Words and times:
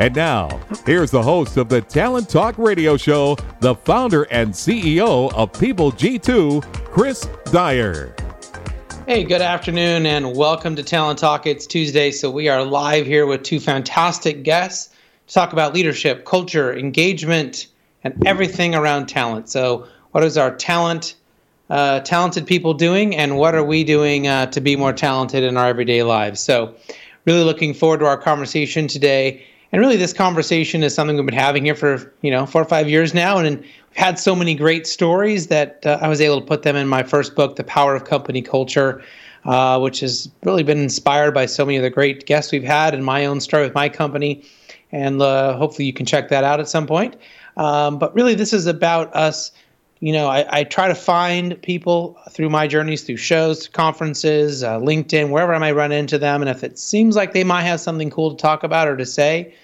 And 0.00 0.16
now, 0.16 0.58
here's 0.86 1.10
the 1.10 1.22
host 1.22 1.58
of 1.58 1.68
the 1.68 1.82
Talent 1.82 2.30
Talk 2.30 2.56
Radio 2.56 2.96
Show, 2.96 3.36
the 3.60 3.74
founder 3.74 4.22
and 4.30 4.50
CEO 4.50 5.30
of 5.34 5.52
People 5.60 5.92
G2, 5.92 6.62
Chris 6.86 7.28
Dyer. 7.52 8.14
Hey, 9.06 9.24
good 9.24 9.42
afternoon, 9.42 10.06
and 10.06 10.34
welcome 10.34 10.74
to 10.76 10.82
Talent 10.82 11.18
Talk. 11.18 11.46
It's 11.46 11.66
Tuesday, 11.66 12.12
so 12.12 12.30
we 12.30 12.48
are 12.48 12.64
live 12.64 13.04
here 13.04 13.26
with 13.26 13.42
two 13.42 13.60
fantastic 13.60 14.42
guests 14.42 14.94
to 15.26 15.34
talk 15.34 15.52
about 15.52 15.74
leadership, 15.74 16.24
culture, 16.24 16.74
engagement, 16.74 17.66
and 18.02 18.26
everything 18.26 18.74
around 18.74 19.04
talent. 19.04 19.50
So, 19.50 19.86
what 20.12 20.24
is 20.24 20.38
our 20.38 20.56
talent, 20.56 21.14
uh, 21.68 22.00
talented 22.00 22.46
people 22.46 22.72
doing, 22.72 23.14
and 23.14 23.36
what 23.36 23.54
are 23.54 23.64
we 23.64 23.84
doing 23.84 24.26
uh, 24.28 24.46
to 24.46 24.62
be 24.62 24.76
more 24.76 24.94
talented 24.94 25.44
in 25.44 25.58
our 25.58 25.68
everyday 25.68 26.04
lives? 26.04 26.40
So, 26.40 26.74
really 27.26 27.44
looking 27.44 27.74
forward 27.74 28.00
to 28.00 28.06
our 28.06 28.16
conversation 28.16 28.88
today. 28.88 29.44
And 29.72 29.80
really, 29.80 29.96
this 29.96 30.12
conversation 30.12 30.82
is 30.82 30.94
something 30.94 31.16
we've 31.16 31.26
been 31.26 31.34
having 31.34 31.64
here 31.64 31.76
for 31.76 32.12
you 32.22 32.30
know 32.30 32.44
four 32.46 32.62
or 32.62 32.64
five 32.64 32.88
years 32.88 33.14
now, 33.14 33.38
and, 33.38 33.60
we've 33.60 33.66
had 33.92 34.18
so 34.18 34.34
many 34.34 34.54
great 34.54 34.86
stories 34.86 35.48
that 35.48 35.84
uh, 35.84 35.98
I 36.00 36.08
was 36.08 36.20
able 36.20 36.40
to 36.40 36.46
put 36.46 36.62
them 36.62 36.76
in 36.76 36.88
my 36.88 37.02
first 37.02 37.34
book, 37.34 37.56
The 37.56 37.64
Power 37.64 37.94
of 37.94 38.04
Company 38.04 38.42
Culture, 38.42 39.02
uh, 39.44 39.78
which 39.78 40.00
has 40.00 40.28
really 40.44 40.62
been 40.62 40.78
inspired 40.78 41.34
by 41.34 41.46
so 41.46 41.64
many 41.64 41.76
of 41.76 41.82
the 41.82 41.90
great 41.90 42.26
guests 42.26 42.52
we've 42.52 42.64
had, 42.64 42.94
and 42.94 43.04
my 43.04 43.26
own 43.26 43.40
story 43.40 43.64
with 43.64 43.74
my 43.74 43.88
company. 43.88 44.44
And 44.92 45.22
uh, 45.22 45.56
hopefully, 45.56 45.86
you 45.86 45.92
can 45.92 46.06
check 46.06 46.28
that 46.30 46.42
out 46.42 46.58
at 46.58 46.68
some 46.68 46.86
point. 46.86 47.16
Um, 47.56 47.98
but 47.98 48.14
really, 48.14 48.34
this 48.34 48.52
is 48.52 48.66
about 48.66 49.14
us 49.14 49.52
you 50.00 50.14
know, 50.14 50.28
I, 50.28 50.46
I, 50.60 50.64
try 50.64 50.88
to 50.88 50.94
find 50.94 51.60
people 51.60 52.18
through 52.30 52.48
my 52.48 52.66
journeys, 52.66 53.02
through 53.02 53.18
shows, 53.18 53.68
conferences, 53.68 54.64
uh, 54.64 54.78
LinkedIn, 54.78 55.28
wherever 55.28 55.52
I 55.54 55.58
might 55.58 55.72
run 55.72 55.92
into 55.92 56.18
them. 56.18 56.40
And 56.40 56.48
if 56.48 56.64
it 56.64 56.78
seems 56.78 57.16
like 57.16 57.34
they 57.34 57.44
might 57.44 57.64
have 57.64 57.80
something 57.80 58.08
cool 58.08 58.34
to 58.34 58.36
talk 58.40 58.62
about 58.62 58.88
or 58.88 58.96
to 58.96 59.04
say, 59.04 59.54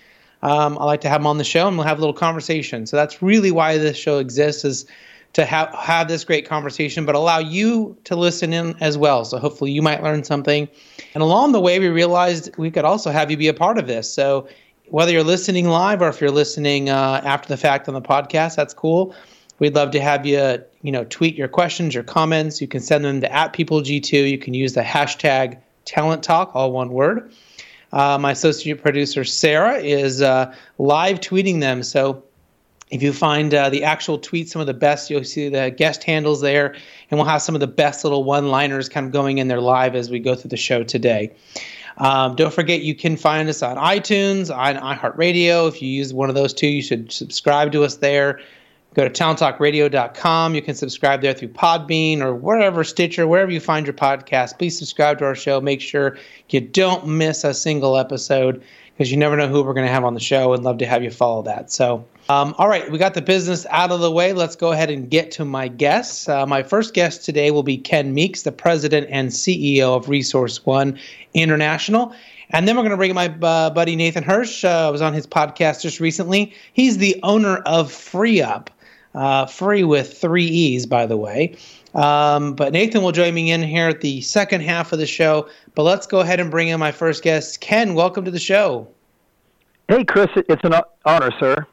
um, 0.42 0.78
I 0.78 0.84
like 0.84 1.00
to 1.00 1.08
have 1.08 1.20
them 1.20 1.26
on 1.26 1.38
the 1.38 1.44
show 1.44 1.66
and 1.66 1.78
we'll 1.78 1.86
have 1.86 1.96
a 1.96 2.00
little 2.02 2.14
conversation. 2.14 2.86
So 2.86 2.98
that's 2.98 3.22
really 3.22 3.50
why 3.50 3.78
this 3.78 3.96
show 3.96 4.18
exists 4.18 4.64
is 4.66 4.84
to 5.32 5.46
have, 5.46 5.74
have 5.74 6.08
this 6.08 6.22
great 6.22 6.46
conversation, 6.46 7.06
but 7.06 7.14
allow 7.14 7.38
you 7.38 7.96
to 8.04 8.14
listen 8.14 8.52
in 8.52 8.76
as 8.80 8.98
well. 8.98 9.24
So 9.24 9.38
hopefully 9.38 9.70
you 9.70 9.80
might 9.80 10.02
learn 10.02 10.22
something. 10.22 10.68
And 11.14 11.22
along 11.22 11.52
the 11.52 11.60
way, 11.60 11.78
we 11.78 11.88
realized 11.88 12.54
we 12.58 12.70
could 12.70 12.84
also 12.84 13.10
have 13.10 13.30
you 13.30 13.38
be 13.38 13.48
a 13.48 13.54
part 13.54 13.78
of 13.78 13.86
this. 13.86 14.12
So 14.12 14.48
whether 14.88 15.12
you're 15.12 15.24
listening 15.24 15.68
live 15.68 16.02
or 16.02 16.08
if 16.08 16.20
you're 16.20 16.30
listening 16.30 16.90
uh, 16.90 17.22
after 17.24 17.48
the 17.48 17.56
fact 17.56 17.88
on 17.88 17.94
the 17.94 18.02
podcast, 18.02 18.54
that's 18.54 18.74
cool 18.74 19.14
We'd 19.58 19.74
love 19.74 19.90
to 19.92 20.00
have 20.00 20.26
you, 20.26 20.62
you 20.82 20.92
know, 20.92 21.04
tweet 21.04 21.36
your 21.36 21.48
questions, 21.48 21.94
your 21.94 22.02
comments. 22.02 22.60
You 22.60 22.68
can 22.68 22.80
send 22.80 23.04
them 23.04 23.20
to 23.22 23.32
at 23.32 23.52
peopleg2. 23.52 24.30
You 24.30 24.38
can 24.38 24.54
use 24.54 24.74
the 24.74 24.82
hashtag 24.82 25.58
talent 25.84 26.22
talk, 26.22 26.50
all 26.54 26.72
one 26.72 26.90
word. 26.90 27.32
Uh, 27.92 28.18
my 28.18 28.32
associate 28.32 28.82
producer 28.82 29.24
Sarah 29.24 29.78
is 29.78 30.20
uh, 30.20 30.54
live 30.78 31.20
tweeting 31.20 31.60
them. 31.60 31.82
So 31.82 32.24
if 32.90 33.02
you 33.02 33.12
find 33.12 33.52
uh, 33.54 33.70
the 33.70 33.84
actual 33.84 34.18
tweet, 34.18 34.48
some 34.48 34.60
of 34.60 34.66
the 34.66 34.74
best, 34.74 35.10
you'll 35.10 35.24
see 35.24 35.48
the 35.48 35.70
guest 35.70 36.04
handles 36.04 36.40
there, 36.40 36.74
and 37.10 37.18
we'll 37.18 37.28
have 37.28 37.42
some 37.42 37.54
of 37.54 37.60
the 37.60 37.66
best 37.66 38.04
little 38.04 38.22
one-liners 38.22 38.88
kind 38.88 39.06
of 39.06 39.12
going 39.12 39.38
in 39.38 39.48
there 39.48 39.60
live 39.60 39.96
as 39.96 40.10
we 40.10 40.20
go 40.20 40.34
through 40.34 40.50
the 40.50 40.56
show 40.56 40.84
today. 40.84 41.32
Um, 41.98 42.36
don't 42.36 42.52
forget, 42.52 42.82
you 42.82 42.94
can 42.94 43.16
find 43.16 43.48
us 43.48 43.62
on 43.62 43.76
iTunes, 43.76 44.54
on 44.54 44.76
iHeartRadio. 44.76 45.68
If 45.68 45.80
you 45.80 45.88
use 45.88 46.12
one 46.12 46.28
of 46.28 46.34
those 46.34 46.52
two, 46.52 46.68
you 46.68 46.82
should 46.82 47.10
subscribe 47.10 47.72
to 47.72 47.84
us 47.84 47.96
there. 47.96 48.40
Go 48.96 49.06
to 49.06 49.10
talenttalkradio.com. 49.10 50.54
You 50.54 50.62
can 50.62 50.74
subscribe 50.74 51.20
there 51.20 51.34
through 51.34 51.48
Podbean 51.48 52.22
or 52.22 52.34
wherever, 52.34 52.82
Stitcher, 52.82 53.26
wherever 53.26 53.50
you 53.50 53.60
find 53.60 53.84
your 53.84 53.92
podcast. 53.92 54.56
Please 54.56 54.78
subscribe 54.78 55.18
to 55.18 55.26
our 55.26 55.34
show. 55.34 55.60
Make 55.60 55.82
sure 55.82 56.16
you 56.48 56.62
don't 56.62 57.06
miss 57.06 57.44
a 57.44 57.52
single 57.52 57.98
episode 57.98 58.64
because 58.96 59.10
you 59.10 59.18
never 59.18 59.36
know 59.36 59.48
who 59.48 59.62
we're 59.62 59.74
going 59.74 59.86
to 59.86 59.92
have 59.92 60.04
on 60.04 60.14
the 60.14 60.20
show 60.20 60.54
and 60.54 60.64
love 60.64 60.78
to 60.78 60.86
have 60.86 61.02
you 61.02 61.10
follow 61.10 61.42
that. 61.42 61.70
So, 61.70 62.06
um, 62.30 62.54
all 62.56 62.68
right, 62.68 62.90
we 62.90 62.96
got 62.96 63.12
the 63.12 63.20
business 63.20 63.66
out 63.68 63.90
of 63.90 64.00
the 64.00 64.10
way. 64.10 64.32
Let's 64.32 64.56
go 64.56 64.72
ahead 64.72 64.90
and 64.90 65.10
get 65.10 65.30
to 65.32 65.44
my 65.44 65.68
guests. 65.68 66.26
Uh, 66.26 66.46
my 66.46 66.62
first 66.62 66.94
guest 66.94 67.22
today 67.22 67.50
will 67.50 67.62
be 67.62 67.76
Ken 67.76 68.14
Meeks, 68.14 68.44
the 68.44 68.52
president 68.52 69.08
and 69.10 69.28
CEO 69.28 69.94
of 69.94 70.06
ResourceOne 70.06 70.98
International. 71.34 72.14
And 72.48 72.66
then 72.66 72.76
we're 72.76 72.82
going 72.82 72.92
to 72.92 72.96
bring 72.96 73.10
in 73.10 73.16
my 73.16 73.28
uh, 73.42 73.68
buddy 73.68 73.94
Nathan 73.94 74.22
Hirsch. 74.22 74.64
Uh, 74.64 74.88
I 74.88 74.90
was 74.90 75.02
on 75.02 75.12
his 75.12 75.26
podcast 75.26 75.82
just 75.82 76.00
recently. 76.00 76.54
He's 76.72 76.96
the 76.96 77.20
owner 77.22 77.58
of 77.58 77.92
FreeeUp 77.92 78.68
uh, 79.16 79.46
free 79.46 79.82
with 79.82 80.16
three 80.16 80.44
E's, 80.44 80.86
by 80.86 81.06
the 81.06 81.16
way. 81.16 81.56
Um, 81.94 82.54
but 82.54 82.72
Nathan 82.72 83.02
will 83.02 83.12
join 83.12 83.32
me 83.34 83.50
in 83.50 83.62
here 83.62 83.88
at 83.88 84.02
the 84.02 84.20
second 84.20 84.60
half 84.60 84.92
of 84.92 84.98
the 84.98 85.06
show. 85.06 85.48
But 85.74 85.84
let's 85.84 86.06
go 86.06 86.20
ahead 86.20 86.38
and 86.38 86.50
bring 86.50 86.68
in 86.68 86.78
my 86.78 86.92
first 86.92 87.22
guest. 87.22 87.60
Ken, 87.60 87.94
welcome 87.94 88.24
to 88.26 88.30
the 88.30 88.38
show. 88.38 88.86
Hey, 89.88 90.04
Chris, 90.04 90.28
it's 90.36 90.62
an 90.64 90.74
honor, 91.04 91.30
sir. 91.40 91.66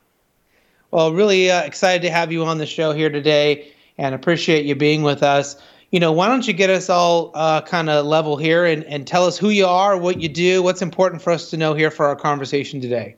Well, 0.91 1.11
really 1.11 1.51
uh, 1.51 1.63
excited 1.63 2.01
to 2.03 2.11
have 2.11 2.31
you 2.31 2.45
on 2.45 2.59
the 2.59 2.65
show 2.65 2.93
here 2.93 3.09
today 3.09 3.71
and 3.97 4.15
appreciate 4.15 4.65
you 4.65 4.75
being 4.75 5.01
with 5.01 5.23
us. 5.23 5.57
You 5.91 5.99
know, 5.99 6.11
why 6.11 6.27
don't 6.27 6.47
you 6.47 6.53
get 6.53 6.69
us 6.69 6.89
all 6.89 7.31
uh, 7.33 7.61
kind 7.61 7.89
of 7.89 8.05
level 8.05 8.37
here 8.37 8.65
and, 8.65 8.83
and 8.85 9.05
tell 9.05 9.25
us 9.25 9.37
who 9.37 9.49
you 9.49 9.65
are, 9.65 9.97
what 9.97 10.21
you 10.21 10.29
do, 10.29 10.63
what's 10.63 10.81
important 10.81 11.21
for 11.21 11.31
us 11.31 11.49
to 11.49 11.57
know 11.57 11.73
here 11.73 11.91
for 11.91 12.05
our 12.05 12.15
conversation 12.15 12.79
today? 12.79 13.15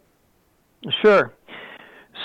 Sure. 1.02 1.31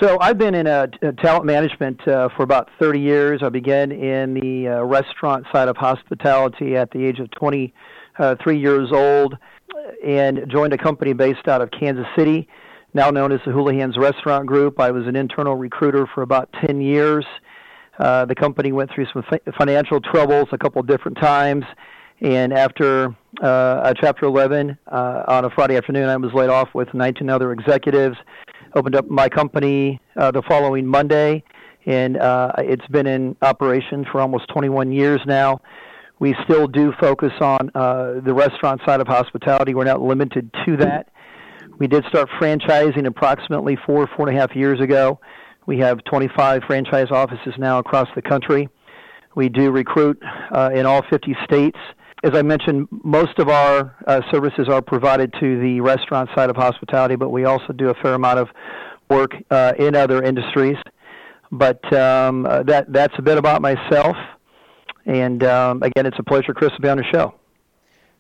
So 0.00 0.16
I've 0.19 0.38
been 0.38 0.55
in 0.55 0.66
a, 0.66 0.88
a 1.03 1.12
talent 1.12 1.44
management 1.44 2.09
uh, 2.09 2.31
for 2.34 2.43
about 2.43 2.71
30 2.81 3.00
years. 3.00 3.43
I 3.43 3.50
began 3.50 3.93
in 3.93 4.33
the 4.33 4.69
uh, 4.69 4.83
restaurant 4.84 5.44
side 5.53 5.69
of 5.69 5.77
hospitality 5.77 6.75
at 6.75 6.91
the 6.91 7.05
age 7.05 7.19
of 7.19 7.31
23 7.33 7.75
uh, 8.19 8.50
years 8.50 8.93
old 8.93 9.37
and 10.03 10.50
joined 10.50 10.72
a 10.72 10.78
company 10.78 11.12
based 11.12 11.49
out 11.49 11.61
of 11.61 11.71
Kansas 11.71 12.06
City, 12.16 12.49
now 12.94 13.11
known 13.11 13.31
as 13.31 13.41
the 13.44 13.50
Houlihan's 13.53 13.99
Restaurant 13.99 14.47
Group. 14.47 14.81
I 14.81 14.91
was 14.91 15.06
an 15.06 15.16
internal 15.16 15.55
recruiter 15.55 16.06
for 16.15 16.22
about 16.22 16.49
10 16.67 16.81
years. 16.81 17.27
Uh, 17.99 18.25
the 18.25 18.34
company 18.34 18.72
went 18.72 18.91
through 18.94 19.05
some 19.12 19.22
fi- 19.28 19.53
financial 19.59 20.00
troubles 20.00 20.49
a 20.53 20.56
couple 20.56 20.82
different 20.82 21.19
times. 21.19 21.67
And 22.22 22.55
after 22.55 23.15
uh, 23.43 23.93
Chapter 24.00 24.25
11 24.25 24.78
uh, 24.87 25.25
on 25.28 25.44
a 25.44 25.50
Friday 25.50 25.77
afternoon, 25.77 26.09
I 26.09 26.17
was 26.17 26.32
laid 26.32 26.49
off 26.49 26.71
with 26.72 26.88
19 26.94 27.28
other 27.28 27.53
executives 27.53 28.17
opened 28.75 28.97
up 28.97 29.08
my 29.08 29.28
company 29.28 30.00
uh, 30.16 30.31
the 30.31 30.42
following 30.42 30.86
Monday, 30.86 31.42
and 31.86 32.16
uh, 32.16 32.53
it's 32.58 32.86
been 32.88 33.06
in 33.06 33.36
operation 33.42 34.04
for 34.10 34.20
almost 34.20 34.48
21 34.48 34.92
years 34.92 35.20
now. 35.26 35.60
We 36.19 36.34
still 36.44 36.67
do 36.67 36.93
focus 37.00 37.32
on 37.40 37.70
uh, 37.75 38.20
the 38.20 38.34
restaurant 38.34 38.82
side 38.87 39.00
of 39.00 39.06
hospitality. 39.06 39.75
We're 39.75 39.84
not 39.84 40.02
limited 40.02 40.50
to 40.67 40.76
that. 40.78 41.08
We 41.78 41.87
did 41.87 42.05
start 42.08 42.28
franchising 42.40 43.06
approximately 43.06 43.78
four, 43.87 44.06
four 44.14 44.28
and 44.28 44.37
a 44.37 44.40
half 44.40 44.55
years 44.55 44.81
ago. 44.81 45.19
We 45.67 45.78
have 45.78 46.05
25 46.05 46.64
franchise 46.67 47.06
offices 47.11 47.55
now 47.56 47.78
across 47.78 48.08
the 48.14 48.22
country. 48.22 48.69
We 49.34 49.49
do 49.49 49.70
recruit 49.70 50.20
uh, 50.52 50.70
in 50.75 50.84
all 50.84 51.02
50 51.08 51.34
states 51.44 51.78
as 52.22 52.32
I 52.34 52.43
mentioned, 52.43 52.88
most 52.90 53.38
of 53.38 53.49
our 53.49 53.96
uh, 54.06 54.20
services 54.31 54.69
are 54.69 54.82
provided 54.82 55.32
to 55.40 55.61
the 55.61 55.81
restaurant 55.81 56.28
side 56.34 56.50
of 56.50 56.56
hospitality, 56.56 57.17
but 57.17 57.31
we 57.31 57.44
also 57.44 57.72
do 57.72 57.88
a 57.88 57.94
fair 57.94 58.14
amount 58.14 58.38
of 58.38 58.49
work 59.08 59.32
uh, 59.50 59.72
in 59.78 59.96
other 59.96 60.22
industries. 60.22 60.76
But 61.50 61.93
um, 61.93 62.46
uh, 62.46 62.62
that 62.64 62.93
that's 62.93 63.14
a 63.19 63.22
bit 63.22 63.38
about 63.38 63.62
myself. 63.62 64.17
And 65.06 65.43
um, 65.43 65.82
again, 65.82 66.06
it's 66.06 66.19
a 66.19 66.22
pleasure, 66.22 66.52
Chris, 66.55 66.72
to 66.76 66.81
be 66.81 66.88
on 66.88 66.99
the 66.99 67.05
show. 67.05 67.34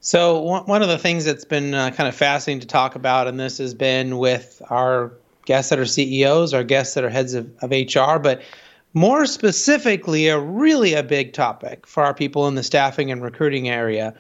So 0.00 0.40
one 0.40 0.80
of 0.80 0.88
the 0.88 0.96
things 0.96 1.26
that's 1.26 1.44
been 1.44 1.74
uh, 1.74 1.90
kind 1.90 2.08
of 2.08 2.14
fascinating 2.14 2.60
to 2.60 2.66
talk 2.66 2.94
about, 2.94 3.28
and 3.28 3.38
this 3.38 3.58
has 3.58 3.74
been 3.74 4.16
with 4.16 4.62
our 4.70 5.12
guests 5.44 5.68
that 5.70 5.78
are 5.78 5.84
CEOs, 5.84 6.54
our 6.54 6.64
guests 6.64 6.94
that 6.94 7.04
are 7.04 7.10
heads 7.10 7.34
of, 7.34 7.50
of 7.60 7.70
HR, 7.70 8.18
but 8.18 8.40
more 8.92 9.26
specifically, 9.26 10.28
a 10.28 10.38
really 10.38 10.94
a 10.94 11.02
big 11.02 11.32
topic 11.32 11.86
for 11.86 12.02
our 12.02 12.14
people 12.14 12.48
in 12.48 12.54
the 12.54 12.62
staffing 12.62 13.10
and 13.10 13.22
recruiting 13.22 13.68
area, 13.68 14.14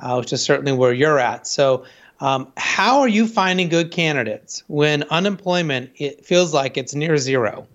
uh, 0.00 0.16
which 0.16 0.32
is 0.32 0.42
certainly 0.42 0.72
where 0.72 0.92
you're 0.92 1.18
at. 1.18 1.46
So, 1.46 1.84
um, 2.20 2.52
how 2.56 3.00
are 3.00 3.08
you 3.08 3.26
finding 3.26 3.68
good 3.68 3.90
candidates 3.90 4.62
when 4.68 5.02
unemployment 5.04 5.90
it 5.96 6.24
feels 6.24 6.54
like 6.54 6.76
it's 6.76 6.94
near 6.94 7.16
zero? 7.16 7.66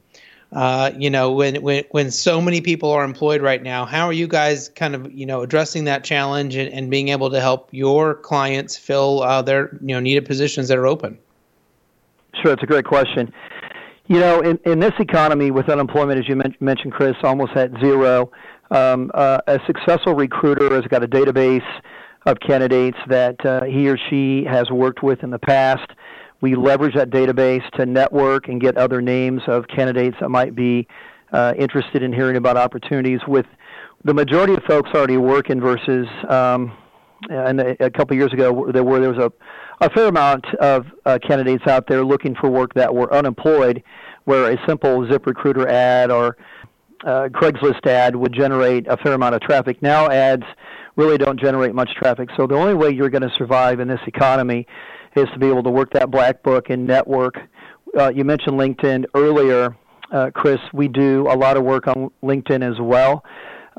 Uh, 0.54 0.92
you 0.98 1.10
know, 1.10 1.34
when, 1.34 1.62
when 1.62 1.84
when 1.92 2.10
so 2.10 2.40
many 2.40 2.62
people 2.62 2.90
are 2.90 3.04
employed 3.04 3.42
right 3.42 3.62
now, 3.62 3.84
how 3.84 4.06
are 4.06 4.14
you 4.14 4.28
guys 4.28 4.70
kind 4.70 4.96
of 4.96 5.12
you 5.12 5.26
know 5.26 5.42
addressing 5.42 5.84
that 5.84 6.06
challenge 6.06 6.56
and, 6.56 6.72
and 6.74 6.90
being 6.90 7.10
able 7.10 7.30
to 7.30 7.42
help 7.42 7.68
your 7.74 8.16
clients 8.16 8.78
fill 8.78 9.22
uh, 9.24 9.42
their 9.42 9.78
you 9.82 9.94
know 9.94 10.00
needed 10.00 10.26
positions 10.26 10.70
that 10.70 10.78
are 10.78 10.88
open? 10.88 11.18
Sure, 12.42 12.52
that's 12.52 12.64
a 12.64 12.68
great 12.68 12.86
question. 12.86 13.34
You 14.10 14.20
know, 14.22 14.40
in, 14.40 14.58
in 14.66 14.80
this 14.80 14.94
economy 15.00 15.52
with 15.52 15.68
unemployment, 15.68 16.18
as 16.18 16.30
you 16.30 16.38
men- 16.38 16.56
mentioned, 16.62 16.94
Chris, 16.94 17.16
almost 17.24 17.52
at 17.58 17.72
zero, 17.82 18.32
um, 18.72 19.12
uh, 19.14 19.40
a 19.48 19.60
successful 19.68 20.14
recruiter 20.14 20.74
has 20.76 20.86
got 20.86 21.04
a 21.04 21.08
database 21.08 21.68
of 22.26 22.38
candidates 22.40 22.98
that 23.10 23.46
uh, 23.46 23.66
he 23.66 23.90
or 23.90 23.98
she 24.10 24.46
has 24.46 24.72
worked 24.72 25.04
with 25.04 25.24
in 25.24 25.30
the 25.30 25.40
past. 25.40 25.92
We 26.40 26.56
leverage 26.56 26.96
that 26.96 27.10
database 27.10 27.70
to 27.72 27.86
network 27.86 28.48
and 28.48 28.62
get 28.62 28.78
other 28.78 29.02
names 29.02 29.42
of 29.48 29.68
candidates 29.68 30.16
that 30.22 30.30
might 30.30 30.56
be 30.56 30.88
uh, 31.34 31.54
interested 31.58 32.02
in 32.02 32.14
hearing 32.14 32.38
about 32.38 32.56
opportunities. 32.56 33.20
With 33.28 33.46
the 34.06 34.14
majority 34.14 34.54
of 34.54 34.64
folks 34.64 34.90
already 34.94 35.18
working 35.18 35.60
versus, 35.60 36.08
um, 36.30 36.72
and 37.30 37.60
a, 37.60 37.86
a 37.86 37.90
couple 37.90 38.14
of 38.16 38.20
years 38.20 38.34
ago, 38.34 38.72
there 38.72 38.84
were 38.84 39.00
there 39.00 39.14
was 39.14 39.24
a 39.24 39.32
a 39.80 39.90
fair 39.92 40.08
amount 40.08 40.46
of 40.56 40.86
uh, 41.06 41.20
candidates 41.26 41.68
out 41.68 41.88
there 41.88 42.04
looking 42.04 42.36
for 42.36 42.50
work 42.50 42.74
that 42.74 42.94
were 42.94 43.14
unemployed, 43.14 43.84
where 44.26 44.52
a 44.52 44.58
simple 44.68 45.06
ZipRecruiter 45.06 45.68
ad 45.68 46.10
or 46.12 46.38
uh, 47.06 47.30
Craigslist 47.32 47.86
ad 47.86 48.16
would 48.16 48.34
generate 48.34 48.88
a 48.88 48.98
fair 48.98 49.14
amount 49.14 49.36
of 49.36 49.42
traffic. 49.42 49.82
Now 49.82 50.10
ads 50.10 50.46
really 50.96 51.18
don't 51.18 51.40
generate 51.40 51.76
much 51.76 51.94
traffic. 51.96 52.30
So 52.36 52.48
the 52.48 52.56
only 52.56 52.74
way 52.74 52.90
you're 52.90 53.10
going 53.10 53.22
to 53.22 53.36
survive 53.36 53.80
in 53.80 53.88
this 53.88 54.00
economy 54.08 54.66
is 55.16 55.28
to 55.34 55.40
be 55.40 55.48
able 55.48 55.64
to 55.64 55.70
work 55.70 55.92
that 55.94 56.10
black 56.10 56.44
book 56.44 56.70
and 56.70 56.88
network. 56.88 57.36
Uh, 57.98 58.10
you 58.10 58.24
mentioned 58.24 58.60
LinkedIn 58.60 59.06
earlier, 59.14 59.76
uh, 60.12 60.32
Chris. 60.34 60.60
We 60.74 60.88
do 60.88 61.28
a 61.30 61.38
lot 61.38 61.56
of 61.56 61.64
work 61.64 61.88
on 61.88 62.12
LinkedIn 62.24 62.68
as 62.68 62.80
well. 62.80 63.24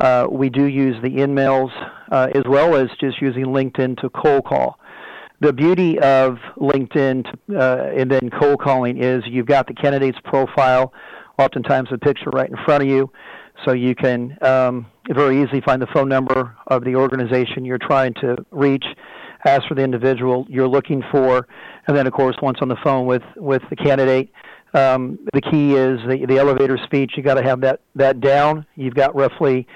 Uh, 0.01 0.27
we 0.31 0.49
do 0.49 0.65
use 0.65 0.97
the 1.03 1.11
InMails 1.11 1.71
uh, 2.13 2.29
as 2.35 2.43
well 2.49 2.77
as 2.77 2.89
just 3.01 3.21
using 3.21 3.47
LinkedIn 3.47 4.01
to 4.01 4.11
cold 4.11 4.45
call 4.45 4.79
the 5.41 5.53
beauty 5.53 5.99
of 6.01 6.39
LinkedIn 6.57 7.27
uh, 7.55 7.91
and 7.97 8.11
then 8.11 8.31
cold 8.41 8.61
calling 8.61 9.03
is 9.03 9.23
you've 9.27 9.47
got 9.47 9.67
the 9.67 9.75
candidate's 9.75 10.19
profile, 10.25 10.93
oftentimes 11.39 11.89
a 11.93 11.99
picture 11.99 12.31
right 12.31 12.51
in 12.51 12.57
front 12.65 12.83
of 12.83 12.89
you, 12.89 13.11
so 13.65 13.73
you 13.73 13.95
can 13.95 14.37
um, 14.43 14.87
very 15.11 15.43
easily 15.43 15.61
find 15.61 15.81
the 15.81 15.87
phone 15.95 16.09
number 16.09 16.57
of 16.67 16.85
the 16.85 16.97
organization 16.97 17.65
you're 17.65 17.79
trying 17.79 18.15
to 18.15 18.37
reach, 18.51 18.85
ask 19.45 19.63
for 19.69 19.75
the 19.75 19.83
individual 19.83 20.45
you're 20.49 20.69
looking 20.69 21.03
for, 21.13 21.47
and 21.87 21.97
then 21.97 22.07
of 22.07 22.13
course 22.13 22.37
once 22.43 22.59
on 22.61 22.69
the 22.69 22.77
phone 22.83 23.07
with 23.07 23.23
with 23.37 23.63
the 23.71 23.77
candidate. 23.77 24.33
Um, 24.75 25.19
the 25.33 25.41
key 25.41 25.75
is 25.75 25.99
the, 26.07 26.27
the 26.29 26.39
elevator 26.39 26.79
speech. 26.85 27.13
You 27.17 27.23
got 27.23 27.35
to 27.35 27.43
have 27.43 27.61
that 27.63 27.81
that 27.95 28.21
down. 28.21 28.67
You've 28.77 28.95
got 28.95 29.15
roughly 29.15 29.67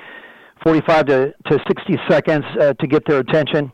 45 0.64 1.06
to, 1.06 1.34
to 1.50 1.58
60 1.66 1.98
seconds 2.08 2.44
uh, 2.60 2.74
to 2.74 2.86
get 2.86 3.06
their 3.06 3.18
attention 3.18 3.72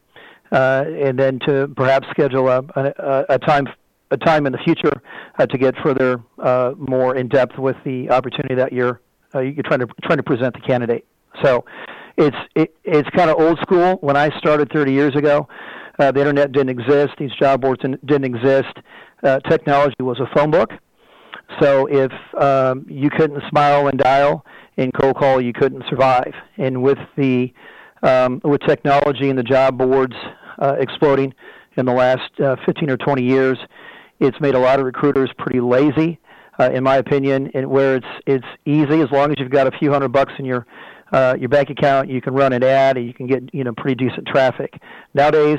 uh, 0.52 0.84
and 0.86 1.18
then 1.18 1.38
to 1.46 1.68
perhaps 1.76 2.06
schedule 2.10 2.48
a, 2.48 2.62
a, 2.76 3.24
a 3.30 3.38
time 3.38 3.66
a 4.10 4.16
time 4.16 4.46
in 4.46 4.52
the 4.52 4.58
future 4.64 4.92
uh, 5.38 5.44
to 5.44 5.58
get 5.58 5.74
further 5.82 6.22
uh, 6.42 6.72
more 6.78 7.16
in 7.16 7.28
depth 7.28 7.58
with 7.58 7.76
the 7.84 8.08
opportunity 8.10 8.54
that 8.54 8.72
you're 8.72 9.00
uh, 9.34 9.40
you're 9.40 9.62
trying 9.64 9.80
to 9.80 9.86
trying 10.02 10.16
to 10.16 10.22
present 10.22 10.54
the 10.54 10.60
candidate. 10.60 11.04
So 11.42 11.64
it's 12.16 12.36
it, 12.54 12.74
it's 12.84 13.08
kind 13.10 13.28
of 13.28 13.38
old 13.38 13.58
school. 13.60 13.96
When 14.00 14.16
I 14.16 14.30
started 14.38 14.72
30 14.72 14.92
years 14.92 15.14
ago, 15.14 15.46
uh, 15.98 16.10
the 16.12 16.20
internet 16.20 16.52
didn't 16.52 16.70
exist. 16.70 17.10
These 17.18 17.32
job 17.38 17.60
boards 17.60 17.82
didn't, 17.82 18.04
didn't 18.06 18.34
exist. 18.34 18.74
Technology 19.50 19.96
was 20.00 20.20
a 20.20 20.34
phone 20.34 20.50
book. 20.50 20.70
So 21.60 21.86
if 21.86 22.12
um, 22.40 22.86
you 22.88 23.10
couldn't 23.10 23.42
smile 23.48 23.88
and 23.88 23.98
dial 23.98 24.44
in 24.76 24.92
cold 24.92 25.16
call, 25.16 25.40
you 25.40 25.52
couldn't 25.52 25.84
survive. 25.88 26.32
And 26.56 26.82
with 26.82 26.98
the 27.16 27.52
um, 28.02 28.40
with 28.44 28.60
technology 28.60 29.28
and 29.28 29.38
the 29.38 29.42
job 29.42 29.76
boards 29.76 30.14
uh, 30.58 30.76
exploding 30.78 31.34
in 31.76 31.86
the 31.86 31.92
last 31.92 32.30
uh, 32.40 32.56
15 32.64 32.90
or 32.90 32.96
20 32.96 33.22
years, 33.22 33.58
it's 34.20 34.40
made 34.40 34.54
a 34.54 34.58
lot 34.58 34.78
of 34.78 34.86
recruiters 34.86 35.30
pretty 35.38 35.60
lazy, 35.60 36.20
uh, 36.60 36.70
in 36.72 36.84
my 36.84 36.96
opinion. 36.96 37.50
And 37.54 37.68
where 37.70 37.96
it's 37.96 38.06
it's 38.26 38.46
easy, 38.66 39.00
as 39.00 39.10
long 39.10 39.30
as 39.30 39.36
you've 39.38 39.50
got 39.50 39.66
a 39.66 39.76
few 39.78 39.92
hundred 39.92 40.12
bucks 40.12 40.32
in 40.38 40.44
your 40.44 40.66
uh, 41.12 41.34
your 41.38 41.48
bank 41.48 41.70
account, 41.70 42.08
you 42.08 42.20
can 42.20 42.34
run 42.34 42.52
an 42.52 42.62
ad 42.62 42.96
and 42.96 43.06
you 43.06 43.14
can 43.14 43.26
get 43.26 43.42
you 43.52 43.64
know 43.64 43.72
pretty 43.76 43.94
decent 44.06 44.26
traffic. 44.26 44.74
Nowadays, 45.14 45.58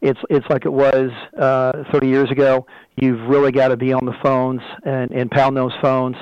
it's 0.00 0.20
it's 0.30 0.46
like 0.48 0.64
it 0.64 0.72
was 0.72 1.10
uh, 1.38 1.84
30 1.92 2.06
years 2.08 2.30
ago. 2.30 2.66
You've 2.96 3.28
really 3.28 3.52
got 3.52 3.68
to 3.68 3.76
be 3.76 3.92
on 3.92 4.04
the 4.04 4.14
phones 4.22 4.60
and, 4.84 5.10
and 5.10 5.30
pound 5.30 5.56
those 5.56 5.72
phones, 5.82 6.16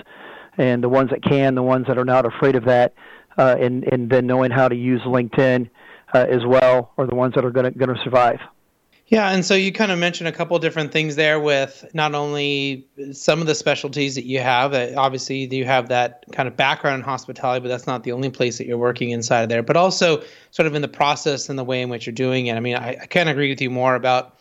and 0.57 0.83
the 0.83 0.89
ones 0.89 1.11
that 1.11 1.23
can, 1.23 1.55
the 1.55 1.63
ones 1.63 1.87
that 1.89 1.99
are 1.99 2.05
not 2.05 2.27
afraid 2.27 2.57
of 2.57 2.65
that, 2.65 2.95
uh, 3.39 3.57
and 3.61 3.85
and 3.93 4.11
then 4.11 4.27
knowing 4.27 4.51
how 4.51 4.69
to 4.69 4.77
use 4.77 5.03
LinkedIn 5.03 5.69
uh, 6.15 6.27
as 6.29 6.45
well 6.47 6.93
are 6.97 7.07
the 7.07 7.15
ones 7.15 7.35
that 7.35 7.45
are 7.45 7.51
going 7.51 7.73
to 7.73 7.95
survive. 8.05 8.39
Yeah, 9.09 9.31
and 9.31 9.45
so 9.45 9.55
you 9.55 9.71
kind 9.71 9.93
of 9.93 10.01
mentioned 10.01 10.27
a 10.27 10.33
couple 10.33 10.59
different 10.59 10.91
things 10.91 11.15
there 11.15 11.39
with 11.39 11.85
not 11.95 12.17
only 12.17 12.89
some 13.13 13.41
of 13.41 13.47
the 13.47 13.55
specialties 13.55 14.17
that 14.17 14.25
you 14.25 14.41
have. 14.41 14.75
Obviously, 14.97 15.47
you 15.55 15.65
have 15.65 15.89
that 15.91 16.25
kind 16.33 16.49
of 16.49 16.57
background 16.57 17.01
in 17.01 17.05
hospitality, 17.05 17.63
but 17.63 17.69
that's 17.69 17.87
not 17.87 18.03
the 18.03 18.11
only 18.11 18.31
place 18.31 18.59
that 18.59 18.67
you're 18.67 18.79
working 18.79 19.11
inside 19.11 19.43
of 19.43 19.49
there. 19.49 19.63
But 19.63 19.77
also, 19.77 20.25
sort 20.51 20.67
of 20.67 20.75
in 20.75 20.83
the 20.83 20.89
process 20.89 21.49
and 21.49 21.57
the 21.57 21.63
way 21.63 21.83
in 21.83 21.89
which 21.89 22.05
you're 22.05 22.15
doing 22.15 22.47
it. 22.47 22.57
I 22.57 22.61
mean, 22.61 22.75
I, 22.75 22.97
I 23.03 23.07
can't 23.07 23.29
agree 23.29 23.49
with 23.49 23.61
you 23.61 23.71
more 23.71 23.95
about. 23.95 24.41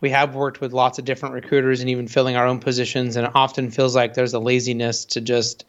We 0.00 0.10
have 0.10 0.34
worked 0.34 0.60
with 0.60 0.72
lots 0.72 0.98
of 0.98 1.04
different 1.04 1.34
recruiters 1.34 1.80
and 1.80 1.88
even 1.88 2.08
filling 2.08 2.34
our 2.34 2.46
own 2.46 2.58
positions, 2.58 3.14
and 3.14 3.26
it 3.26 3.32
often 3.36 3.70
feels 3.70 3.94
like 3.94 4.14
there's 4.14 4.34
a 4.34 4.40
laziness 4.40 5.04
to 5.04 5.20
just 5.20 5.64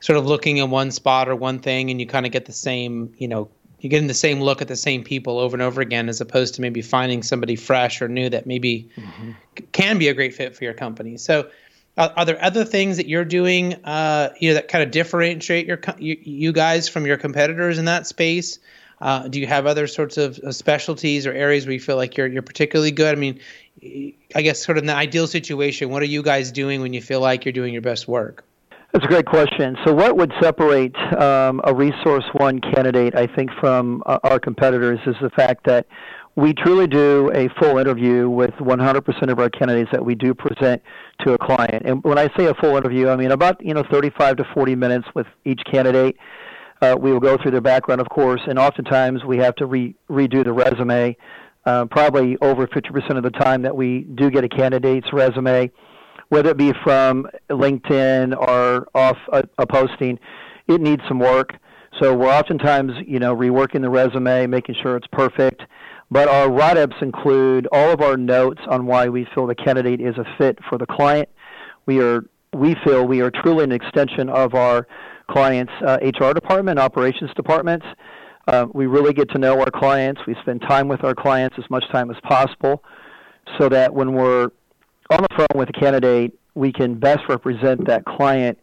sort 0.00 0.16
of 0.16 0.24
looking 0.24 0.56
in 0.56 0.70
one 0.70 0.92
spot 0.92 1.28
or 1.28 1.36
one 1.36 1.58
thing, 1.58 1.90
and 1.90 2.00
you 2.00 2.06
kind 2.06 2.24
of 2.24 2.32
get 2.32 2.46
the 2.46 2.52
same, 2.52 3.12
you 3.18 3.28
know, 3.28 3.50
you're 3.82 3.90
getting 3.90 4.06
the 4.06 4.14
same 4.14 4.40
look 4.40 4.62
at 4.62 4.68
the 4.68 4.76
same 4.76 5.02
people 5.02 5.40
over 5.40 5.56
and 5.56 5.62
over 5.62 5.80
again, 5.80 6.08
as 6.08 6.20
opposed 6.20 6.54
to 6.54 6.60
maybe 6.60 6.82
finding 6.82 7.24
somebody 7.24 7.56
fresh 7.56 8.00
or 8.00 8.08
new 8.08 8.30
that 8.30 8.46
maybe 8.46 8.88
mm-hmm. 8.96 9.32
can 9.72 9.98
be 9.98 10.06
a 10.06 10.14
great 10.14 10.34
fit 10.34 10.54
for 10.56 10.62
your 10.62 10.72
company. 10.72 11.16
So, 11.16 11.50
uh, 11.96 12.10
are 12.16 12.24
there 12.24 12.42
other 12.42 12.64
things 12.64 12.96
that 12.96 13.08
you're 13.08 13.24
doing, 13.24 13.74
uh, 13.84 14.30
you 14.38 14.50
know, 14.50 14.54
that 14.54 14.68
kind 14.68 14.84
of 14.84 14.92
differentiate 14.92 15.66
your 15.66 15.80
you, 15.98 16.16
you 16.22 16.52
guys 16.52 16.88
from 16.88 17.06
your 17.06 17.16
competitors 17.16 17.78
in 17.78 17.86
that 17.86 18.06
space? 18.06 18.60
Uh, 19.00 19.26
do 19.26 19.40
you 19.40 19.48
have 19.48 19.66
other 19.66 19.88
sorts 19.88 20.16
of 20.16 20.38
specialties 20.54 21.26
or 21.26 21.32
areas 21.32 21.66
where 21.66 21.72
you 21.72 21.80
feel 21.80 21.96
like 21.96 22.16
you're 22.16 22.28
you're 22.28 22.42
particularly 22.42 22.92
good? 22.92 23.16
I 23.16 23.18
mean, 23.18 23.40
I 24.32 24.42
guess 24.42 24.64
sort 24.64 24.78
of 24.78 24.84
in 24.84 24.86
the 24.86 24.94
ideal 24.94 25.26
situation, 25.26 25.90
what 25.90 26.02
are 26.02 26.06
you 26.06 26.22
guys 26.22 26.52
doing 26.52 26.82
when 26.82 26.92
you 26.92 27.02
feel 27.02 27.20
like 27.20 27.44
you're 27.44 27.52
doing 27.52 27.72
your 27.72 27.82
best 27.82 28.06
work? 28.06 28.44
That's 28.92 29.06
a 29.06 29.08
great 29.08 29.24
question. 29.24 29.74
So, 29.86 29.94
what 29.94 30.18
would 30.18 30.30
separate 30.42 30.94
um, 31.18 31.62
a 31.64 31.72
ResourceOne 31.72 32.62
candidate, 32.74 33.14
I 33.16 33.26
think, 33.26 33.50
from 33.58 34.02
uh, 34.04 34.18
our 34.22 34.38
competitors 34.38 34.98
is 35.06 35.14
the 35.22 35.30
fact 35.30 35.64
that 35.64 35.86
we 36.36 36.52
truly 36.52 36.86
do 36.86 37.30
a 37.34 37.48
full 37.58 37.78
interview 37.78 38.28
with 38.28 38.50
100% 38.50 39.30
of 39.30 39.38
our 39.38 39.48
candidates 39.48 39.90
that 39.92 40.04
we 40.04 40.14
do 40.14 40.34
present 40.34 40.82
to 41.20 41.32
a 41.32 41.38
client. 41.38 41.84
And 41.86 42.04
when 42.04 42.18
I 42.18 42.28
say 42.36 42.46
a 42.46 42.54
full 42.54 42.76
interview, 42.76 43.08
I 43.08 43.16
mean 43.16 43.30
about 43.30 43.64
you 43.64 43.72
know 43.72 43.82
35 43.90 44.36
to 44.36 44.44
40 44.52 44.74
minutes 44.74 45.08
with 45.14 45.26
each 45.46 45.62
candidate. 45.70 46.18
Uh, 46.82 46.94
we 47.00 47.12
will 47.12 47.20
go 47.20 47.38
through 47.40 47.52
their 47.52 47.62
background, 47.62 48.02
of 48.02 48.10
course, 48.10 48.42
and 48.46 48.58
oftentimes 48.58 49.24
we 49.24 49.38
have 49.38 49.54
to 49.56 49.64
re- 49.64 49.94
redo 50.10 50.44
the 50.44 50.52
resume. 50.52 51.16
Uh, 51.64 51.86
probably 51.86 52.36
over 52.42 52.66
50% 52.66 53.16
of 53.16 53.22
the 53.22 53.30
time 53.30 53.62
that 53.62 53.74
we 53.74 54.00
do 54.16 54.30
get 54.30 54.44
a 54.44 54.48
candidate's 54.48 55.06
resume 55.12 55.70
whether 56.32 56.48
it 56.48 56.56
be 56.56 56.72
from 56.82 57.26
LinkedIn 57.50 58.34
or 58.34 58.88
off 58.94 59.18
a, 59.34 59.44
a 59.58 59.66
posting, 59.66 60.18
it 60.66 60.80
needs 60.80 61.02
some 61.06 61.18
work. 61.18 61.52
So 62.00 62.16
we're 62.16 62.32
oftentimes, 62.32 62.92
you 63.06 63.18
know, 63.18 63.36
reworking 63.36 63.82
the 63.82 63.90
resume, 63.90 64.46
making 64.46 64.76
sure 64.82 64.96
it's 64.96 65.06
perfect. 65.12 65.60
But 66.10 66.28
our 66.28 66.50
write-ups 66.50 66.96
include 67.02 67.68
all 67.70 67.90
of 67.90 68.00
our 68.00 68.16
notes 68.16 68.62
on 68.66 68.86
why 68.86 69.10
we 69.10 69.26
feel 69.34 69.46
the 69.46 69.54
candidate 69.54 70.00
is 70.00 70.16
a 70.16 70.24
fit 70.38 70.58
for 70.70 70.78
the 70.78 70.86
client. 70.86 71.28
We 71.84 72.00
are, 72.00 72.22
we 72.54 72.76
feel, 72.82 73.06
we 73.06 73.20
are 73.20 73.30
truly 73.30 73.64
an 73.64 73.72
extension 73.72 74.30
of 74.30 74.54
our 74.54 74.86
clients' 75.30 75.72
uh, 75.86 75.98
HR 76.02 76.32
department, 76.32 76.78
operations 76.78 77.30
departments. 77.36 77.84
Uh, 78.48 78.64
we 78.72 78.86
really 78.86 79.12
get 79.12 79.28
to 79.32 79.38
know 79.38 79.60
our 79.60 79.70
clients. 79.70 80.22
We 80.26 80.34
spend 80.40 80.62
time 80.62 80.88
with 80.88 81.04
our 81.04 81.14
clients 81.14 81.56
as 81.58 81.68
much 81.68 81.84
time 81.92 82.10
as 82.10 82.16
possible, 82.22 82.82
so 83.58 83.68
that 83.68 83.92
when 83.92 84.14
we're 84.14 84.48
on 85.12 85.22
the 85.22 85.36
phone 85.36 85.58
with 85.58 85.68
a 85.68 85.72
candidate, 85.72 86.38
we 86.54 86.72
can 86.72 86.98
best 86.98 87.20
represent 87.28 87.86
that 87.86 88.04
client 88.04 88.58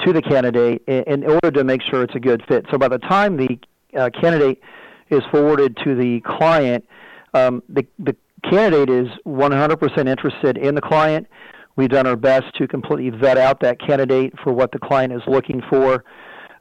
to 0.00 0.12
the 0.12 0.20
candidate 0.20 0.82
in, 0.86 1.24
order 1.24 1.50
to 1.50 1.64
make 1.64 1.80
sure 1.82 2.02
it's 2.02 2.14
a 2.14 2.20
good 2.20 2.42
fit. 2.48 2.66
So 2.70 2.78
by 2.78 2.88
the 2.88 2.98
time 2.98 3.36
the 3.36 3.58
uh, 3.96 4.10
candidate 4.20 4.60
is 5.10 5.22
forwarded 5.30 5.76
to 5.84 5.94
the 5.94 6.20
client, 6.26 6.84
um, 7.32 7.62
the, 7.68 7.86
the 7.98 8.16
candidate 8.50 8.90
is 8.90 9.08
100% 9.26 10.08
interested 10.08 10.58
in 10.58 10.74
the 10.74 10.80
client. 10.80 11.26
We've 11.76 11.88
done 11.88 12.06
our 12.06 12.16
best 12.16 12.54
to 12.56 12.68
completely 12.68 13.10
vet 13.10 13.38
out 13.38 13.60
that 13.60 13.80
candidate 13.80 14.34
for 14.42 14.52
what 14.52 14.72
the 14.72 14.78
client 14.78 15.12
is 15.12 15.22
looking 15.26 15.62
for. 15.70 16.04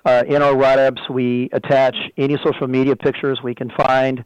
Uh, 0.05 0.23
in 0.27 0.41
our 0.41 0.55
write-ups, 0.55 1.01
we 1.09 1.49
attach 1.53 1.95
any 2.17 2.37
social 2.43 2.67
media 2.67 2.95
pictures 2.95 3.39
we 3.43 3.55
can 3.55 3.71
find. 3.77 4.23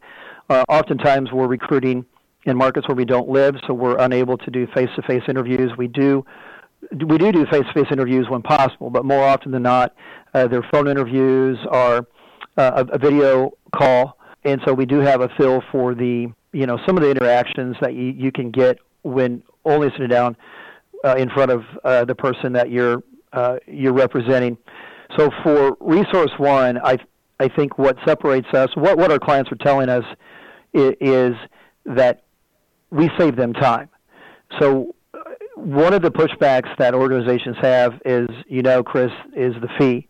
Uh, 0.50 0.64
oftentimes, 0.70 1.32
we're 1.32 1.48
recruiting 1.48 2.06
in 2.48 2.58
markets 2.58 2.88
where 2.88 2.96
we 2.96 3.06
don't 3.06 3.30
live, 3.30 3.56
so 3.68 3.74
we're 3.74 3.98
unable 3.98 4.38
to 4.38 4.50
do 4.50 4.68
face-to-face 4.74 5.24
interviews. 5.28 5.72
We 5.78 5.88
do 5.88 6.26
we 6.92 7.18
do 7.18 7.32
do 7.32 7.46
face-to-face 7.52 7.88
interviews 7.92 8.28
when 8.30 8.42
possible, 8.42 8.90
but 8.90 9.04
more 9.04 9.24
often 9.24 9.52
than 9.52 9.64
not, 9.64 9.94
uh, 10.34 10.48
their 10.48 10.64
phone 10.72 10.88
interviews 10.88 11.58
are 11.70 12.08
uh, 12.58 12.86
a, 12.90 12.96
a 12.96 12.98
video 12.98 13.52
call, 13.76 14.18
and 14.46 14.62
so 14.66 14.74
we 14.74 14.86
do 14.86 15.00
have 15.00 15.22
a 15.22 15.30
feel 15.38 15.62
for 15.72 15.94
the 15.94 16.28
you 16.54 16.66
know 16.66 16.78
some 16.86 16.98
of 16.98 17.04
the 17.04 17.12
interactions 17.12 17.76
that 17.82 17.94
you, 17.94 18.06
you 18.06 18.32
can 18.32 18.50
get 18.52 18.78
when 19.04 19.44
only 19.66 19.90
sitting 19.92 20.08
down 20.08 20.38
uh, 21.04 21.16
in 21.16 21.30
front 21.30 21.52
of 21.52 21.64
uh, 21.84 22.06
the 22.06 22.16
person 22.16 22.54
that 22.54 22.72
you're 22.72 23.04
uh, 23.34 23.58
you're 23.68 23.94
representing. 23.94 24.58
So 25.18 25.30
for 25.44 25.76
ResourceOne, 25.78 26.80
I 26.82 26.98
I 27.40 27.50
think 27.50 27.78
what 27.78 27.98
separates 28.06 28.48
us, 28.54 28.70
what 28.76 28.98
what 28.98 29.12
our 29.12 29.20
clients 29.20 29.52
are 29.52 29.56
telling 29.56 29.90
us, 29.90 30.06
is, 30.74 30.94
is 31.02 31.34
that 31.86 32.24
we 32.92 33.10
save 33.18 33.36
them 33.36 33.54
time. 33.54 33.90
So 34.60 34.96
uh, 35.14 35.20
one 35.56 35.94
of 35.94 36.02
the 36.02 36.12
pushbacks 36.12 36.70
that 36.78 36.94
organizations 36.94 37.58
have 37.62 37.94
is, 38.06 38.28
you 38.48 38.62
know, 38.62 38.84
Chris, 38.84 39.12
is 39.36 39.54
the 39.62 39.70
fee. 39.78 40.08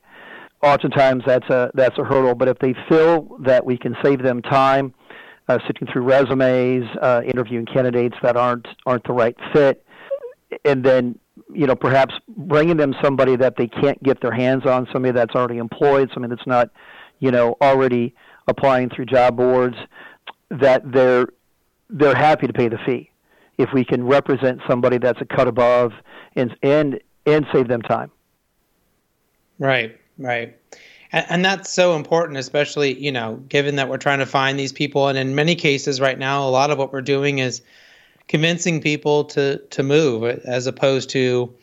Oftentimes 0.63 1.23
that's 1.25 1.47
a 1.49 1.69
that's 1.75 1.97
a 1.99 2.03
hurdle, 2.03 2.33
but 2.33 2.47
if 2.47 2.57
they 2.59 2.73
feel 2.89 3.37
that 3.41 3.63
we 3.63 3.77
can 3.77 3.95
save 4.03 4.23
them 4.23 4.41
time, 4.41 4.91
uh, 5.47 5.59
sifting 5.67 5.87
through 5.91 6.01
resumes, 6.01 6.83
uh, 7.01 7.21
interviewing 7.25 7.65
candidates 7.65 8.15
that 8.23 8.35
aren't 8.35 8.67
aren't 8.87 9.05
the 9.05 9.13
right 9.13 9.35
fit, 9.53 9.85
and 10.65 10.83
then 10.83 11.17
you 11.53 11.67
know 11.67 11.75
perhaps 11.75 12.15
bringing 12.35 12.75
them 12.75 12.95
somebody 13.03 13.35
that 13.35 13.55
they 13.55 13.67
can't 13.67 14.01
get 14.01 14.19
their 14.19 14.33
hands 14.33 14.65
on, 14.65 14.87
somebody 14.91 15.11
that's 15.11 15.35
already 15.35 15.59
employed, 15.59 16.09
somebody 16.11 16.35
that's 16.35 16.47
not 16.47 16.71
you 17.19 17.29
know 17.29 17.55
already 17.61 18.15
applying 18.47 18.89
through 18.89 19.05
job 19.05 19.37
boards, 19.37 19.75
that 20.49 20.81
they're 20.91 21.27
they're 21.89 22.15
happy 22.15 22.47
to 22.47 22.53
pay 22.53 22.67
the 22.67 22.77
fee 22.85 23.09
if 23.57 23.69
we 23.73 23.83
can 23.83 24.05
represent 24.05 24.61
somebody 24.67 24.97
that's 24.97 25.21
a 25.21 25.25
cut 25.25 25.47
above 25.47 25.93
and 26.35 26.55
and 26.61 26.99
and 27.25 27.45
save 27.51 27.67
them 27.67 27.81
time. 27.81 28.11
Right, 29.59 29.99
right. 30.17 30.55
And, 31.11 31.25
and 31.29 31.45
that's 31.45 31.71
so 31.71 31.95
important, 31.95 32.37
especially, 32.37 32.97
you 32.99 33.11
know, 33.11 33.35
given 33.49 33.75
that 33.77 33.89
we're 33.89 33.97
trying 33.97 34.19
to 34.19 34.25
find 34.25 34.59
these 34.59 34.71
people. 34.71 35.07
And 35.07 35.17
in 35.17 35.35
many 35.35 35.55
cases 35.55 35.99
right 35.99 36.17
now, 36.17 36.47
a 36.47 36.51
lot 36.51 36.71
of 36.71 36.77
what 36.77 36.93
we're 36.93 37.01
doing 37.01 37.39
is 37.39 37.61
convincing 38.27 38.81
people 38.81 39.23
to, 39.25 39.57
to 39.57 39.83
move 39.83 40.23
as 40.23 40.67
opposed 40.67 41.09
to 41.11 41.53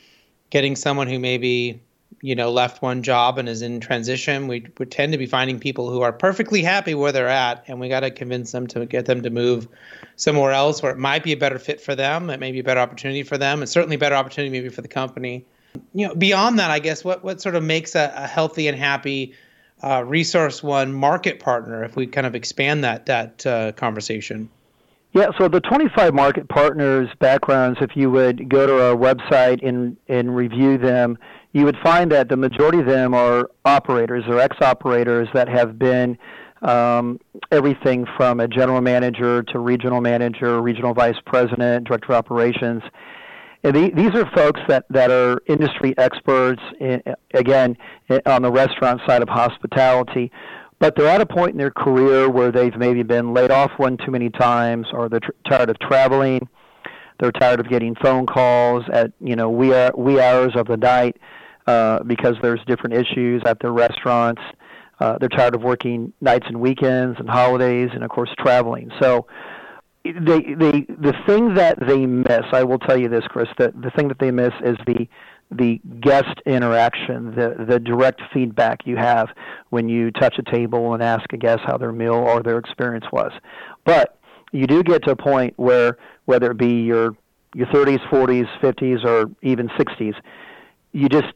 getting 0.51 0.77
someone 0.77 1.09
who 1.09 1.19
maybe 1.19 1.81
you 2.25 2.35
know 2.35 2.51
left 2.51 2.81
one 2.81 3.03
job 3.03 3.37
and 3.37 3.51
is 3.51 3.61
in 3.61 3.81
transition 3.81 4.49
we, 4.49 4.67
we 4.79 4.87
tend 4.87 5.13
to 5.13 5.19
be 5.19 5.27
finding 5.27 5.61
people 5.61 5.91
who 5.91 6.01
are 6.01 6.11
perfectly 6.11 6.63
happy 6.63 6.95
where 6.95 7.13
they're 7.13 7.29
at 7.29 7.63
and 7.69 7.79
we 7.79 7.87
got 7.91 8.01
to 8.01 8.11
convince 8.11 8.51
them 8.51 8.67
to 8.67 8.87
get 8.87 9.05
them 9.05 9.23
to 9.23 9.29
move 9.29 9.69
somewhere 10.17 10.51
else 10.51 10.83
where 10.83 10.91
it 10.91 10.97
might 10.97 11.23
be 11.23 11.33
a 11.33 11.37
better 11.37 11.59
fit 11.59 11.83
for 11.83 11.95
them 11.95 12.31
it 12.31 12.41
may 12.41 12.51
be 12.51 12.61
a 12.61 12.65
better 12.65 12.81
opportunity 12.81 13.23
for 13.23 13.37
them 13.37 13.61
and 13.61 13.69
certainly 13.69 13.99
better 13.99 14.15
opportunity 14.15 14.51
maybe 14.51 14.71
for 14.71 14.81
the 14.81 14.89
company. 14.89 15.45
You 15.93 16.09
know 16.09 16.15
beyond 16.15 16.59
that 16.61 16.71
i 16.71 16.79
guess 16.79 17.05
what 17.05 17.23
what 17.23 17.43
sort 17.43 17.57
of 17.57 17.63
makes 17.63 17.95
a, 17.95 18.11
a 18.17 18.27
healthy 18.27 18.69
and 18.69 18.79
happy 18.79 19.35
uh, 19.83 20.01
ResourceOne 20.01 20.93
market 20.93 21.41
partner 21.41 21.85
if 21.85 21.95
we 21.95 22.07
kind 22.07 22.27
of 22.27 22.35
expand 22.35 22.85
that 22.85 23.05
that 23.07 23.45
uh, 23.45 23.73
conversation? 23.73 24.49
Yeah, 25.13 25.29
so 25.39 25.47
the 25.47 25.61
25 25.61 26.13
market 26.13 26.49
partners 26.49 27.09
backgrounds, 27.21 27.79
if 27.81 27.95
you 27.95 28.11
would 28.11 28.49
go 28.49 28.67
to 28.67 28.89
our 28.89 28.97
website 28.97 29.65
and, 29.67 29.97
and 30.09 30.35
review 30.35 30.77
them, 30.77 31.19
you 31.55 31.65
would 31.65 31.79
find 31.83 32.11
that 32.11 32.29
the 32.29 32.37
majority 32.37 32.81
of 32.81 32.87
them 32.87 33.15
are 33.15 33.49
operators 33.65 34.25
or 34.27 34.41
ex 34.41 34.57
operators 34.61 35.29
that 35.33 35.49
have 35.49 35.79
been 35.79 36.19
um, 36.63 37.21
everything 37.53 38.07
from 38.17 38.41
a 38.41 38.49
general 38.49 38.81
manager 38.81 39.43
to 39.45 39.61
regional 39.61 40.01
manager, 40.01 40.61
regional 40.61 40.93
vice 40.95 41.17
president, 41.25 41.87
director 41.87 42.13
of 42.13 42.17
operations. 42.17 42.83
And 43.63 43.75
the, 43.75 43.91
these 43.95 44.15
are 44.15 44.29
folks 44.35 44.61
that, 44.67 44.85
that 44.91 45.13
are 45.13 45.41
industry 45.47 45.95
experts, 45.97 46.61
in, 46.81 47.01
again, 47.35 47.77
eh, 48.11 48.19
on 48.27 48.43
the 48.43 48.51
restaurant 48.51 49.01
side 49.07 49.23
of 49.23 49.29
hospitality, 49.29 50.33
but 50.81 50.97
they're 50.97 51.07
at 51.07 51.21
a 51.21 51.27
point 51.27 51.53
in 51.53 51.59
their 51.59 51.71
career 51.71 52.29
where 52.29 52.51
they've 52.51 52.77
maybe 52.77 53.05
been 53.05 53.33
laid 53.33 53.53
off 53.53 53.71
one 53.77 53.97
too 53.97 54.11
many 54.11 54.29
times, 54.29 54.89
or 54.93 55.09
they're 55.09 55.21
tr- 55.21 55.31
tired 55.49 55.71
of 55.71 55.79
traveling, 55.79 56.49
they're 57.21 57.33
tired 57.33 57.61
of 57.61 57.69
getting 57.69 57.95
phone 58.03 58.27
calls 58.27 58.83
at 58.93 59.13
you 59.21 59.37
know 59.37 59.49
wee, 59.49 59.73
wee 59.97 60.21
hours 60.21 60.53
of 60.57 60.67
the 60.67 60.77
night 60.77 61.17
uh, 61.67 62.03
because 62.05 62.37
there's 62.43 62.61
different 62.67 62.95
issues 62.95 63.43
at 63.47 63.59
their 63.61 63.73
restaurants. 63.73 64.43
Uh, 65.01 65.19
they're 65.19 65.29
tired 65.29 65.55
of 65.55 65.63
working 65.63 66.13
nights 66.21 66.47
and 66.49 66.61
weekends 66.61 67.19
and 67.19 67.29
holidays, 67.29 67.91
and 67.93 68.05
of 68.05 68.11
course 68.11 68.31
traveling. 68.39 68.91
So 69.01 69.27
they 70.05 70.55
they 70.59 70.87
the 70.89 71.15
thing 71.27 71.55
that 71.55 71.79
they 71.87 72.07
miss, 72.07 72.43
I 72.53 72.63
will 72.63 72.79
tell 72.79 72.97
you 72.97 73.09
this, 73.09 73.25
Chris, 73.29 73.49
that 73.59 73.81
the 73.81 73.91
thing 73.91 74.09
that 74.09 74.19
they 74.19 74.31
miss 74.31 74.53
is 74.63 74.77
the 74.87 75.09
the 75.51 75.81
guest 76.01 76.41
interaction, 76.47 77.35
the 77.35 77.65
the 77.67 77.81
direct 77.81 78.21
feedback 78.33 78.87
you 78.87 78.97
have 78.97 79.29
when 79.71 79.89
you 79.89 80.11
touch 80.11 80.39
a 80.39 80.51
table 80.55 80.95
and 80.95 81.03
ask 81.03 81.33
a 81.33 81.37
guest 81.37 81.61
how 81.65 81.77
their 81.79 81.93
meal 81.93 82.15
or 82.15 82.43
their 82.43 82.59
experience 82.59 83.07
was. 83.13 83.33
But 83.85 84.19
you 84.53 84.67
do 84.67 84.83
get 84.83 85.03
to 85.05 85.13
a 85.13 85.17
point 85.17 85.55
where 85.57 85.99
whether 86.27 86.51
it 86.51 86.59
be 86.59 86.83
your 86.83 87.17
your 87.55 87.67
30s, 87.69 88.01
40s, 88.09 88.47
50s, 88.61 89.05
or 89.05 89.31
even 89.43 89.69
60s, 89.69 90.15
you 90.93 91.09
just 91.09 91.33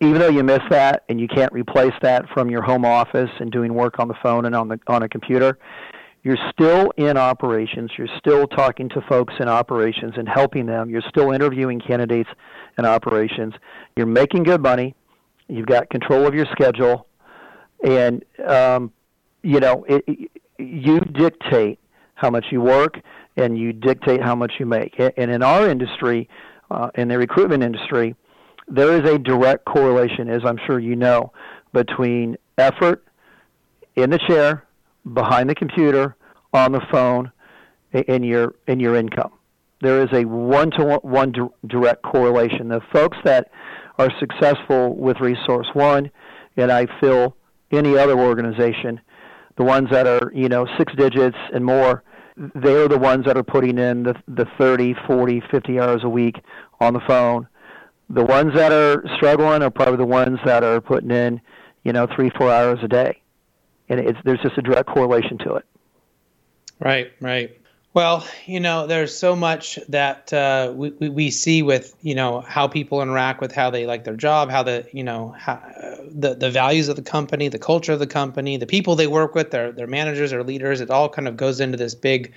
even 0.00 0.18
though 0.18 0.28
you 0.28 0.44
miss 0.44 0.60
that 0.70 1.04
and 1.08 1.20
you 1.20 1.26
can't 1.26 1.52
replace 1.52 1.94
that 2.02 2.28
from 2.32 2.50
your 2.50 2.62
home 2.62 2.84
office 2.84 3.30
and 3.40 3.50
doing 3.50 3.74
work 3.74 3.98
on 3.98 4.08
the 4.08 4.14
phone 4.22 4.44
and 4.44 4.54
on 4.54 4.68
the 4.68 4.78
on 4.86 5.02
a 5.02 5.08
computer, 5.08 5.58
you're 6.22 6.38
still 6.52 6.92
in 6.96 7.16
operations. 7.16 7.90
You're 7.96 8.08
still 8.18 8.46
talking 8.46 8.88
to 8.90 9.00
folks 9.08 9.34
in 9.40 9.48
operations 9.48 10.14
and 10.16 10.28
helping 10.28 10.66
them. 10.66 10.90
You're 10.90 11.02
still 11.08 11.32
interviewing 11.32 11.80
candidates 11.80 12.28
in 12.76 12.84
operations. 12.84 13.54
You're 13.96 14.06
making 14.06 14.44
good 14.44 14.62
money. 14.62 14.94
You've 15.48 15.66
got 15.66 15.90
control 15.90 16.26
of 16.26 16.34
your 16.34 16.46
schedule, 16.52 17.06
and 17.84 18.24
um, 18.46 18.92
you 19.42 19.58
know 19.58 19.84
it, 19.88 20.04
it, 20.06 20.30
you 20.58 21.00
dictate 21.00 21.78
how 22.14 22.30
much 22.30 22.46
you 22.50 22.60
work 22.60 22.98
and 23.36 23.56
you 23.56 23.72
dictate 23.72 24.20
how 24.20 24.34
much 24.34 24.54
you 24.58 24.66
make. 24.66 24.94
And 24.98 25.30
in 25.30 25.42
our 25.42 25.68
industry, 25.68 26.28
uh, 26.70 26.90
in 26.96 27.08
the 27.08 27.16
recruitment 27.16 27.62
industry, 27.62 28.16
there 28.70 28.96
is 28.96 29.10
a 29.10 29.18
direct 29.18 29.64
correlation, 29.64 30.28
as 30.28 30.42
I'm 30.44 30.58
sure 30.66 30.78
you 30.78 30.96
know, 30.96 31.32
between 31.72 32.36
effort 32.56 33.04
in 33.96 34.10
the 34.10 34.18
chair 34.28 34.64
behind 35.12 35.48
the 35.48 35.54
computer, 35.54 36.16
on 36.52 36.72
the 36.72 36.80
phone, 36.90 37.30
in 37.92 38.22
your 38.22 38.54
in 38.66 38.80
your 38.80 38.96
income. 38.96 39.32
There 39.80 40.02
is 40.02 40.08
a 40.12 40.24
one 40.24 40.70
to 40.72 40.98
one 41.02 41.32
direct 41.66 42.02
correlation. 42.02 42.68
The 42.68 42.80
folks 42.92 43.16
that 43.24 43.50
are 43.98 44.10
successful 44.18 44.96
with 44.96 45.16
ResourceOne, 45.18 46.10
and 46.56 46.72
I 46.72 46.86
feel 47.00 47.36
any 47.70 47.96
other 47.96 48.18
organization, 48.18 49.00
the 49.56 49.64
ones 49.64 49.88
that 49.90 50.06
are 50.06 50.32
you 50.34 50.48
know 50.48 50.66
six 50.76 50.92
digits 50.96 51.36
and 51.52 51.64
more, 51.64 52.02
they 52.36 52.74
are 52.74 52.88
the 52.88 52.98
ones 52.98 53.24
that 53.26 53.36
are 53.36 53.44
putting 53.44 53.78
in 53.78 54.02
the 54.02 54.14
the 54.26 54.46
30, 54.58 54.94
40, 55.06 55.42
50 55.50 55.80
hours 55.80 56.00
a 56.04 56.08
week 56.08 56.36
on 56.80 56.94
the 56.94 57.00
phone. 57.06 57.46
The 58.10 58.24
ones 58.24 58.54
that 58.54 58.72
are 58.72 59.04
struggling 59.16 59.62
are 59.62 59.70
probably 59.70 59.96
the 59.96 60.06
ones 60.06 60.38
that 60.44 60.64
are 60.64 60.80
putting 60.80 61.10
in, 61.10 61.40
you 61.84 61.92
know, 61.92 62.06
three, 62.14 62.30
four 62.30 62.50
hours 62.50 62.78
a 62.82 62.88
day 62.88 63.20
and 63.88 64.00
it's 64.00 64.18
there's 64.24 64.40
just 64.40 64.58
a 64.58 64.62
direct 64.62 64.88
correlation 64.88 65.38
to 65.38 65.54
it. 65.54 65.64
Right, 66.80 67.12
right. 67.20 67.54
Well, 67.94 68.24
you 68.46 68.60
know, 68.60 68.86
there's 68.86 69.16
so 69.16 69.34
much 69.34 69.78
that 69.88 70.32
uh, 70.32 70.72
we, 70.76 70.90
we 70.90 71.30
see 71.30 71.62
with 71.62 71.96
you 72.02 72.14
know 72.14 72.40
how 72.40 72.68
people 72.68 73.02
interact 73.02 73.40
with 73.40 73.52
how 73.52 73.70
they 73.70 73.86
like 73.86 74.04
their 74.04 74.16
job, 74.16 74.50
how 74.50 74.62
the 74.62 74.86
you 74.92 75.02
know 75.02 75.34
how, 75.36 75.54
uh, 75.54 75.96
the 76.10 76.34
the 76.34 76.50
values 76.50 76.88
of 76.88 76.96
the 76.96 77.02
company, 77.02 77.48
the 77.48 77.58
culture 77.58 77.92
of 77.92 77.98
the 77.98 78.06
company, 78.06 78.56
the 78.56 78.66
people 78.66 78.94
they 78.94 79.06
work 79.06 79.34
with, 79.34 79.50
their 79.50 79.72
their 79.72 79.86
managers 79.86 80.32
or 80.32 80.44
leaders. 80.44 80.80
It 80.80 80.90
all 80.90 81.08
kind 81.08 81.26
of 81.26 81.36
goes 81.36 81.60
into 81.60 81.76
this 81.76 81.94
big 81.94 82.32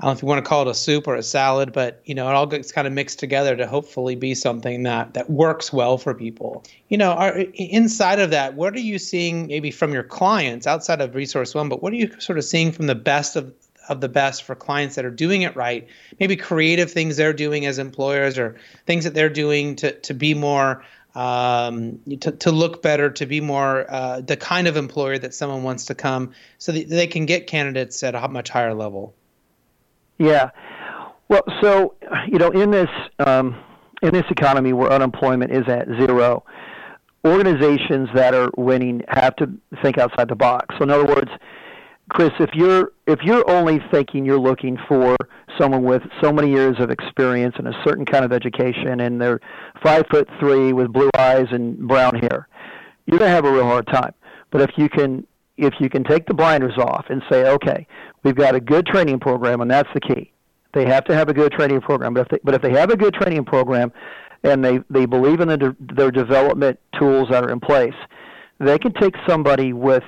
I 0.00 0.04
don't 0.04 0.12
know 0.12 0.16
if 0.16 0.22
you 0.22 0.28
want 0.28 0.44
to 0.44 0.48
call 0.48 0.62
it 0.62 0.70
a 0.70 0.74
soup 0.74 1.08
or 1.08 1.16
a 1.16 1.24
salad, 1.24 1.72
but 1.72 2.00
you 2.04 2.14
know, 2.14 2.28
it 2.28 2.32
all 2.32 2.46
gets 2.46 2.70
kind 2.70 2.86
of 2.86 2.92
mixed 2.92 3.18
together 3.18 3.56
to 3.56 3.66
hopefully 3.66 4.14
be 4.14 4.32
something 4.32 4.84
that 4.84 5.14
that 5.14 5.28
works 5.28 5.72
well 5.72 5.98
for 5.98 6.14
people. 6.14 6.62
You 6.88 6.98
know, 6.98 7.12
are, 7.12 7.36
inside 7.54 8.20
of 8.20 8.30
that, 8.30 8.54
what 8.54 8.74
are 8.74 8.80
you 8.80 9.00
seeing 9.00 9.48
maybe 9.48 9.72
from 9.72 9.92
your 9.92 10.04
clients 10.04 10.68
outside 10.68 11.00
of 11.00 11.12
ResourceOne? 11.12 11.68
But 11.68 11.82
what 11.82 11.92
are 11.92 11.96
you 11.96 12.12
sort 12.20 12.38
of 12.38 12.44
seeing 12.44 12.70
from 12.70 12.86
the 12.86 12.94
best 12.94 13.34
of 13.34 13.52
of 13.88 14.00
the 14.00 14.08
best 14.08 14.44
for 14.44 14.54
clients 14.54 14.94
that 14.96 15.04
are 15.04 15.10
doing 15.10 15.42
it 15.42 15.56
right? 15.56 15.88
Maybe 16.20 16.36
creative 16.36 16.92
things 16.92 17.16
they're 17.16 17.32
doing 17.32 17.66
as 17.66 17.80
employers, 17.80 18.38
or 18.38 18.56
things 18.86 19.02
that 19.02 19.14
they're 19.14 19.28
doing 19.28 19.74
to 19.76 19.92
to 19.92 20.14
be 20.14 20.32
more 20.32 20.84
um, 21.16 21.98
to, 22.20 22.30
to 22.30 22.52
look 22.52 22.82
better, 22.82 23.10
to 23.10 23.26
be 23.26 23.40
more 23.40 23.90
uh, 23.90 24.20
the 24.20 24.36
kind 24.36 24.68
of 24.68 24.76
employer 24.76 25.18
that 25.18 25.34
someone 25.34 25.64
wants 25.64 25.86
to 25.86 25.96
come, 25.96 26.34
so 26.58 26.70
that 26.70 26.88
they 26.88 27.08
can 27.08 27.26
get 27.26 27.48
candidates 27.48 28.00
at 28.04 28.14
a 28.14 28.28
much 28.28 28.48
higher 28.48 28.74
level. 28.74 29.16
Yeah. 30.18 30.50
Well, 31.28 31.42
so 31.60 31.94
you 32.26 32.38
know, 32.38 32.50
in 32.50 32.70
this 32.70 32.88
um, 33.18 33.56
in 34.02 34.12
this 34.12 34.24
economy 34.30 34.72
where 34.72 34.90
unemployment 34.92 35.52
is 35.52 35.68
at 35.68 35.86
zero, 36.00 36.44
organizations 37.26 38.08
that 38.14 38.34
are 38.34 38.50
winning 38.56 39.02
have 39.08 39.36
to 39.36 39.50
think 39.82 39.98
outside 39.98 40.28
the 40.28 40.36
box. 40.36 40.74
So 40.78 40.84
in 40.84 40.90
other 40.90 41.04
words, 41.04 41.30
Chris, 42.10 42.30
if 42.40 42.50
you're 42.54 42.92
if 43.06 43.20
you're 43.22 43.48
only 43.50 43.80
thinking 43.90 44.24
you're 44.24 44.40
looking 44.40 44.78
for 44.88 45.16
someone 45.58 45.82
with 45.82 46.02
so 46.22 46.32
many 46.32 46.50
years 46.50 46.76
of 46.78 46.90
experience 46.90 47.54
and 47.58 47.68
a 47.68 47.82
certain 47.84 48.04
kind 48.04 48.24
of 48.24 48.32
education, 48.32 49.00
and 49.00 49.20
they're 49.20 49.40
five 49.82 50.04
foot 50.10 50.28
three 50.40 50.72
with 50.72 50.92
blue 50.92 51.10
eyes 51.18 51.46
and 51.50 51.86
brown 51.86 52.14
hair, 52.14 52.48
you're 53.06 53.18
to 53.18 53.28
have 53.28 53.44
a 53.44 53.52
real 53.52 53.64
hard 53.64 53.86
time. 53.86 54.14
But 54.50 54.62
if 54.62 54.70
you 54.76 54.88
can 54.88 55.26
if 55.58 55.74
you 55.80 55.90
can 55.90 56.04
take 56.04 56.24
the 56.26 56.34
blinders 56.34 56.78
off 56.78 57.06
and 57.10 57.20
say, 57.30 57.48
okay, 57.48 57.86
we've 58.22 58.36
got 58.36 58.54
a 58.54 58.60
good 58.60 58.86
training 58.86 59.20
program, 59.20 59.60
and 59.60 59.70
that's 59.70 59.88
the 59.94 60.00
key. 60.00 60.32
They 60.74 60.86
have 60.86 61.04
to 61.06 61.14
have 61.14 61.28
a 61.28 61.34
good 61.34 61.52
training 61.52 61.80
program. 61.80 62.14
But 62.14 62.22
if 62.22 62.28
they, 62.28 62.38
but 62.44 62.54
if 62.54 62.62
they 62.62 62.72
have 62.72 62.90
a 62.90 62.96
good 62.96 63.14
training 63.14 63.44
program, 63.44 63.92
and 64.44 64.64
they 64.64 64.80
they 64.90 65.06
believe 65.06 65.40
in 65.40 65.48
the 65.48 65.56
de- 65.56 65.76
their 65.80 66.10
development 66.10 66.78
tools 66.98 67.28
that 67.30 67.44
are 67.44 67.50
in 67.50 67.60
place, 67.60 67.94
they 68.58 68.78
can 68.78 68.92
take 68.94 69.14
somebody 69.26 69.72
with 69.72 70.02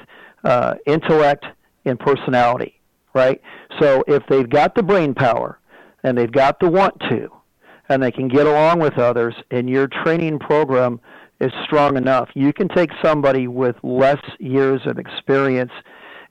uh, 0.45 0.75
intellect 0.87 1.47
and 1.85 1.99
personality, 1.99 2.81
right? 3.15 3.41
So 3.81 4.05
if 4.07 4.23
they've 4.29 4.49
got 4.49 4.75
the 4.75 4.83
brain 4.83 5.15
power 5.15 5.59
and 6.03 6.17
they've 6.17 6.31
got 6.31 6.61
the 6.61 6.69
want 6.69 6.99
to, 7.11 7.31
and 7.89 8.03
they 8.03 8.13
can 8.13 8.29
get 8.29 8.47
along 8.47 8.81
with 8.81 8.99
others, 8.99 9.35
and 9.51 9.69
your 9.69 9.89
training 9.89 10.39
program 10.39 11.01
is 11.41 11.53
strong 11.65 11.97
enough, 11.97 12.29
you 12.35 12.53
can 12.53 12.69
take 12.69 12.91
somebody 13.03 13.49
with 13.49 13.77
less 13.83 14.21
years 14.39 14.81
of 14.87 14.99
experience 14.99 15.73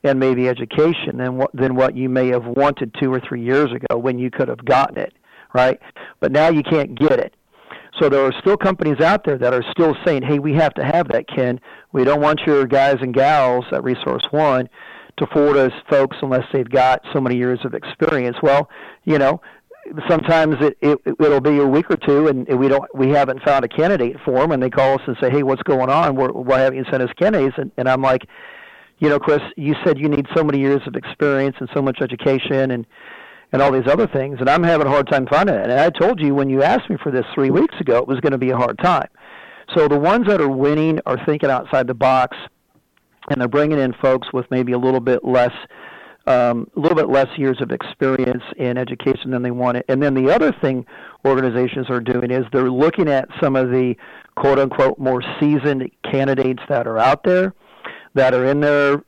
and 0.03 0.19
maybe 0.19 0.47
education 0.47 1.17
than 1.17 1.37
what 1.37 1.51
than 1.53 1.75
what 1.75 1.95
you 1.95 2.09
may 2.09 2.27
have 2.27 2.45
wanted 2.45 2.95
two 2.99 3.13
or 3.13 3.19
three 3.19 3.41
years 3.43 3.67
ago 3.71 3.97
when 3.97 4.17
you 4.17 4.31
could 4.31 4.47
have 4.47 4.63
gotten 4.65 4.97
it, 4.97 5.13
right? 5.53 5.79
But 6.19 6.31
now 6.31 6.49
you 6.49 6.63
can't 6.63 6.97
get 6.97 7.19
it. 7.19 7.33
So 7.99 8.07
there 8.07 8.23
are 8.23 8.33
still 8.39 8.55
companies 8.55 9.01
out 9.01 9.25
there 9.25 9.37
that 9.37 9.53
are 9.53 9.63
still 9.71 9.95
saying, 10.05 10.23
"Hey, 10.23 10.39
we 10.39 10.53
have 10.53 10.73
to 10.75 10.83
have 10.83 11.07
that, 11.09 11.25
Ken. 11.27 11.59
We 11.91 12.03
don't 12.03 12.21
want 12.21 12.41
your 12.45 12.65
guys 12.65 12.97
and 13.01 13.13
gals 13.13 13.65
at 13.71 13.81
ResourceOne 13.81 14.67
to 15.17 15.27
forward 15.33 15.57
us 15.57 15.73
folks 15.89 16.15
unless 16.21 16.45
they've 16.53 16.69
got 16.69 17.01
so 17.13 17.19
many 17.19 17.35
years 17.35 17.59
of 17.65 17.73
experience." 17.73 18.37
Well, 18.41 18.69
you 19.03 19.17
know, 19.17 19.41
sometimes 20.07 20.55
it, 20.61 20.77
it 20.81 20.99
it'll 21.19 21.41
be 21.41 21.57
a 21.57 21.65
week 21.65 21.89
or 21.89 21.97
two, 21.97 22.27
and 22.27 22.47
we 22.47 22.67
don't 22.69 22.83
we 22.95 23.09
haven't 23.09 23.41
found 23.43 23.65
a 23.65 23.67
candidate 23.67 24.17
for 24.23 24.35
them, 24.35 24.51
and 24.51 24.61
they 24.61 24.69
call 24.69 24.93
us 24.93 25.01
and 25.07 25.17
say, 25.19 25.29
"Hey, 25.29 25.43
what's 25.43 25.63
going 25.63 25.89
on? 25.89 26.15
Why 26.15 26.59
haven't 26.59 26.77
you 26.77 26.85
sent 26.89 27.03
us 27.03 27.09
candidates?" 27.19 27.57
And, 27.57 27.71
and 27.77 27.89
I'm 27.89 28.01
like, 28.01 28.21
you 28.99 29.09
know, 29.09 29.19
Chris, 29.19 29.41
you 29.55 29.75
said 29.83 29.97
you 29.97 30.09
need 30.09 30.27
so 30.35 30.43
many 30.43 30.59
years 30.59 30.81
of 30.85 30.95
experience 30.95 31.55
and 31.59 31.69
so 31.73 31.81
much 31.81 31.99
education 32.01 32.71
and 32.71 32.85
and 33.51 33.63
all 33.63 33.71
these 33.71 33.87
other 33.87 34.05
things, 34.05 34.37
and 34.39 34.47
I'm 34.47 34.61
having 34.61 34.85
a 34.85 34.89
hard 34.91 35.09
time 35.09 35.25
finding 35.25 35.55
it. 35.55 35.63
And 35.63 35.71
I 35.71 35.89
told 35.89 36.19
you 36.19 36.35
when 36.35 36.51
you 36.51 36.61
asked 36.61 36.87
me 36.87 36.97
for 37.01 37.11
this 37.11 37.25
three 37.33 37.49
weeks 37.49 37.73
ago, 37.79 37.97
it 37.97 38.07
was 38.07 38.19
going 38.19 38.31
to 38.31 38.37
be 38.37 38.51
a 38.51 38.55
hard 38.55 38.77
time. 38.77 39.07
So 39.75 39.87
the 39.87 39.97
ones 39.97 40.27
that 40.27 40.39
are 40.39 40.47
winning 40.49 40.99
are 41.07 41.17
thinking 41.25 41.49
outside 41.49 41.87
the 41.87 41.95
box, 41.95 42.37
and 43.31 43.41
they're 43.41 43.47
bringing 43.47 43.79
in 43.79 43.93
folks 43.93 44.27
with 44.33 44.45
maybe 44.51 44.73
a 44.73 44.77
little 44.77 44.99
bit 44.99 45.25
less 45.25 45.53
um, 46.27 46.69
a 46.75 46.79
little 46.79 46.95
bit 46.95 47.09
less 47.09 47.27
years 47.37 47.57
of 47.59 47.71
experience 47.71 48.43
in 48.57 48.77
education 48.77 49.31
than 49.31 49.41
they 49.41 49.49
wanted. 49.49 49.83
And 49.89 50.03
then 50.03 50.13
the 50.13 50.29
other 50.29 50.53
thing 50.61 50.85
organizations 51.25 51.89
are 51.89 51.99
doing 51.99 52.29
is 52.29 52.45
they're 52.53 52.69
looking 52.69 53.07
at 53.07 53.27
some 53.41 53.55
of 53.55 53.69
the 53.69 53.95
quote 54.35 54.59
unquote 54.59 54.99
more 54.99 55.23
seasoned 55.39 55.89
candidates 56.03 56.61
that 56.69 56.85
are 56.85 56.99
out 56.99 57.23
there 57.23 57.55
that 58.13 58.33
are 58.33 58.45
in 58.45 58.59
their 58.59 59.03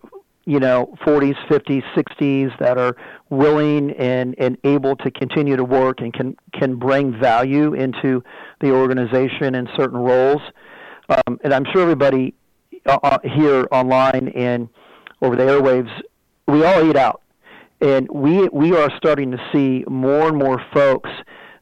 you 0.46 0.60
know 0.60 0.94
40s 1.06 1.36
50s 1.48 1.84
60s 1.96 2.58
that 2.60 2.78
are 2.78 2.96
willing 3.30 3.92
and 3.92 4.36
and 4.40 4.58
able 4.64 4.96
to 4.98 5.12
continue 5.12 5.56
to 5.56 5.64
work 5.64 6.02
and 6.02 6.14
can 6.14 6.36
can 6.54 6.76
bring 6.76 7.18
value 7.20 7.74
into 7.74 8.24
the 8.60 8.72
organization 8.72 9.54
in 9.54 9.68
certain 9.78 10.00
roles 10.00 10.42
um, 11.10 11.40
and 11.44 11.54
i'm 11.54 11.66
sure 11.72 11.84
everybody 11.84 12.34
uh, 12.88 12.98
uh 13.04 13.18
here 13.24 13.68
online 13.72 14.30
and 14.30 14.68
over 15.22 15.36
the 15.36 15.44
airwaves 15.44 15.92
we 16.52 16.64
all 16.66 16.88
eat 16.88 16.98
out, 16.98 17.22
and 17.80 18.08
we 18.12 18.48
we 18.50 18.76
are 18.76 18.90
starting 18.98 19.32
to 19.32 19.38
see 19.54 19.84
more 19.90 20.28
and 20.28 20.38
more 20.38 20.62
folks 20.74 21.10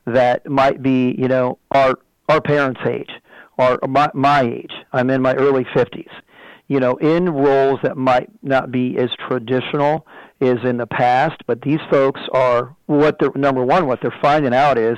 that 0.06 0.48
might 0.50 0.82
be 0.82 1.16
you 1.18 1.28
know 1.28 1.60
our 1.72 1.96
our 2.28 2.42
parents' 2.42 2.82
age 2.88 3.10
or 3.58 3.80
my, 3.88 4.10
my 4.14 4.42
age. 4.42 4.72
I'm 4.94 5.10
in 5.10 5.22
my 5.22 5.36
early 5.36 5.66
50s. 5.76 6.10
You 6.70 6.80
know, 6.80 6.96
in 6.98 7.30
roles 7.30 7.80
that 7.84 7.98
might 7.98 8.30
not 8.42 8.72
be 8.72 8.98
as 8.98 9.10
traditional 9.28 10.06
as 10.40 10.58
in 10.64 10.78
the 10.78 10.88
past, 10.88 11.42
but 11.48 11.62
these 11.62 11.80
folks 11.92 12.22
are 12.32 12.76
what 12.86 13.18
they're 13.20 13.32
number 13.36 13.66
one. 13.66 13.88
What 13.88 14.00
they're 14.02 14.16
finding 14.22 14.54
out 14.54 14.78
is 14.78 14.98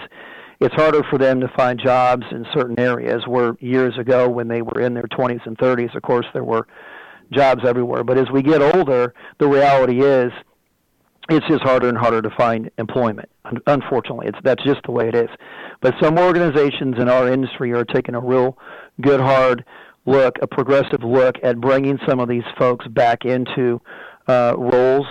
it's 0.60 0.76
harder 0.76 1.02
for 1.10 1.18
them 1.18 1.40
to 1.40 1.48
find 1.56 1.80
jobs 1.80 2.24
in 2.30 2.46
certain 2.54 2.80
areas 2.80 3.24
where 3.26 3.56
years 3.60 3.98
ago 3.98 4.30
when 4.30 4.48
they 4.48 4.62
were 4.62 4.80
in 4.80 4.94
their 4.94 5.08
20s 5.18 5.44
and 5.48 5.58
30s 5.58 5.96
of 5.96 6.04
course 6.04 6.28
there 6.34 6.44
were 6.44 6.68
jobs 7.32 7.64
everywhere. 7.66 8.04
But 8.04 8.18
as 8.18 8.30
we 8.32 8.44
get 8.44 8.62
older, 8.62 9.14
the 9.40 9.48
reality 9.48 10.04
is 10.04 10.32
it's 11.30 11.48
just 11.48 11.64
harder 11.64 11.88
and 11.88 11.98
harder 11.98 12.22
to 12.22 12.30
find 12.32 12.70
employment. 12.78 13.30
Unfortunately, 13.66 14.28
it's 14.28 14.38
that's 14.44 14.64
just 14.64 14.82
the 14.84 14.92
way 14.92 15.08
it 15.08 15.16
is. 15.16 15.30
But 15.82 15.96
some 16.02 16.20
organizations 16.20 16.96
in 17.00 17.10
our 17.10 17.28
industry 17.28 17.72
are 17.74 17.86
taking 17.86 18.16
a 18.16 18.20
real 18.20 18.58
good 19.02 19.20
hard 19.20 19.66
look, 20.06 20.38
a 20.42 20.48
progressive 20.48 21.04
look 21.04 21.36
at 21.44 21.60
bringing 21.60 22.00
some 22.08 22.20
of 22.20 22.28
these 22.28 22.44
folks 22.58 22.88
back 22.88 23.26
into 23.26 23.82
uh, 24.28 24.54
roles 24.58 25.06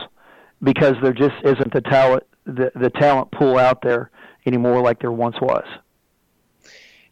because 0.62 0.94
there 1.02 1.12
just 1.12 1.34
isn't 1.44 1.72
the 1.72 1.80
talent 1.80 2.24
the, 2.44 2.72
the 2.74 2.90
talent 2.90 3.30
pool 3.32 3.58
out 3.58 3.82
there 3.82 4.10
anymore 4.46 4.80
like 4.82 5.00
there 5.00 5.12
once 5.12 5.36
was. 5.40 5.64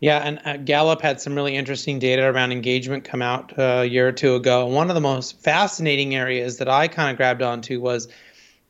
Yeah, 0.01 0.19
and 0.19 0.41
uh, 0.45 0.57
Gallup 0.59 1.03
had 1.03 1.21
some 1.21 1.35
really 1.35 1.57
interesting 1.57 1.99
data 1.99 2.23
around 2.23 2.53
engagement 2.53 3.05
come 3.05 3.21
out 3.21 3.59
uh, 3.59 3.81
a 3.83 3.85
year 3.85 4.07
or 4.07 4.13
two 4.13 4.37
ago. 4.37 4.67
And 4.67 4.75
one 4.75 4.91
of 4.91 4.95
the 4.95 5.01
most 5.01 5.41
fascinating 5.41 6.15
areas 6.15 6.59
that 6.59 6.69
I 6.69 6.87
kind 6.87 7.11
of 7.11 7.17
grabbed 7.17 7.43
onto 7.43 7.81
was 7.81 8.09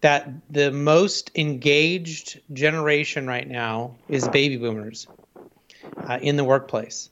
that 0.01 0.31
the 0.51 0.71
most 0.71 1.31
engaged 1.35 2.41
generation 2.53 3.27
right 3.27 3.47
now 3.47 3.97
is 4.09 4.27
baby 4.29 4.57
boomers 4.57 5.07
uh, 5.97 6.19
in 6.23 6.37
the 6.37 6.45
workplace. 6.45 7.11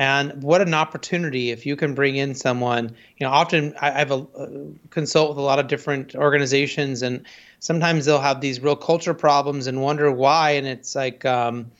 And 0.00 0.42
what 0.42 0.62
an 0.62 0.72
opportunity 0.72 1.50
if 1.50 1.66
you 1.66 1.76
can 1.76 1.94
bring 1.94 2.16
in 2.16 2.34
someone. 2.34 2.96
You 3.18 3.26
know, 3.26 3.30
often 3.30 3.74
I, 3.82 3.90
have 3.90 4.10
a 4.10 4.14
uh, 4.14 4.48
consult 4.88 5.28
with 5.28 5.36
a 5.36 5.42
lot 5.42 5.58
of 5.58 5.68
different 5.68 6.14
organizations, 6.14 7.02
and 7.02 7.26
sometimes 7.58 8.06
they'll 8.06 8.18
have 8.18 8.40
these 8.40 8.60
real 8.60 8.76
culture 8.76 9.12
problems 9.12 9.66
and 9.66 9.82
wonder 9.82 10.10
why. 10.10 10.52
And 10.52 10.66
it's 10.66 10.94
like, 10.94 11.26
um, 11.26 11.70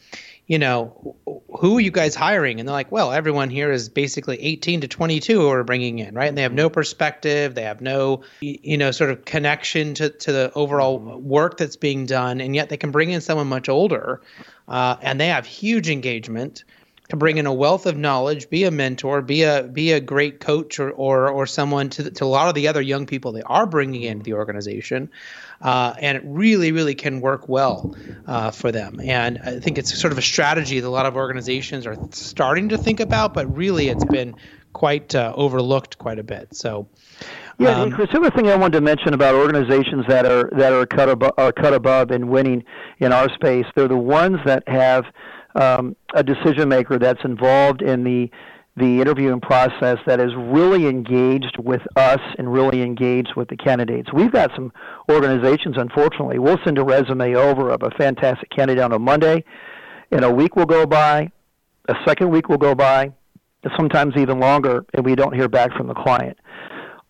you 0.46 0.58
know, 0.58 1.16
who 1.58 1.78
are 1.78 1.80
you 1.80 1.90
guys 1.90 2.14
hiring? 2.14 2.60
And 2.60 2.68
they're 2.68 2.74
like, 2.74 2.92
well, 2.92 3.10
everyone 3.10 3.48
here 3.48 3.72
is 3.72 3.88
basically 3.88 4.38
18 4.38 4.82
to 4.82 4.88
22 4.88 5.40
who 5.40 5.48
are 5.48 5.64
bringing 5.64 5.98
in, 5.98 6.14
right? 6.14 6.28
And 6.28 6.36
they 6.36 6.42
have 6.42 6.52
no 6.52 6.68
perspective, 6.68 7.54
they 7.54 7.62
have 7.62 7.80
no, 7.80 8.20
you 8.42 8.76
know, 8.76 8.90
sort 8.90 9.08
of 9.08 9.24
connection 9.24 9.94
to, 9.94 10.10
to 10.10 10.30
the 10.30 10.52
overall 10.54 10.98
work 10.98 11.56
that's 11.56 11.76
being 11.76 12.04
done, 12.04 12.42
and 12.42 12.54
yet 12.54 12.68
they 12.68 12.76
can 12.76 12.90
bring 12.90 13.12
in 13.12 13.22
someone 13.22 13.46
much 13.46 13.70
older, 13.70 14.20
uh, 14.68 14.96
and 15.00 15.18
they 15.18 15.28
have 15.28 15.46
huge 15.46 15.88
engagement 15.88 16.64
bring 17.16 17.38
in 17.38 17.46
a 17.46 17.52
wealth 17.52 17.86
of 17.86 17.96
knowledge, 17.96 18.48
be 18.50 18.64
a 18.64 18.70
mentor, 18.70 19.22
be 19.22 19.42
a 19.42 19.64
be 19.64 19.92
a 19.92 20.00
great 20.00 20.40
coach 20.40 20.78
or 20.78 20.90
or, 20.90 21.28
or 21.28 21.46
someone 21.46 21.90
to, 21.90 22.10
to 22.10 22.24
a 22.24 22.26
lot 22.26 22.48
of 22.48 22.54
the 22.54 22.68
other 22.68 22.80
young 22.80 23.06
people 23.06 23.32
they 23.32 23.42
are 23.42 23.66
bringing 23.66 24.02
into 24.02 24.24
the 24.24 24.34
organization 24.34 25.10
uh, 25.60 25.94
and 25.98 26.16
it 26.16 26.22
really, 26.24 26.72
really 26.72 26.94
can 26.94 27.20
work 27.20 27.48
well 27.48 27.94
uh, 28.26 28.50
for 28.50 28.72
them. 28.72 29.00
And 29.02 29.38
I 29.38 29.60
think 29.60 29.78
it's 29.78 29.98
sort 29.98 30.12
of 30.12 30.18
a 30.18 30.22
strategy 30.22 30.80
that 30.80 30.88
a 30.88 30.90
lot 30.90 31.06
of 31.06 31.16
organizations 31.16 31.86
are 31.86 31.96
starting 32.12 32.70
to 32.70 32.78
think 32.78 33.00
about, 33.00 33.34
but 33.34 33.54
really 33.54 33.88
it's 33.88 34.04
been 34.04 34.34
quite 34.72 35.14
uh, 35.14 35.32
overlooked 35.36 35.98
quite 35.98 36.18
a 36.18 36.22
bit. 36.22 36.54
So. 36.54 36.88
Yeah, 37.58 37.82
um, 37.82 37.90
Chris. 37.90 38.08
The 38.10 38.18
other 38.18 38.30
thing 38.30 38.48
I 38.48 38.56
wanted 38.56 38.78
to 38.78 38.80
mention 38.80 39.12
about 39.12 39.34
organizations 39.34 40.06
that 40.08 40.24
are 40.24 40.48
that 40.56 40.72
are 40.72 40.86
cut 40.86 41.10
above, 41.10 41.32
are 41.36 41.52
cut 41.52 41.74
above 41.74 42.10
in 42.10 42.30
winning 42.30 42.64
in 43.00 43.12
our 43.12 43.28
space, 43.34 43.66
they're 43.76 43.86
the 43.86 43.98
ones 43.98 44.38
that 44.46 44.62
have 44.66 45.04
um, 45.54 45.96
a 46.14 46.22
decision 46.22 46.68
maker 46.68 46.98
that's 46.98 47.24
involved 47.24 47.82
in 47.82 48.04
the 48.04 48.30
the 48.76 49.00
interviewing 49.00 49.40
process 49.40 49.98
that 50.06 50.20
is 50.20 50.30
really 50.36 50.86
engaged 50.86 51.56
with 51.58 51.82
us 51.96 52.20
and 52.38 52.50
really 52.52 52.82
engaged 52.82 53.34
with 53.36 53.48
the 53.48 53.56
candidates. 53.56 54.12
We've 54.12 54.32
got 54.32 54.50
some 54.54 54.72
organizations, 55.10 55.76
unfortunately, 55.76 56.38
we'll 56.38 56.58
send 56.64 56.78
a 56.78 56.84
resume 56.84 57.34
over 57.34 57.70
of 57.70 57.82
a 57.82 57.90
fantastic 57.90 58.48
candidate 58.50 58.82
on 58.82 58.92
a 58.92 58.98
Monday, 58.98 59.44
and 60.12 60.24
a 60.24 60.30
week 60.30 60.56
will 60.56 60.66
go 60.66 60.86
by, 60.86 61.30
a 61.88 61.94
second 62.06 62.30
week 62.30 62.48
will 62.48 62.58
go 62.58 62.74
by, 62.74 63.12
sometimes 63.76 64.14
even 64.16 64.38
longer, 64.40 64.84
and 64.94 65.04
we 65.04 65.14
don't 65.14 65.34
hear 65.34 65.48
back 65.48 65.72
from 65.76 65.88
the 65.88 65.94
client. 65.94 66.38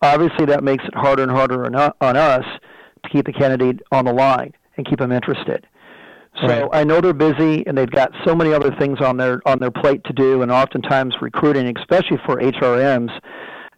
Obviously, 0.01 0.45
that 0.47 0.63
makes 0.63 0.83
it 0.83 0.95
harder 0.95 1.21
and 1.21 1.31
harder 1.31 1.63
on 1.65 2.17
us 2.17 2.45
to 3.03 3.09
keep 3.09 3.25
the 3.25 3.33
candidate 3.33 3.81
on 3.91 4.05
the 4.05 4.13
line 4.13 4.51
and 4.77 4.85
keep 4.85 4.99
them 4.99 5.11
interested. 5.11 5.67
So 6.39 6.47
right. 6.47 6.69
I 6.71 6.83
know 6.85 7.01
they're 7.01 7.13
busy 7.13 7.65
and 7.67 7.77
they've 7.77 7.89
got 7.89 8.11
so 8.25 8.33
many 8.33 8.53
other 8.53 8.73
things 8.79 9.01
on 9.01 9.17
their 9.17 9.41
on 9.45 9.59
their 9.59 9.71
plate 9.71 10.01
to 10.05 10.13
do, 10.13 10.41
and 10.41 10.51
oftentimes 10.51 11.15
recruiting, 11.21 11.77
especially 11.77 12.17
for 12.25 12.37
HRMs, 12.37 13.11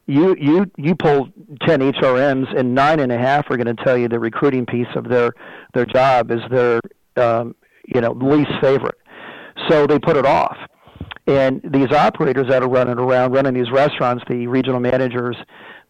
you 0.06 0.36
you 0.40 0.66
you 0.78 0.96
pull 0.96 1.30
ten 1.66 1.80
HRMs 1.80 2.58
and 2.58 2.76
nine 2.76 3.00
and 3.00 3.12
a 3.12 3.18
half 3.18 3.50
are 3.50 3.58
going 3.58 3.76
to 3.76 3.84
tell 3.84 3.98
you 3.98 4.08
the 4.08 4.20
recruiting 4.20 4.66
piece 4.66 4.88
of 4.96 5.06
their 5.10 5.32
their 5.74 5.86
job 5.86 6.30
is 6.32 6.42
their 6.52 6.80
um, 7.16 7.56
you 7.94 8.02
know 8.02 8.12
least 8.12 8.52
favorite, 8.62 9.00
so 9.70 9.88
they 9.88 9.98
put 9.98 10.16
it 10.16 10.26
off. 10.26 10.58
And 11.26 11.62
these 11.64 11.92
operators 11.92 12.48
that 12.50 12.62
are 12.62 12.70
running 12.70 13.00
around, 13.00 13.32
running 13.32 13.54
these 13.54 13.72
restaurants, 13.72 14.24
the 14.28 14.46
regional 14.48 14.82
managers, 14.82 15.38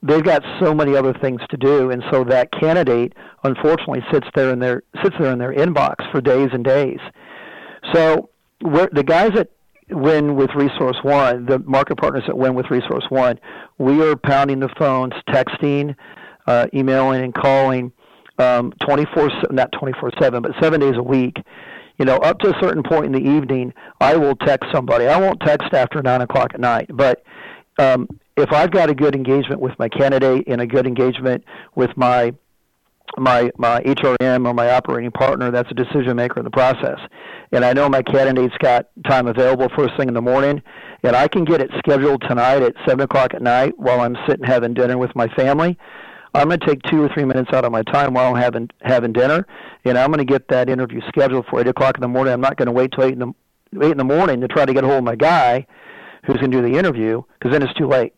they've 0.04 0.24
got 0.24 0.44
so 0.60 0.74
many 0.74 0.96
other 0.96 1.14
things 1.14 1.42
to 1.50 1.58
do, 1.58 1.90
and 1.90 2.04
so 2.12 2.24
that 2.26 2.52
candidate 2.52 3.14
unfortunately 3.44 4.02
sits 4.12 4.28
there 4.36 4.52
in 4.52 4.60
their 4.60 4.84
sits 5.02 5.16
there 5.20 5.32
in 5.32 5.40
their 5.40 5.54
inbox 5.54 6.10
for 6.12 6.22
days 6.22 6.50
and 6.52 6.64
days. 6.64 7.00
So 7.94 8.30
the 8.62 9.04
guys 9.06 9.32
that 9.36 9.50
win 9.90 10.36
with 10.36 10.50
ResourceOne, 10.52 11.48
the 11.48 11.60
market 11.60 11.98
partners 11.98 12.24
that 12.28 12.38
win 12.38 12.54
with 12.56 12.68
ResourceOne, 12.68 13.40
we 13.78 14.02
are 14.02 14.16
pounding 14.16 14.60
the 14.60 14.70
phones, 14.80 15.14
texting, 15.30 15.96
uh, 16.48 16.68
emailing, 16.74 17.24
and 17.24 17.34
calling 17.34 17.92
um, 18.40 18.74
24 18.86 19.30
not 19.52 19.72
24 19.80 20.12
7 20.20 20.42
but 20.42 20.52
seven 20.62 20.80
days 20.80 20.96
a 20.98 21.04
week. 21.04 21.38
You 21.98 22.06
know 22.06 22.18
up 22.18 22.40
to 22.40 22.50
a 22.50 22.62
certain 22.62 22.84
point 22.84 23.06
in 23.06 23.12
the 23.12 23.20
evening 23.20 23.72
i 24.02 24.16
will 24.16 24.36
text 24.36 24.70
somebody. 24.74 25.08
I 25.08 25.20
won't 25.20 25.40
text 25.42 25.74
after 25.74 26.02
nine 26.02 26.22
o'clock 26.22 26.52
at 26.54 26.60
night 26.60 26.90
but 26.92 27.24
um, 27.80 28.08
if 28.38 28.52
i've 28.52 28.72
got 28.72 28.90
a 28.90 28.96
good 28.96 29.16
engagement 29.16 29.62
with 29.62 29.78
my 29.80 29.90
candidate 29.90 30.44
and 30.48 30.62
a 30.62 30.68
good 30.68 30.86
engagement 30.86 31.44
with 31.76 31.96
my 31.98 32.34
my 33.18 33.52
my 33.58 33.82
HRM 33.82 34.48
or 34.48 34.54
my 34.54 34.72
operating 34.72 35.12
partner 35.12 35.52
that's 35.52 35.70
a 35.72 35.74
decision 35.74 36.16
maker 36.16 36.40
in 36.40 36.46
the 36.46 36.52
process. 36.52 37.00
And 37.52 37.64
I 37.64 37.74
know 37.74 37.88
my 37.88 38.02
candidate's 38.02 38.58
got 38.60 38.88
time 39.08 39.28
available 39.28 39.70
first 39.76 39.96
thing 39.98 40.08
in 40.08 40.14
the 40.14 40.22
morning, 40.22 40.62
and 41.04 41.16
I 41.16 41.28
can 41.28 41.46
get 41.46 41.62
it 41.62 41.70
scheduled 41.78 42.22
tonight 42.22 42.64
at 42.64 42.74
seven 42.88 43.02
o'clock 43.02 43.34
at 43.34 43.42
night 43.42 43.78
while 43.78 44.02
I'm 44.02 44.18
sitting 44.28 44.46
having 44.46 44.74
dinner 44.74 44.98
with 44.98 45.16
my 45.16 45.28
family. 45.30 45.78
I'm 46.34 46.48
going 46.48 46.60
to 46.60 46.66
take 46.66 46.82
two 46.90 47.04
or 47.04 47.10
three 47.14 47.26
minutes 47.26 47.52
out 47.54 47.64
of 47.64 47.72
my 47.72 47.84
time 47.84 48.16
while 48.16 48.34
I'm 48.34 48.42
having 48.42 48.70
having 48.82 49.14
dinner, 49.14 49.46
and 49.86 49.98
I'm 49.98 50.08
going 50.08 50.26
to 50.26 50.32
get 50.32 50.48
that 50.48 50.70
interview 50.70 51.02
scheduled 51.08 51.46
for 51.48 51.60
eight 51.62 51.68
o'clock 51.68 51.96
in 51.96 52.02
the 52.02 52.08
morning. 52.08 52.34
I'm 52.34 52.42
not 52.42 52.58
going 52.58 52.68
to 52.68 52.72
wait 52.72 52.92
till 52.94 53.04
eight 53.04 53.14
in 53.14 53.20
the 53.20 53.34
eight 53.86 53.92
in 53.92 53.98
the 53.98 54.04
morning 54.04 54.42
to 54.42 54.48
try 54.48 54.66
to 54.66 54.74
get 54.74 54.84
a 54.84 54.88
hold 54.88 55.00
of 55.00 55.04
my 55.04 55.16
guy 55.16 55.68
who's 56.24 56.38
going 56.38 56.52
to 56.52 56.62
do 56.62 56.70
the 56.70 56.78
interview 56.78 57.22
because 57.40 57.52
then 57.52 57.64
it's 57.64 57.74
too 57.74 57.88
late. 57.88 58.14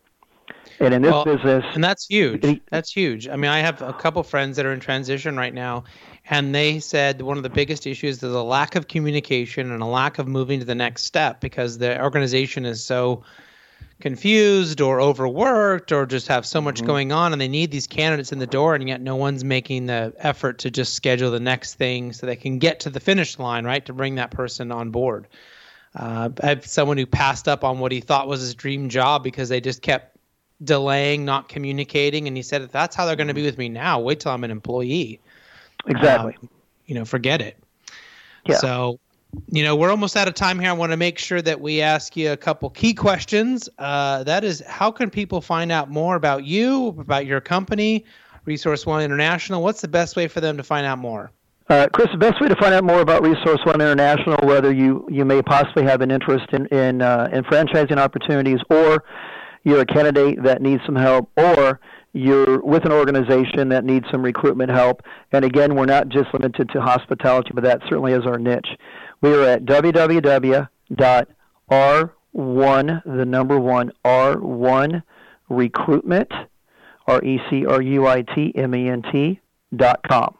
And 0.78 0.92
in 0.92 1.02
this 1.02 1.10
well, 1.10 1.24
business, 1.24 1.64
and 1.74 1.82
that's 1.82 2.06
huge. 2.06 2.60
That's 2.70 2.92
huge. 2.92 3.28
I 3.28 3.36
mean, 3.36 3.50
I 3.50 3.60
have 3.60 3.80
a 3.80 3.94
couple 3.94 4.22
friends 4.22 4.56
that 4.56 4.66
are 4.66 4.72
in 4.72 4.80
transition 4.80 5.36
right 5.36 5.54
now, 5.54 5.84
and 6.28 6.54
they 6.54 6.80
said 6.80 7.22
one 7.22 7.38
of 7.38 7.42
the 7.42 7.48
biggest 7.48 7.86
issues 7.86 8.22
is 8.22 8.34
a 8.34 8.42
lack 8.42 8.76
of 8.76 8.86
communication 8.86 9.72
and 9.72 9.82
a 9.82 9.86
lack 9.86 10.18
of 10.18 10.28
moving 10.28 10.60
to 10.60 10.66
the 10.66 10.74
next 10.74 11.04
step 11.04 11.40
because 11.40 11.78
the 11.78 12.02
organization 12.02 12.66
is 12.66 12.84
so 12.84 13.24
confused 14.00 14.82
or 14.82 15.00
overworked 15.00 15.90
or 15.92 16.04
just 16.04 16.28
have 16.28 16.44
so 16.44 16.60
much 16.60 16.76
mm-hmm. 16.76 16.86
going 16.86 17.12
on 17.12 17.32
and 17.32 17.40
they 17.40 17.48
need 17.48 17.70
these 17.70 17.86
candidates 17.86 18.30
in 18.30 18.38
the 18.38 18.46
door 18.46 18.74
and 18.74 18.86
yet 18.86 19.00
no 19.00 19.16
one's 19.16 19.42
making 19.42 19.86
the 19.86 20.12
effort 20.18 20.58
to 20.58 20.70
just 20.70 20.92
schedule 20.92 21.30
the 21.30 21.40
next 21.40 21.74
thing 21.74 22.12
so 22.12 22.26
they 22.26 22.36
can 22.36 22.58
get 22.58 22.80
to 22.80 22.90
the 22.90 23.00
finish 23.00 23.38
line 23.38 23.64
right 23.64 23.86
to 23.86 23.94
bring 23.94 24.16
that 24.16 24.30
person 24.30 24.70
on 24.70 24.90
board 24.90 25.26
uh, 25.96 26.28
i 26.42 26.46
have 26.46 26.66
someone 26.66 26.96
who 26.96 27.06
passed 27.06 27.48
up 27.48 27.64
on 27.64 27.78
what 27.78 27.90
he 27.90 28.00
thought 28.00 28.28
was 28.28 28.40
his 28.40 28.54
dream 28.54 28.88
job 28.88 29.22
because 29.22 29.48
they 29.48 29.60
just 29.60 29.82
kept 29.82 30.16
delaying, 30.62 31.24
not 31.24 31.48
communicating. 31.48 32.26
And 32.26 32.36
he 32.36 32.42
said, 32.42 32.62
if 32.62 32.72
that's 32.72 32.96
how 32.96 33.06
they're 33.06 33.16
going 33.16 33.28
to 33.28 33.34
be 33.34 33.44
with 33.44 33.58
me 33.58 33.68
now, 33.68 34.00
wait 34.00 34.20
till 34.20 34.32
I'm 34.32 34.44
an 34.44 34.50
employee. 34.50 35.20
Exactly. 35.86 36.36
Um, 36.40 36.48
you 36.86 36.94
know, 36.94 37.04
forget 37.04 37.40
it. 37.40 37.56
Yeah. 38.46 38.56
So, 38.56 38.98
you 39.48 39.62
know, 39.62 39.76
we're 39.76 39.90
almost 39.90 40.16
out 40.16 40.28
of 40.28 40.34
time 40.34 40.58
here. 40.58 40.70
I 40.70 40.72
want 40.72 40.92
to 40.92 40.96
make 40.96 41.18
sure 41.18 41.42
that 41.42 41.60
we 41.60 41.82
ask 41.82 42.16
you 42.16 42.32
a 42.32 42.36
couple 42.36 42.70
key 42.70 42.94
questions. 42.94 43.68
Uh, 43.78 44.24
that 44.24 44.44
is, 44.44 44.62
how 44.66 44.90
can 44.90 45.10
people 45.10 45.40
find 45.40 45.72
out 45.72 45.90
more 45.90 46.16
about 46.16 46.44
you, 46.44 46.88
about 46.88 47.26
your 47.26 47.40
company, 47.40 48.04
ResourceOne 48.46 49.04
International? 49.04 49.62
What's 49.62 49.80
the 49.80 49.88
best 49.88 50.16
way 50.16 50.28
for 50.28 50.40
them 50.40 50.56
to 50.56 50.62
find 50.62 50.86
out 50.86 50.98
more? 50.98 51.32
Uh, 51.68 51.88
Chris, 51.92 52.06
the 52.12 52.18
best 52.18 52.40
way 52.40 52.48
to 52.48 52.54
find 52.56 52.72
out 52.72 52.84
more 52.84 53.00
about 53.00 53.22
ResourceOne 53.22 53.74
International, 53.74 54.36
whether 54.46 54.72
you, 54.72 55.04
you 55.10 55.24
may 55.24 55.42
possibly 55.42 55.82
have 55.82 56.00
an 56.00 56.12
interest 56.12 56.46
in 56.52 56.66
in, 56.66 57.02
uh, 57.02 57.28
in 57.32 57.42
franchising 57.44 57.98
opportunities 57.98 58.60
or 58.70 59.02
you're 59.66 59.80
a 59.80 59.86
candidate 59.86 60.44
that 60.44 60.62
needs 60.62 60.80
some 60.86 60.94
help, 60.94 61.28
or 61.36 61.80
you're 62.12 62.60
with 62.60 62.84
an 62.84 62.92
organization 62.92 63.68
that 63.70 63.84
needs 63.84 64.06
some 64.12 64.22
recruitment 64.22 64.70
help. 64.70 65.02
And 65.32 65.44
again, 65.44 65.74
we're 65.74 65.86
not 65.86 66.08
just 66.08 66.32
limited 66.32 66.68
to 66.70 66.80
hospitality, 66.80 67.50
but 67.52 67.64
that 67.64 67.80
certainly 67.88 68.12
is 68.12 68.24
our 68.26 68.38
niche. 68.38 68.68
We 69.22 69.34
are 69.34 69.42
at 69.42 69.64
www.r1, 69.64 70.68
the 73.04 73.24
number 73.24 73.58
one, 73.58 73.90
R1 74.04 75.02
recruitment, 75.48 76.30
R 77.08 77.24
E 77.24 77.40
C 77.50 77.66
R 77.66 77.82
U 77.82 78.06
I 78.06 78.22
T 78.22 78.52
M 78.54 78.72
E 78.72 78.88
N 78.88 79.02
T 79.10 79.40
dot 79.74 79.98
com 80.08 80.36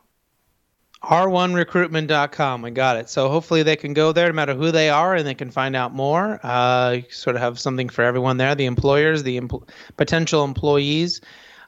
r1recruitment.com. 1.03 2.65
I 2.65 2.71
got 2.71 2.97
it. 2.97 3.09
So 3.09 3.29
hopefully 3.29 3.63
they 3.63 3.77
can 3.77 3.93
go 3.93 4.13
there 4.13 4.29
no 4.29 4.33
matter 4.33 4.55
who 4.55 4.73
they 4.73 4.91
are 4.91 5.15
and 5.15 5.27
they 5.27 5.35
can 5.35 5.51
find 5.51 5.77
out 5.77 5.95
more. 5.95 6.41
Uh, 6.43 7.01
sort 7.11 7.37
of 7.37 7.43
have 7.43 7.59
something 7.59 7.89
for 7.89 8.03
everyone 8.03 8.39
there 8.39 8.55
the 8.55 8.67
employers, 8.67 9.23
the 9.23 9.41
empl- 9.41 9.69
potential 9.97 10.45
employees. 10.45 11.21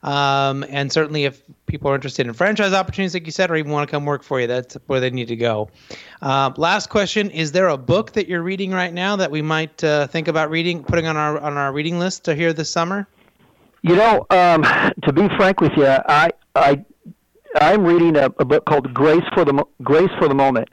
Um, 0.02 0.64
and 0.68 0.92
certainly, 0.92 1.24
if 1.24 1.42
people 1.66 1.90
are 1.90 1.94
interested 1.94 2.26
in 2.26 2.32
franchise 2.32 2.72
opportunities, 2.72 3.14
like 3.14 3.26
you 3.26 3.32
said, 3.32 3.50
or 3.50 3.56
even 3.56 3.72
want 3.72 3.88
to 3.88 3.90
come 3.90 4.04
work 4.04 4.22
for 4.22 4.40
you, 4.40 4.46
that's 4.46 4.76
where 4.86 5.00
they 5.00 5.10
need 5.10 5.28
to 5.28 5.36
go. 5.36 5.70
Uh, 6.22 6.52
last 6.56 6.88
question: 6.88 7.30
Is 7.30 7.50
there 7.50 7.68
a 7.68 7.76
book 7.76 8.12
that 8.12 8.28
you're 8.28 8.42
reading 8.42 8.70
right 8.70 8.92
now 8.92 9.16
that 9.16 9.30
we 9.32 9.42
might 9.42 9.82
uh, 9.82 10.06
think 10.06 10.28
about 10.28 10.50
reading, 10.50 10.84
putting 10.84 11.06
on 11.06 11.16
our 11.16 11.40
on 11.40 11.56
our 11.56 11.72
reading 11.72 11.98
list 11.98 12.24
to 12.26 12.36
hear 12.36 12.52
this 12.52 12.70
summer? 12.70 13.08
You 13.82 13.96
know, 13.96 14.26
um, 14.30 14.62
to 15.02 15.12
be 15.12 15.28
frank 15.36 15.60
with 15.60 15.72
you, 15.76 15.86
I 15.86 16.30
I 16.54 16.84
I'm 17.56 17.84
reading 17.84 18.16
a, 18.16 18.26
a 18.38 18.44
book 18.44 18.64
called 18.66 18.92
Grace 18.92 19.24
for 19.34 19.44
the 19.44 19.64
Grace 19.82 20.11
for 20.18 20.28
the 20.28 20.34
Moment. 20.34 20.68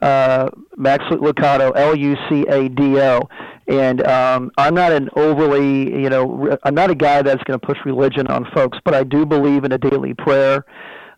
Uh, 0.00 0.48
Max 0.76 1.04
Lucado, 1.06 1.72
L-U-C-A-D-O, 1.74 3.28
and 3.66 4.06
um, 4.06 4.52
I'm 4.56 4.72
not 4.72 4.92
an 4.92 5.08
overly, 5.16 6.00
you 6.00 6.08
know, 6.08 6.56
I'm 6.62 6.74
not 6.76 6.90
a 6.90 6.94
guy 6.94 7.20
that's 7.22 7.42
going 7.42 7.58
to 7.58 7.66
push 7.66 7.78
religion 7.84 8.28
on 8.28 8.46
folks, 8.54 8.78
but 8.84 8.94
I 8.94 9.02
do 9.02 9.26
believe 9.26 9.64
in 9.64 9.72
a 9.72 9.78
daily 9.78 10.14
prayer. 10.14 10.64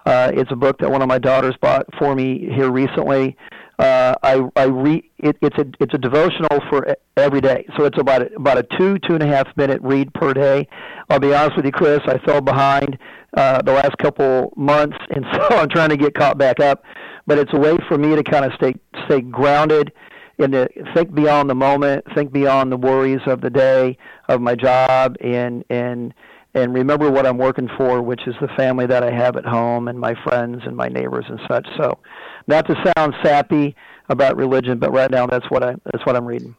Uh, 0.06 0.32
it's 0.34 0.50
a 0.50 0.56
book 0.56 0.78
that 0.78 0.90
one 0.90 1.02
of 1.02 1.08
my 1.08 1.18
daughters 1.18 1.54
bought 1.60 1.84
for 1.98 2.14
me 2.14 2.48
here 2.54 2.70
recently. 2.70 3.36
Uh, 3.36 3.59
I 3.80 4.42
I 4.56 4.64
read 4.64 5.04
it, 5.18 5.36
it's 5.40 5.56
a 5.58 5.66
it's 5.80 5.94
a 5.94 5.98
devotional 5.98 6.60
for 6.68 6.86
every 7.16 7.40
day, 7.40 7.66
so 7.76 7.84
it's 7.84 7.98
about 7.98 8.22
a, 8.22 8.34
about 8.34 8.58
a 8.58 8.62
two 8.78 8.98
two 8.98 9.14
and 9.14 9.22
a 9.22 9.26
half 9.26 9.46
minute 9.56 9.80
read 9.82 10.12
per 10.14 10.34
day. 10.34 10.68
I'll 11.08 11.20
be 11.20 11.34
honest 11.34 11.56
with 11.56 11.64
you, 11.64 11.72
Chris, 11.72 12.00
I 12.06 12.18
fell 12.18 12.40
behind 12.40 12.98
uh, 13.36 13.62
the 13.62 13.72
last 13.72 13.96
couple 13.98 14.52
months, 14.56 14.96
and 15.10 15.24
so 15.32 15.40
I'm 15.50 15.68
trying 15.68 15.90
to 15.90 15.96
get 15.96 16.14
caught 16.14 16.38
back 16.38 16.60
up. 16.60 16.84
But 17.26 17.38
it's 17.38 17.52
a 17.54 17.58
way 17.58 17.76
for 17.88 17.96
me 17.96 18.16
to 18.16 18.22
kind 18.22 18.44
of 18.44 18.52
stay 18.54 18.74
stay 19.06 19.20
grounded 19.20 19.92
and 20.38 20.52
to 20.52 20.68
think 20.94 21.14
beyond 21.14 21.50
the 21.50 21.54
moment, 21.54 22.04
think 22.14 22.32
beyond 22.32 22.72
the 22.72 22.76
worries 22.76 23.20
of 23.26 23.40
the 23.40 23.50
day, 23.50 23.96
of 24.28 24.40
my 24.40 24.54
job, 24.54 25.16
and 25.20 25.64
and 25.70 26.14
and 26.54 26.74
remember 26.74 27.10
what 27.10 27.26
I'm 27.26 27.38
working 27.38 27.68
for, 27.76 28.02
which 28.02 28.26
is 28.26 28.34
the 28.40 28.48
family 28.56 28.86
that 28.86 29.04
I 29.04 29.12
have 29.12 29.36
at 29.36 29.44
home 29.44 29.86
and 29.86 29.98
my 29.98 30.14
friends 30.24 30.62
and 30.66 30.76
my 30.76 30.88
neighbors 30.88 31.24
and 31.28 31.38
such. 31.48 31.66
So, 31.76 31.98
not 32.50 32.66
to 32.66 32.92
sound 32.96 33.14
sappy 33.22 33.74
about 34.08 34.36
religion, 34.36 34.78
but 34.78 34.92
right 34.92 35.10
now 35.10 35.26
that's 35.26 35.48
what 35.50 35.62
I 35.62 35.76
that's 35.84 36.04
what 36.04 36.16
I'm 36.16 36.26
reading. 36.26 36.54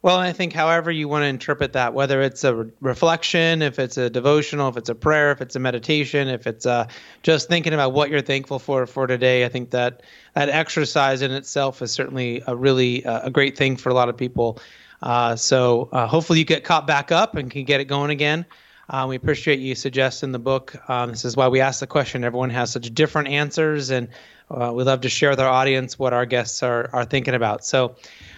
Well, 0.00 0.18
I 0.18 0.34
think 0.34 0.52
however 0.52 0.90
you 0.90 1.08
want 1.08 1.22
to 1.22 1.28
interpret 1.28 1.72
that, 1.72 1.94
whether 1.94 2.20
it's 2.20 2.44
a 2.44 2.54
re- 2.54 2.70
reflection, 2.82 3.62
if 3.62 3.78
it's 3.78 3.96
a 3.96 4.10
devotional, 4.10 4.68
if 4.68 4.76
it's 4.76 4.90
a 4.90 4.94
prayer, 4.94 5.32
if 5.32 5.40
it's 5.40 5.56
a 5.56 5.58
meditation, 5.58 6.28
if 6.28 6.46
it's 6.46 6.66
uh, 6.66 6.88
just 7.22 7.48
thinking 7.48 7.72
about 7.72 7.94
what 7.94 8.10
you're 8.10 8.20
thankful 8.20 8.58
for 8.58 8.86
for 8.86 9.06
today, 9.06 9.46
I 9.46 9.48
think 9.48 9.70
that 9.70 10.02
that 10.34 10.50
exercise 10.50 11.22
in 11.22 11.30
itself 11.30 11.80
is 11.80 11.90
certainly 11.90 12.42
a 12.46 12.54
really 12.54 13.04
uh, 13.04 13.28
a 13.28 13.30
great 13.30 13.56
thing 13.56 13.76
for 13.76 13.88
a 13.88 13.94
lot 13.94 14.08
of 14.08 14.16
people. 14.16 14.58
Uh, 15.02 15.36
so 15.36 15.88
uh, 15.92 16.06
hopefully 16.06 16.38
you 16.38 16.44
get 16.44 16.64
caught 16.64 16.86
back 16.86 17.10
up 17.10 17.34
and 17.34 17.50
can 17.50 17.64
get 17.64 17.80
it 17.80 17.86
going 17.86 18.10
again. 18.10 18.44
Uh, 18.90 19.06
we 19.08 19.16
appreciate 19.16 19.58
you 19.58 19.74
suggesting 19.74 20.32
the 20.32 20.38
book. 20.38 20.76
Um, 20.90 21.10
this 21.10 21.24
is 21.24 21.36
why 21.36 21.48
we 21.48 21.60
ask 21.60 21.80
the 21.80 21.86
question. 21.86 22.24
Everyone 22.24 22.50
has 22.50 22.70
such 22.70 22.92
different 22.92 23.28
answers, 23.28 23.90
and 23.90 24.08
uh, 24.50 24.72
we 24.74 24.84
love 24.84 25.02
to 25.02 25.08
share 25.08 25.30
with 25.30 25.40
our 25.40 25.48
audience 25.48 25.98
what 25.98 26.12
our 26.12 26.26
guests 26.26 26.62
are 26.62 26.90
are 26.92 27.04
thinking 27.04 27.34
about. 27.34 27.64
So. 27.64 27.96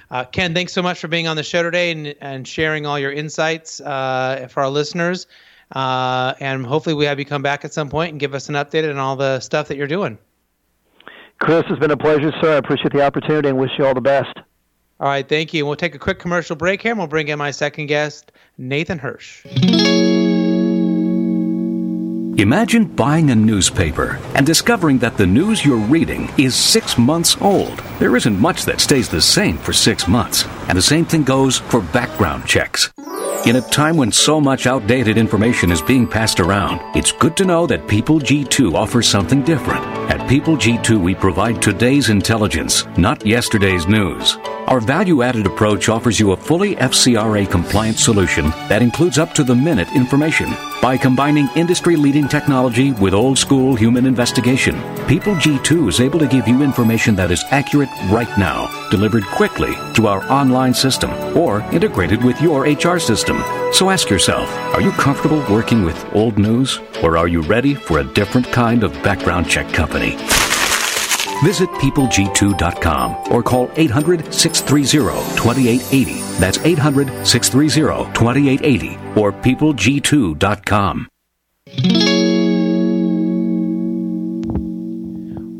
Uh, 0.08 0.22
Ken, 0.22 0.54
thanks 0.54 0.72
so 0.72 0.82
much 0.82 1.00
for 1.00 1.08
being 1.08 1.26
on 1.26 1.34
the 1.34 1.42
show 1.42 1.64
today 1.64 1.90
and, 1.90 2.14
and 2.20 2.46
sharing 2.46 2.86
all 2.86 2.96
your 2.96 3.10
insights 3.10 3.80
uh, 3.80 4.46
for 4.48 4.62
our 4.62 4.70
listeners. 4.70 5.26
Uh, 5.72 6.32
and 6.38 6.64
hopefully, 6.64 6.94
we 6.94 7.06
have 7.06 7.18
you 7.18 7.24
come 7.24 7.42
back 7.42 7.64
at 7.64 7.72
some 7.72 7.88
point 7.88 8.12
and 8.12 8.20
give 8.20 8.34
us 8.34 8.48
an 8.48 8.54
update 8.54 8.88
on 8.88 8.98
all 8.98 9.16
the 9.16 9.40
stuff 9.40 9.66
that 9.68 9.76
you're 9.76 9.88
doing. 9.88 10.16
Chris, 11.38 11.64
it's 11.68 11.78
been 11.78 11.90
a 11.90 11.96
pleasure, 11.96 12.32
sir. 12.40 12.54
I 12.54 12.56
appreciate 12.56 12.92
the 12.92 13.04
opportunity 13.04 13.48
and 13.48 13.58
wish 13.58 13.70
you 13.78 13.84
all 13.84 13.94
the 13.94 14.00
best. 14.00 14.38
All 14.98 15.08
right, 15.08 15.28
thank 15.28 15.52
you. 15.52 15.66
We'll 15.66 15.76
take 15.76 15.94
a 15.94 15.98
quick 15.98 16.18
commercial 16.18 16.56
break 16.56 16.80
here 16.80 16.92
and 16.92 16.98
we'll 16.98 17.08
bring 17.08 17.28
in 17.28 17.38
my 17.38 17.50
second 17.50 17.86
guest, 17.86 18.32
Nathan 18.56 18.98
Hirsch. 18.98 19.44
Imagine 22.38 22.84
buying 22.84 23.30
a 23.30 23.34
newspaper 23.34 24.20
and 24.34 24.44
discovering 24.44 24.98
that 24.98 25.16
the 25.16 25.26
news 25.26 25.64
you're 25.64 25.78
reading 25.78 26.30
is 26.36 26.54
six 26.54 26.98
months 26.98 27.34
old. 27.40 27.78
There 27.98 28.14
isn't 28.14 28.38
much 28.38 28.66
that 28.66 28.78
stays 28.78 29.08
the 29.08 29.22
same 29.22 29.56
for 29.56 29.72
six 29.72 30.06
months, 30.06 30.44
and 30.68 30.76
the 30.76 30.82
same 30.82 31.06
thing 31.06 31.22
goes 31.22 31.60
for 31.60 31.80
background 31.80 32.44
checks. 32.46 32.92
In 33.44 33.56
a 33.56 33.60
time 33.60 33.96
when 33.96 34.10
so 34.10 34.40
much 34.40 34.66
outdated 34.66 35.16
information 35.16 35.70
is 35.70 35.80
being 35.80 36.06
passed 36.06 36.40
around, 36.40 36.80
it's 36.96 37.12
good 37.12 37.36
to 37.36 37.44
know 37.44 37.64
that 37.66 37.86
People 37.86 38.18
G2 38.18 38.74
offers 38.74 39.08
something 39.08 39.42
different. 39.42 39.84
At 40.10 40.28
People 40.28 40.56
G2, 40.56 41.00
we 41.00 41.14
provide 41.14 41.62
today's 41.62 42.08
intelligence, 42.08 42.86
not 42.96 43.24
yesterday's 43.24 43.86
news. 43.86 44.36
Our 44.66 44.80
value 44.80 45.22
added 45.22 45.46
approach 45.46 45.88
offers 45.88 46.18
you 46.18 46.32
a 46.32 46.36
fully 46.36 46.74
FCRA 46.74 47.48
compliant 47.48 47.98
solution 47.98 48.50
that 48.68 48.82
includes 48.82 49.16
up 49.16 49.32
to 49.34 49.44
the 49.44 49.54
minute 49.54 49.88
information. 49.94 50.52
By 50.82 50.96
combining 50.96 51.48
industry 51.54 51.94
leading 51.94 52.26
technology 52.26 52.90
with 52.92 53.14
old 53.14 53.38
school 53.38 53.76
human 53.76 54.06
investigation, 54.06 54.74
People 55.06 55.34
G2 55.34 55.88
is 55.88 56.00
able 56.00 56.18
to 56.18 56.26
give 56.26 56.48
you 56.48 56.62
information 56.62 57.14
that 57.14 57.30
is 57.30 57.44
accurate 57.50 57.90
right 58.10 58.28
now, 58.36 58.68
delivered 58.90 59.24
quickly 59.26 59.72
through 59.94 60.08
our 60.08 60.24
online 60.30 60.74
system 60.74 61.12
or 61.36 61.60
integrated 61.72 62.24
with 62.24 62.40
your 62.42 62.62
HR 62.62 62.98
system. 62.98 63.25
So 63.72 63.90
ask 63.90 64.08
yourself 64.08 64.48
are 64.74 64.80
you 64.80 64.90
comfortable 64.92 65.44
working 65.50 65.84
with 65.84 66.02
old 66.14 66.38
news 66.38 66.78
or 67.02 67.18
are 67.18 67.28
you 67.28 67.42
ready 67.42 67.74
for 67.74 67.98
a 67.98 68.04
different 68.04 68.46
kind 68.52 68.82
of 68.82 68.92
background 69.02 69.48
check 69.48 69.68
company? 69.72 70.16
Visit 71.44 71.68
peopleg2.com 71.70 73.32
or 73.32 73.42
call 73.42 73.70
800 73.76 74.32
630 74.32 75.36
2880. 75.36 76.20
That's 76.38 76.58
800 76.58 77.26
630 77.26 78.12
2880 78.14 78.96
or 79.20 79.32
peopleg2.com. 79.32 81.08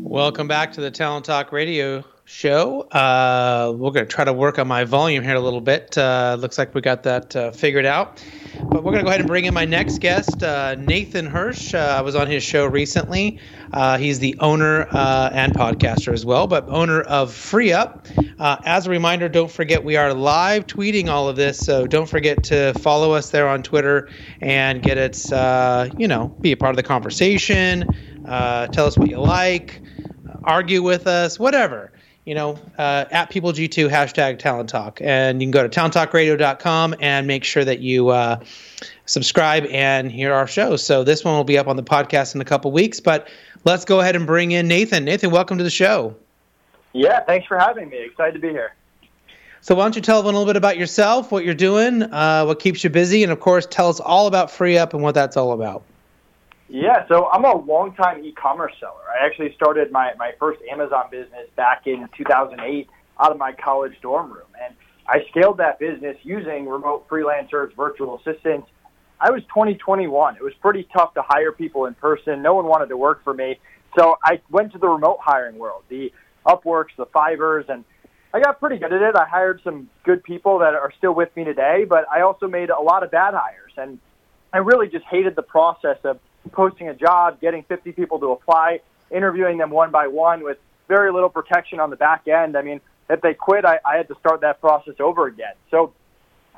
Welcome 0.03 0.47
back 0.47 0.71
to 0.73 0.81
the 0.81 0.89
Talent 0.89 1.25
Talk 1.25 1.51
Radio 1.51 2.03
show. 2.27 2.81
Uh, 2.81 3.71
we're 3.71 3.91
going 3.91 4.05
to 4.05 4.11
try 4.13 4.25
to 4.25 4.33
work 4.33 4.59
on 4.59 4.67
my 4.67 4.83
volume 4.83 5.23
here 5.23 5.35
a 5.35 5.39
little 5.39 5.61
bit. 5.61 5.97
Uh, 5.97 6.35
looks 6.37 6.57
like 6.57 6.75
we 6.75 6.81
got 6.81 7.03
that 7.03 7.33
uh, 7.35 7.51
figured 7.51 7.85
out. 7.85 8.21
But 8.69 8.83
we're 8.83 8.91
going 8.91 8.97
to 8.97 9.03
go 9.03 9.07
ahead 9.07 9.21
and 9.21 9.29
bring 9.29 9.45
in 9.45 9.53
my 9.53 9.63
next 9.63 9.99
guest, 9.99 10.43
uh, 10.43 10.75
Nathan 10.75 11.25
Hirsch. 11.25 11.73
Uh, 11.73 11.77
I 11.77 12.01
was 12.01 12.15
on 12.15 12.27
his 12.27 12.43
show 12.43 12.65
recently. 12.65 13.39
Uh, 13.71 13.97
he's 13.97 14.19
the 14.19 14.35
owner 14.39 14.81
and 14.91 15.53
podcaster 15.53 16.11
as 16.11 16.25
well, 16.25 16.47
but 16.47 16.67
owner 16.67 17.01
of 17.01 17.31
FreeeUp. 17.31 18.35
Uh 18.39 18.57
as 18.65 18.87
a 18.87 18.89
reminder, 18.89 19.29
don't 19.29 19.49
forget 19.49 19.83
we 19.83 19.95
are 19.95 20.13
live 20.13 20.67
tweeting 20.67 21.07
all 21.07 21.29
of 21.29 21.35
this, 21.35 21.57
so 21.57 21.87
don't 21.87 22.07
forget 22.07 22.43
to 22.43 22.73
follow 22.79 23.13
us 23.13 23.29
there 23.29 23.47
on 23.47 23.63
Twitter 23.63 24.09
and 24.41 24.83
get 24.83 24.97
it, 24.97 25.17
you 25.97 26.07
know, 26.07 26.27
be 26.41 26.51
a 26.51 26.57
part 26.57 26.71
of 26.71 26.75
the 26.75 26.83
conversation. 26.83 27.85
tell 28.25 28.85
us 28.85 28.97
what 28.97 29.09
you 29.09 29.19
like, 29.19 29.81
argue 30.43 30.83
with 30.83 31.07
us, 31.07 31.39
whatever 31.39 31.91
you 32.27 32.35
know, 32.35 32.59
uh, 32.77 33.05
at 33.09 33.31
PeopleG2 33.31 33.89
hashtag 33.89 34.37
Talent 34.37 34.67
Talk. 34.67 34.99
And 35.01 35.41
you 35.41 35.45
can 35.45 35.51
go 35.51 35.65
to 35.65 35.69
talenttalkradio.com 35.69 36.95
and 36.99 37.25
make 37.25 37.45
sure 37.45 37.63
that 37.63 37.79
you 37.79 38.09
uh, 38.09 38.43
subscribe 39.05 39.65
and 39.67 40.11
hear 40.11 40.33
our 40.33 40.45
show. 40.45 40.75
So 40.75 41.05
this 41.05 41.23
one 41.23 41.35
will 41.35 41.45
be 41.45 41.57
up 41.57 41.67
on 41.67 41.77
the 41.77 41.83
podcast 41.83 42.35
in 42.35 42.41
a 42.41 42.45
couple 42.45 42.69
weeks. 42.73 42.99
But 42.99 43.29
let's 43.63 43.85
go 43.85 44.01
ahead 44.01 44.17
and 44.17 44.27
bring 44.27 44.51
in 44.51 44.67
Nathan. 44.67 45.05
Nathan, 45.05 45.31
welcome 45.31 45.57
to 45.57 45.63
the 45.63 45.69
show. 45.69 46.17
Yeah, 46.91 47.21
thanks 47.21 47.47
for 47.47 47.57
having 47.57 47.87
me. 47.87 48.03
Excited 48.03 48.33
to 48.33 48.39
be 48.39 48.49
here. 48.49 48.73
So 49.61 49.73
why 49.73 49.85
don't 49.85 49.95
you 49.95 50.01
tell 50.01 50.19
everyone 50.19 50.35
a 50.35 50.39
little 50.39 50.51
bit 50.51 50.57
about 50.57 50.77
yourself, 50.77 51.31
what 51.31 51.45
you're 51.45 51.53
doing, 51.53 52.03
uh, 52.03 52.43
what 52.43 52.59
keeps 52.59 52.83
you 52.83 52.89
busy, 52.89 53.23
and 53.23 53.31
of 53.31 53.39
course, 53.39 53.65
tell 53.65 53.87
us 53.87 54.01
all 54.01 54.27
about 54.27 54.49
FreeeUp 54.49 54.93
and 54.93 55.01
what 55.01 55.15
that's 55.15 55.37
all 55.37 55.53
about. 55.53 55.81
Yeah, 56.69 57.07
so 57.07 57.27
I'm 57.27 57.45
a 57.45 57.55
longtime 57.55 58.25
e-commerce 58.25 58.73
seller. 58.79 59.01
I 59.09 59.25
actually 59.25 59.53
started 59.55 59.91
my, 59.91 60.11
my 60.17 60.31
first 60.39 60.59
Amazon 60.69 61.05
business 61.09 61.47
back 61.55 61.87
in 61.87 62.09
2008 62.17 62.89
out 63.19 63.31
of 63.31 63.37
my 63.37 63.53
college 63.53 63.93
dorm 64.01 64.31
room. 64.31 64.47
And 64.63 64.75
I 65.07 65.19
scaled 65.29 65.57
that 65.57 65.79
business 65.79 66.17
using 66.23 66.67
remote 66.67 67.07
freelancers, 67.07 67.73
virtual 67.75 68.19
assistants. 68.19 68.67
I 69.19 69.31
was 69.31 69.41
2021. 69.43 70.35
It 70.35 70.43
was 70.43 70.53
pretty 70.61 70.87
tough 70.93 71.13
to 71.13 71.23
hire 71.25 71.53
people 71.53 71.85
in 71.85 71.93
person. 71.95 72.41
No 72.41 72.53
one 72.53 72.65
wanted 72.65 72.89
to 72.89 72.97
work 72.97 73.23
for 73.23 73.33
me. 73.33 73.59
So 73.97 74.17
I 74.21 74.41
went 74.51 74.73
to 74.73 74.77
the 74.77 74.89
remote 74.89 75.19
hiring 75.21 75.57
world, 75.57 75.83
the 75.89 76.11
Upworks, 76.45 76.95
the 76.97 77.05
Fiverrs, 77.05 77.69
and 77.69 77.85
I 78.33 78.41
got 78.41 78.59
pretty 78.59 78.77
good 78.77 78.91
at 78.91 79.01
it. 79.01 79.15
I 79.15 79.25
hired 79.25 79.61
some 79.63 79.89
good 80.03 80.21
people 80.23 80.59
that 80.59 80.73
are 80.73 80.91
still 80.97 81.15
with 81.15 81.33
me 81.35 81.45
today, 81.45 81.85
but 81.87 82.05
I 82.11 82.21
also 82.21 82.47
made 82.47 82.69
a 82.69 82.79
lot 82.79 83.03
of 83.03 83.09
bad 83.09 83.33
hires. 83.33 83.71
And 83.77 83.99
I 84.51 84.57
really 84.57 84.89
just 84.89 85.05
hated 85.05 85.35
the 85.35 85.41
process 85.41 85.97
of 86.03 86.19
posting 86.51 86.89
a 86.89 86.93
job, 86.93 87.39
getting 87.41 87.63
50 87.63 87.91
people 87.91 88.19
to 88.19 88.31
apply, 88.31 88.81
interviewing 89.11 89.57
them 89.57 89.69
one 89.69 89.91
by 89.91 90.07
one 90.07 90.43
with 90.43 90.57
very 90.87 91.11
little 91.11 91.29
protection 91.29 91.79
on 91.79 91.89
the 91.89 91.95
back 91.95 92.27
end. 92.27 92.57
I 92.57 92.61
mean, 92.61 92.81
if 93.09 93.21
they 93.21 93.33
quit, 93.33 93.65
I, 93.65 93.79
I 93.85 93.97
had 93.97 94.07
to 94.09 94.15
start 94.19 94.41
that 94.41 94.61
process 94.61 94.95
over 94.99 95.27
again. 95.27 95.53
So 95.71 95.93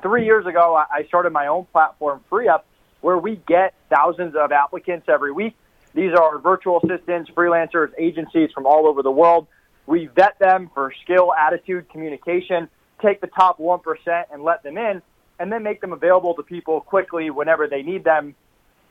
three 0.02 0.24
years 0.24 0.46
ago, 0.46 0.74
I 0.76 1.04
started 1.06 1.32
my 1.32 1.46
own 1.46 1.66
platform, 1.66 2.22
FreeeUp, 2.30 2.62
where 3.00 3.18
we 3.18 3.36
get 3.46 3.74
thousands 3.88 4.34
of 4.36 4.52
applicants 4.52 5.08
every 5.08 5.32
week. 5.32 5.56
These 5.94 6.12
are 6.14 6.38
virtual 6.38 6.80
assistants, 6.84 7.30
freelancers, 7.30 7.90
agencies 7.98 8.50
from 8.52 8.66
all 8.66 8.86
over 8.86 9.02
the 9.02 9.10
world. 9.10 9.46
We 9.86 10.06
vet 10.06 10.38
them 10.38 10.70
for 10.72 10.92
skill, 11.02 11.32
attitude, 11.32 11.88
communication, 11.88 12.68
take 13.02 13.20
the 13.20 13.26
top 13.26 13.58
1% 13.58 14.24
and 14.32 14.44
let 14.44 14.62
them 14.62 14.78
in, 14.78 15.02
and 15.38 15.50
then 15.50 15.62
make 15.62 15.80
them 15.80 15.92
available 15.92 16.34
to 16.34 16.42
people 16.42 16.80
quickly 16.80 17.30
whenever 17.30 17.66
they 17.66 17.82
need 17.82 18.04
them 18.04 18.34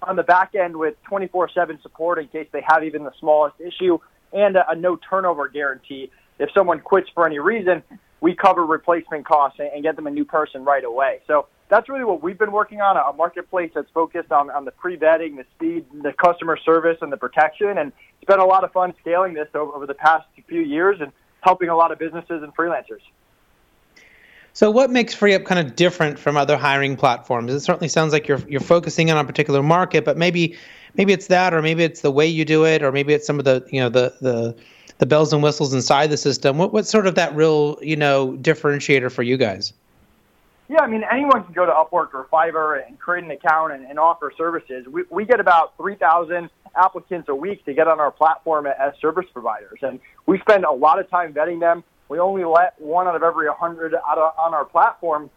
on 0.02 0.16
the 0.16 0.24
back 0.24 0.56
end 0.56 0.76
with 0.76 0.96
24/7 1.10 1.82
support 1.82 2.20
in 2.20 2.28
case 2.28 2.48
they 2.52 2.64
have 2.68 2.84
even 2.84 3.04
the 3.04 3.14
smallest 3.20 3.60
issue, 3.60 4.00
and 4.34 4.56
a, 4.56 4.70
a 4.72 4.76
no 4.76 4.98
turnover 5.10 5.48
guarantee. 5.48 6.12
If 6.40 6.50
someone 6.54 6.80
quits 6.80 7.10
for 7.14 7.26
any 7.26 7.40
reason, 7.40 7.84
we 8.22 8.36
cover 8.36 8.66
replacement 8.66 9.26
costs 9.26 9.60
and, 9.60 9.70
and 9.74 9.84
get 9.84 9.96
them 9.96 10.08
a 10.08 10.12
new 10.12 10.26
person 10.26 10.64
right 10.64 10.84
away. 10.84 11.20
So 11.28 11.48
that's 11.70 11.88
really 11.88 12.04
what 12.04 12.24
we've 12.24 12.38
been 12.38 12.52
working 12.52 12.82
on 12.82 12.98
a 12.98 13.16
marketplace 13.16 13.72
that's 13.76 13.90
focused 13.94 14.32
on, 14.32 14.50
on 14.50 14.66
the 14.66 14.72
pre-vetting, 14.72 15.38
the 15.38 15.46
speed, 15.56 15.86
the 16.02 16.14
customer 16.14 16.58
service, 16.58 16.98
and 17.02 17.12
the 17.12 17.18
protection. 17.18 17.78
And 17.78 17.92
it's 18.22 18.28
been 18.28 18.40
a 18.40 18.46
lot 18.46 18.64
of 18.64 18.72
fun 18.72 18.94
scaling 19.02 19.34
this 19.34 19.48
over, 19.54 19.74
over 19.74 19.86
the 19.86 19.94
past 19.94 20.26
few 20.48 20.62
years 20.62 20.98
and 21.00 21.12
helping 21.42 21.70
a 21.70 21.76
lot 21.76 21.92
of 21.92 22.00
businesses 22.00 22.42
and 22.44 22.56
freelancers. 22.56 23.02
So, 24.60 24.70
what 24.70 24.90
makes 24.90 25.16
FreeeUp 25.16 25.46
kind 25.46 25.66
of 25.66 25.78
different 25.78 26.20
from 26.20 26.36
other 26.36 26.58
hiring 26.58 26.98
platforms? 26.98 27.54
It 27.54 27.62
certainly 27.62 27.88
sounds 27.88 28.12
like 28.12 28.28
you're 28.28 28.42
you're 28.50 28.60
focusing 28.60 29.10
on 29.10 29.18
a 29.18 29.24
particular 29.24 29.64
market, 29.64 30.04
but 30.04 30.18
maybe 30.18 30.58
maybe 30.96 31.14
it's 31.14 31.28
that, 31.28 31.54
or 31.54 31.62
maybe 31.62 31.86
it's 31.86 32.02
the 32.02 32.12
way 32.12 32.28
you 32.28 32.44
do 32.44 32.66
it, 32.66 32.84
or 32.84 32.92
maybe 32.92 33.14
it's 33.14 33.26
some 33.26 33.40
of 33.40 33.46
the 33.46 33.66
you 33.72 33.80
know 33.80 33.88
the 33.88 34.14
the 34.20 34.54
the 34.98 35.06
bells 35.06 35.32
and 35.32 35.42
whistles 35.42 35.74
inside 35.74 36.08
the 36.08 36.18
system. 36.18 36.58
What 36.58 36.74
what's 36.74 36.90
sort 36.90 37.08
of 37.08 37.16
that 37.16 37.34
real 37.34 37.80
you 37.82 37.96
know 37.96 38.38
differentiator 38.42 39.10
for 39.10 39.24
you 39.24 39.38
guys? 39.38 39.72
Yeah, 40.68 40.82
I 40.82 40.88
mean 40.88 41.06
anyone 41.10 41.46
can 41.46 41.54
go 41.54 41.66
to 41.66 41.72
Upwork 41.72 42.14
or 42.14 42.28
Fiverr 42.30 42.86
and 42.86 43.00
create 43.00 43.24
an 43.24 43.32
account 43.32 43.72
and, 43.72 43.86
and 43.86 43.98
offer 43.98 44.34
services. 44.36 44.86
We 44.88 45.04
we 45.10 45.24
get 45.24 45.40
about 45.40 45.78
three 45.78 45.96
thousand 45.96 46.50
applicants 46.76 47.30
a 47.30 47.34
week 47.34 47.64
to 47.64 47.74
get 47.74 47.88
on 47.88 48.02
our 48.02 48.12
platform 48.12 48.68
as 48.68 48.94
service 49.00 49.28
providers, 49.32 49.80
and 49.84 50.02
we 50.26 50.38
spend 50.40 50.66
a 50.66 50.74
lot 50.74 51.00
of 51.00 51.10
time 51.10 51.34
vetting 51.34 51.62
them 51.62 51.82
we 52.10 52.20
only 52.20 52.44
let 52.44 52.80
one 52.82 53.08
out 53.08 53.16
of 53.16 53.24
every 53.24 53.48
100 53.48 53.94
out 53.96 54.18
of, 54.18 54.34
on 54.38 54.54
our 54.54 54.66
platform. 54.66 55.30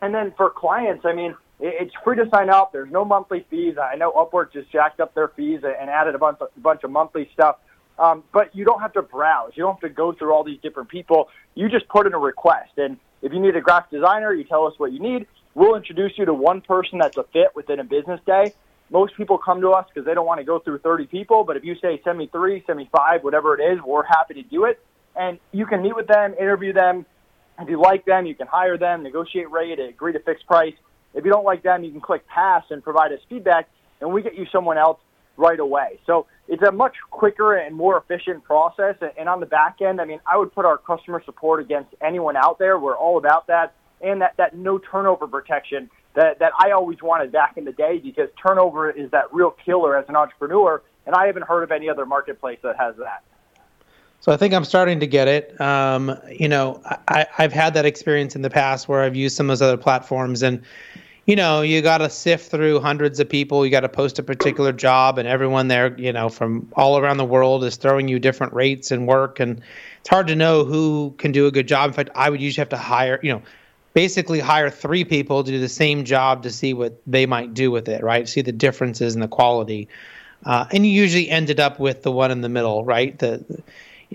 And 0.00 0.14
then 0.14 0.32
for 0.36 0.50
clients, 0.50 1.04
I 1.04 1.12
mean, 1.12 1.36
it's 1.60 1.94
free 2.02 2.16
to 2.16 2.28
sign 2.34 2.50
up. 2.50 2.72
There's 2.72 2.90
no 2.90 3.04
monthly 3.04 3.46
fees. 3.48 3.76
I 3.78 3.96
know 3.96 4.10
Upwork 4.12 4.52
just 4.52 4.70
jacked 4.72 5.00
up 5.00 5.14
their 5.14 5.28
fees 5.28 5.60
and 5.62 5.88
added 5.88 6.14
a 6.14 6.18
bunch 6.18 6.38
of, 6.40 6.48
a 6.56 6.60
bunch 6.60 6.82
of 6.82 6.90
monthly 6.90 7.30
stuff. 7.32 7.58
Um, 7.98 8.24
but 8.32 8.54
you 8.56 8.64
don't 8.64 8.80
have 8.80 8.92
to 8.94 9.02
browse. 9.02 9.52
You 9.54 9.62
don't 9.62 9.74
have 9.74 9.88
to 9.88 9.94
go 9.94 10.12
through 10.12 10.32
all 10.32 10.42
these 10.42 10.60
different 10.60 10.88
people. 10.88 11.28
You 11.54 11.68
just 11.68 11.86
put 11.88 12.06
in 12.06 12.14
a 12.14 12.18
request. 12.18 12.72
And 12.76 12.96
if 13.22 13.32
you 13.32 13.38
need 13.38 13.54
a 13.54 13.60
graphic 13.60 13.90
designer, 13.90 14.32
you 14.32 14.44
tell 14.44 14.66
us 14.66 14.74
what 14.78 14.92
you 14.92 14.98
need. 14.98 15.26
We'll 15.54 15.76
introduce 15.76 16.12
you 16.18 16.24
to 16.24 16.34
one 16.34 16.60
person 16.60 16.98
that's 16.98 17.16
a 17.16 17.24
fit 17.32 17.54
within 17.54 17.78
a 17.78 17.84
business 17.84 18.20
day. 18.26 18.52
Most 18.90 19.16
people 19.16 19.38
come 19.38 19.60
to 19.60 19.70
us 19.70 19.86
because 19.88 20.04
they 20.04 20.14
don't 20.14 20.26
want 20.26 20.40
to 20.40 20.44
go 20.44 20.58
through 20.58 20.78
30 20.78 21.06
people. 21.06 21.44
But 21.44 21.56
if 21.56 21.64
you 21.64 21.76
say 21.80 22.00
send 22.02 22.18
me 22.18 22.28
three, 22.32 22.64
send 22.66 22.78
me 22.78 22.88
five, 22.94 23.22
whatever 23.22 23.58
it 23.58 23.72
is, 23.72 23.80
we're 23.80 24.04
happy 24.04 24.34
to 24.34 24.42
do 24.42 24.64
it 24.64 24.80
and 25.16 25.38
you 25.52 25.66
can 25.66 25.82
meet 25.82 25.94
with 25.94 26.06
them, 26.06 26.34
interview 26.38 26.72
them. 26.72 27.06
If 27.60 27.68
you 27.68 27.80
like 27.80 28.04
them, 28.04 28.26
you 28.26 28.34
can 28.34 28.46
hire 28.46 28.76
them, 28.76 29.02
negotiate 29.02 29.50
rate, 29.50 29.78
agree 29.78 30.12
to 30.12 30.18
fixed 30.20 30.46
price. 30.46 30.74
If 31.14 31.24
you 31.24 31.30
don't 31.30 31.44
like 31.44 31.62
them, 31.62 31.84
you 31.84 31.92
can 31.92 32.00
click 32.00 32.26
pass 32.26 32.64
and 32.70 32.82
provide 32.82 33.12
us 33.12 33.20
feedback, 33.28 33.68
and 34.00 34.12
we 34.12 34.22
get 34.22 34.34
you 34.34 34.46
someone 34.50 34.76
else 34.76 34.98
right 35.36 35.58
away. 35.58 36.00
So 36.06 36.26
it's 36.48 36.62
a 36.62 36.72
much 36.72 36.94
quicker 37.10 37.56
and 37.56 37.74
more 37.74 37.96
efficient 37.98 38.44
process. 38.44 38.96
And 39.18 39.28
on 39.28 39.40
the 39.40 39.46
back 39.46 39.80
end, 39.80 40.00
I 40.00 40.04
mean, 40.04 40.20
I 40.30 40.36
would 40.36 40.52
put 40.52 40.64
our 40.64 40.78
customer 40.78 41.22
support 41.24 41.60
against 41.60 41.94
anyone 42.02 42.36
out 42.36 42.58
there. 42.58 42.78
We're 42.78 42.96
all 42.96 43.18
about 43.18 43.46
that. 43.48 43.74
And 44.00 44.20
that, 44.20 44.36
that 44.36 44.56
no 44.56 44.78
turnover 44.78 45.26
protection 45.26 45.90
that, 46.14 46.38
that 46.40 46.52
I 46.58 46.72
always 46.72 47.02
wanted 47.02 47.32
back 47.32 47.56
in 47.56 47.64
the 47.64 47.72
day 47.72 47.98
because 47.98 48.28
turnover 48.44 48.90
is 48.90 49.10
that 49.12 49.32
real 49.32 49.54
killer 49.64 49.96
as 49.96 50.04
an 50.08 50.16
entrepreneur. 50.16 50.82
And 51.06 51.14
I 51.14 51.26
haven't 51.26 51.44
heard 51.44 51.62
of 51.62 51.72
any 51.72 51.88
other 51.88 52.06
marketplace 52.06 52.58
that 52.62 52.76
has 52.78 52.96
that. 52.96 53.22
So 54.24 54.32
I 54.32 54.38
think 54.38 54.54
I'm 54.54 54.64
starting 54.64 55.00
to 55.00 55.06
get 55.06 55.28
it. 55.28 55.60
Um, 55.60 56.18
you 56.30 56.48
know, 56.48 56.80
I, 57.08 57.26
I've 57.36 57.52
had 57.52 57.74
that 57.74 57.84
experience 57.84 58.34
in 58.34 58.40
the 58.40 58.48
past 58.48 58.88
where 58.88 59.02
I've 59.02 59.14
used 59.14 59.36
some 59.36 59.50
of 59.50 59.58
those 59.58 59.60
other 59.60 59.76
platforms, 59.76 60.42
and 60.42 60.62
you 61.26 61.36
know, 61.36 61.60
you 61.60 61.82
got 61.82 61.98
to 61.98 62.08
sift 62.08 62.50
through 62.50 62.80
hundreds 62.80 63.20
of 63.20 63.28
people. 63.28 63.66
You 63.66 63.70
got 63.70 63.80
to 63.80 63.88
post 63.90 64.18
a 64.18 64.22
particular 64.22 64.72
job, 64.72 65.18
and 65.18 65.28
everyone 65.28 65.68
there, 65.68 65.94
you 66.00 66.10
know, 66.10 66.30
from 66.30 66.66
all 66.72 66.96
around 66.96 67.18
the 67.18 67.24
world 67.26 67.64
is 67.64 67.76
throwing 67.76 68.08
you 68.08 68.18
different 68.18 68.54
rates 68.54 68.90
and 68.90 69.06
work, 69.06 69.40
and 69.40 69.60
it's 70.00 70.08
hard 70.08 70.26
to 70.28 70.34
know 70.34 70.64
who 70.64 71.14
can 71.18 71.30
do 71.30 71.46
a 71.46 71.50
good 71.50 71.68
job. 71.68 71.90
In 71.90 71.92
fact, 71.92 72.08
I 72.14 72.30
would 72.30 72.40
usually 72.40 72.62
have 72.62 72.70
to 72.70 72.78
hire, 72.78 73.20
you 73.22 73.30
know, 73.30 73.42
basically 73.92 74.40
hire 74.40 74.70
three 74.70 75.04
people 75.04 75.44
to 75.44 75.50
do 75.50 75.60
the 75.60 75.68
same 75.68 76.02
job 76.02 76.44
to 76.44 76.50
see 76.50 76.72
what 76.72 76.98
they 77.06 77.26
might 77.26 77.52
do 77.52 77.70
with 77.70 77.90
it, 77.90 78.02
right? 78.02 78.26
See 78.26 78.40
the 78.40 78.52
differences 78.52 79.14
in 79.14 79.20
the 79.20 79.28
quality, 79.28 79.86
uh, 80.46 80.64
and 80.70 80.86
you 80.86 80.92
usually 80.92 81.28
ended 81.28 81.60
up 81.60 81.78
with 81.78 82.04
the 82.04 82.10
one 82.10 82.30
in 82.30 82.40
the 82.40 82.48
middle, 82.48 82.86
right? 82.86 83.18
The 83.18 83.44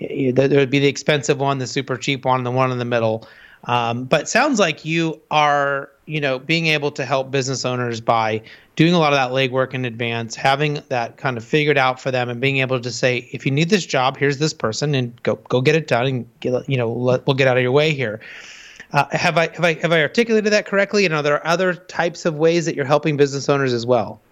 there 0.00 0.58
would 0.58 0.70
be 0.70 0.78
the 0.78 0.86
expensive 0.86 1.38
one, 1.38 1.58
the 1.58 1.66
super 1.66 1.96
cheap 1.96 2.24
one, 2.24 2.44
the 2.44 2.50
one 2.50 2.72
in 2.72 2.78
the 2.78 2.84
middle. 2.84 3.28
Um, 3.64 4.04
but 4.04 4.28
sounds 4.28 4.58
like 4.58 4.84
you 4.86 5.20
are, 5.30 5.90
you 6.06 6.20
know, 6.20 6.38
being 6.38 6.66
able 6.68 6.90
to 6.92 7.04
help 7.04 7.30
business 7.30 7.66
owners 7.66 8.00
by 8.00 8.40
doing 8.74 8.94
a 8.94 8.98
lot 8.98 9.12
of 9.12 9.18
that 9.18 9.32
legwork 9.32 9.74
in 9.74 9.84
advance, 9.84 10.34
having 10.34 10.80
that 10.88 11.18
kind 11.18 11.36
of 11.36 11.44
figured 11.44 11.76
out 11.76 12.00
for 12.00 12.10
them, 12.10 12.30
and 12.30 12.40
being 12.40 12.58
able 12.58 12.80
to 12.80 12.90
say, 12.90 13.28
if 13.32 13.44
you 13.44 13.52
need 13.52 13.68
this 13.68 13.84
job, 13.84 14.16
here's 14.16 14.38
this 14.38 14.54
person, 14.54 14.94
and 14.94 15.22
go 15.22 15.34
go 15.48 15.60
get 15.60 15.74
it 15.74 15.86
done, 15.86 16.06
and 16.06 16.40
get, 16.40 16.66
you 16.68 16.78
know, 16.78 16.90
let, 16.90 17.26
we'll 17.26 17.36
get 17.36 17.48
out 17.48 17.58
of 17.58 17.62
your 17.62 17.72
way 17.72 17.92
here. 17.92 18.20
Uh, 18.92 19.04
have 19.12 19.36
I 19.36 19.48
have 19.48 19.64
I 19.64 19.74
have 19.74 19.92
I 19.92 20.00
articulated 20.00 20.52
that 20.52 20.64
correctly? 20.64 21.04
And 21.04 21.14
are 21.14 21.22
there 21.22 21.46
other 21.46 21.74
types 21.74 22.24
of 22.24 22.36
ways 22.36 22.64
that 22.64 22.74
you're 22.74 22.86
helping 22.86 23.18
business 23.18 23.50
owners 23.50 23.74
as 23.74 23.84
well? 23.84 24.22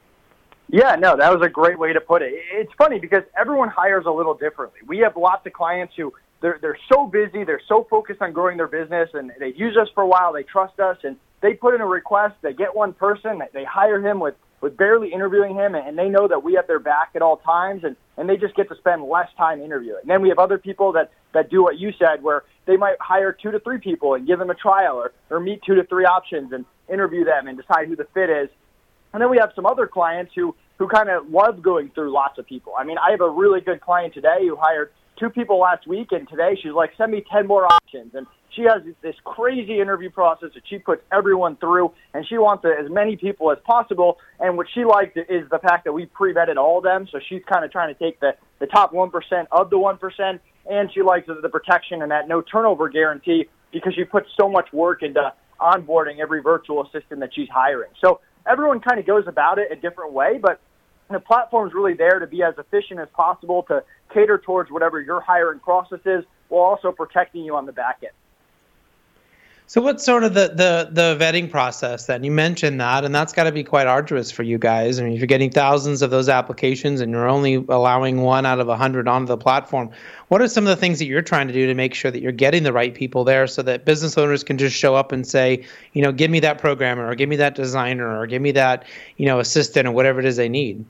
Yeah, 0.70 0.96
no, 0.96 1.16
that 1.16 1.32
was 1.32 1.44
a 1.44 1.48
great 1.48 1.78
way 1.78 1.92
to 1.94 2.00
put 2.00 2.20
it. 2.22 2.32
It's 2.52 2.72
funny 2.76 2.98
because 2.98 3.22
everyone 3.38 3.68
hires 3.70 4.04
a 4.06 4.10
little 4.10 4.34
differently. 4.34 4.80
We 4.86 4.98
have 4.98 5.16
lots 5.16 5.46
of 5.46 5.52
clients 5.54 5.94
who 5.96 6.12
they're 6.40 6.58
they're 6.60 6.78
so 6.92 7.06
busy, 7.06 7.42
they're 7.44 7.62
so 7.66 7.86
focused 7.88 8.20
on 8.20 8.32
growing 8.32 8.58
their 8.58 8.68
business, 8.68 9.08
and 9.14 9.32
they 9.40 9.54
use 9.56 9.76
us 9.76 9.88
for 9.94 10.02
a 10.02 10.06
while. 10.06 10.32
They 10.32 10.42
trust 10.42 10.78
us, 10.78 10.98
and 11.02 11.16
they 11.40 11.54
put 11.54 11.74
in 11.74 11.80
a 11.80 11.86
request. 11.86 12.34
They 12.42 12.52
get 12.52 12.76
one 12.76 12.92
person, 12.92 13.42
they 13.52 13.64
hire 13.64 14.04
him 14.06 14.20
with 14.20 14.34
with 14.60 14.76
barely 14.76 15.12
interviewing 15.12 15.54
him, 15.54 15.74
and 15.76 15.96
they 15.96 16.08
know 16.08 16.26
that 16.26 16.42
we 16.42 16.54
have 16.54 16.66
their 16.66 16.80
back 16.80 17.10
at 17.14 17.22
all 17.22 17.38
times, 17.38 17.82
and 17.84 17.96
and 18.18 18.28
they 18.28 18.36
just 18.36 18.54
get 18.54 18.68
to 18.68 18.76
spend 18.76 19.02
less 19.04 19.28
time 19.38 19.62
interviewing. 19.62 20.00
And 20.02 20.10
then 20.10 20.20
we 20.20 20.28
have 20.28 20.38
other 20.38 20.58
people 20.58 20.92
that 20.92 21.10
that 21.32 21.50
do 21.50 21.62
what 21.62 21.78
you 21.78 21.92
said, 21.98 22.22
where 22.22 22.44
they 22.66 22.76
might 22.76 22.96
hire 23.00 23.32
two 23.32 23.50
to 23.52 23.60
three 23.60 23.78
people 23.78 24.14
and 24.14 24.26
give 24.26 24.38
them 24.38 24.50
a 24.50 24.54
trial, 24.54 24.96
or 24.96 25.12
or 25.30 25.40
meet 25.40 25.62
two 25.64 25.76
to 25.76 25.84
three 25.84 26.04
options 26.04 26.52
and 26.52 26.66
interview 26.92 27.24
them 27.24 27.48
and 27.48 27.56
decide 27.56 27.88
who 27.88 27.96
the 27.96 28.06
fit 28.12 28.28
is. 28.28 28.50
And 29.12 29.22
then 29.22 29.30
we 29.30 29.38
have 29.38 29.50
some 29.54 29.66
other 29.66 29.86
clients 29.86 30.32
who 30.34 30.54
who 30.78 30.86
kind 30.86 31.08
of 31.08 31.28
love 31.28 31.60
going 31.60 31.90
through 31.90 32.12
lots 32.12 32.38
of 32.38 32.46
people. 32.46 32.72
I 32.78 32.84
mean, 32.84 32.98
I 32.98 33.10
have 33.10 33.20
a 33.20 33.28
really 33.28 33.60
good 33.60 33.80
client 33.80 34.14
today 34.14 34.46
who 34.46 34.56
hired 34.56 34.92
two 35.18 35.28
people 35.28 35.58
last 35.58 35.86
week, 35.88 36.12
and 36.12 36.28
today 36.28 36.56
she's 36.62 36.72
like, 36.72 36.92
send 36.96 37.10
me 37.10 37.24
10 37.32 37.48
more 37.48 37.66
options. 37.66 38.14
And 38.14 38.26
she 38.50 38.62
has 38.62 38.82
this 39.02 39.16
crazy 39.24 39.80
interview 39.80 40.08
process 40.10 40.50
that 40.54 40.62
she 40.68 40.78
puts 40.78 41.02
everyone 41.12 41.56
through, 41.56 41.92
and 42.14 42.26
she 42.28 42.38
wants 42.38 42.64
as 42.64 42.88
many 42.90 43.16
people 43.16 43.50
as 43.50 43.58
possible. 43.64 44.18
And 44.38 44.56
what 44.56 44.68
she 44.72 44.84
liked 44.84 45.16
is 45.16 45.48
the 45.50 45.58
fact 45.58 45.84
that 45.84 45.92
we 45.92 46.06
pre-vetted 46.06 46.56
all 46.56 46.78
of 46.78 46.84
them, 46.84 47.08
so 47.10 47.18
she's 47.28 47.42
kind 47.52 47.64
of 47.64 47.72
trying 47.72 47.92
to 47.92 47.98
take 47.98 48.20
the, 48.20 48.36
the 48.60 48.66
top 48.66 48.92
1% 48.92 49.10
of 49.50 49.70
the 49.70 49.76
1%, 49.76 50.40
and 50.70 50.92
she 50.92 51.02
likes 51.02 51.26
the 51.26 51.48
protection 51.48 52.02
and 52.02 52.10
that 52.10 52.28
no 52.28 52.40
turnover 52.40 52.88
guarantee 52.88 53.48
because 53.72 53.94
she 53.94 54.04
puts 54.04 54.28
so 54.40 54.48
much 54.48 54.72
work 54.72 55.02
into 55.02 55.32
onboarding 55.60 56.20
every 56.20 56.40
virtual 56.40 56.86
assistant 56.86 57.20
that 57.20 57.30
she's 57.34 57.48
hiring. 57.48 57.90
So 58.00 58.20
everyone 58.48 58.80
kind 58.80 58.98
of 58.98 59.06
goes 59.06 59.24
about 59.26 59.58
it 59.58 59.70
a 59.70 59.76
different 59.76 60.12
way, 60.12 60.38
but 60.40 60.60
the 61.10 61.20
platform 61.20 61.68
is 61.68 61.74
really 61.74 61.94
there 61.94 62.18
to 62.18 62.26
be 62.26 62.42
as 62.42 62.54
efficient 62.58 63.00
as 63.00 63.08
possible 63.14 63.62
to 63.64 63.82
cater 64.12 64.38
towards 64.38 64.70
whatever 64.70 65.00
your 65.00 65.20
hiring 65.20 65.60
process 65.60 66.00
is 66.04 66.24
while 66.48 66.62
also 66.64 66.92
protecting 66.92 67.44
you 67.44 67.56
on 67.56 67.66
the 67.66 67.72
back 67.72 67.98
end. 68.02 68.12
So 69.68 69.82
what's 69.82 70.02
sort 70.02 70.24
of 70.24 70.32
the, 70.32 70.48
the, 70.48 70.88
the 70.90 71.22
vetting 71.22 71.50
process 71.50 72.06
then? 72.06 72.24
You 72.24 72.30
mentioned 72.30 72.80
that, 72.80 73.04
and 73.04 73.14
that's 73.14 73.34
got 73.34 73.44
to 73.44 73.52
be 73.52 73.62
quite 73.62 73.86
arduous 73.86 74.30
for 74.30 74.42
you 74.42 74.56
guys. 74.56 74.98
I 74.98 75.04
mean, 75.04 75.12
if 75.12 75.18
you're 75.18 75.26
getting 75.26 75.50
thousands 75.50 76.00
of 76.00 76.08
those 76.10 76.30
applications 76.30 77.02
and 77.02 77.12
you're 77.12 77.28
only 77.28 77.56
allowing 77.56 78.22
one 78.22 78.46
out 78.46 78.60
of 78.60 78.70
a 78.70 78.76
hundred 78.78 79.06
onto 79.08 79.26
the 79.26 79.36
platform, 79.36 79.90
what 80.28 80.40
are 80.40 80.48
some 80.48 80.64
of 80.64 80.70
the 80.70 80.76
things 80.76 80.98
that 81.00 81.04
you're 81.04 81.20
trying 81.20 81.48
to 81.48 81.52
do 81.52 81.66
to 81.66 81.74
make 81.74 81.92
sure 81.92 82.10
that 82.10 82.22
you're 82.22 82.32
getting 82.32 82.62
the 82.62 82.72
right 82.72 82.94
people 82.94 83.24
there 83.24 83.46
so 83.46 83.60
that 83.60 83.84
business 83.84 84.16
owners 84.16 84.42
can 84.42 84.56
just 84.56 84.74
show 84.74 84.94
up 84.94 85.12
and 85.12 85.26
say, 85.26 85.62
you 85.92 86.00
know, 86.00 86.12
give 86.12 86.30
me 86.30 86.40
that 86.40 86.56
programmer 86.56 87.06
or 87.06 87.14
give 87.14 87.28
me 87.28 87.36
that 87.36 87.54
designer 87.54 88.18
or 88.18 88.26
give 88.26 88.40
me 88.40 88.52
that, 88.52 88.86
you 89.18 89.26
know, 89.26 89.38
assistant 89.38 89.86
or 89.86 89.92
whatever 89.92 90.18
it 90.18 90.24
is 90.24 90.36
they 90.36 90.48
need? 90.48 90.82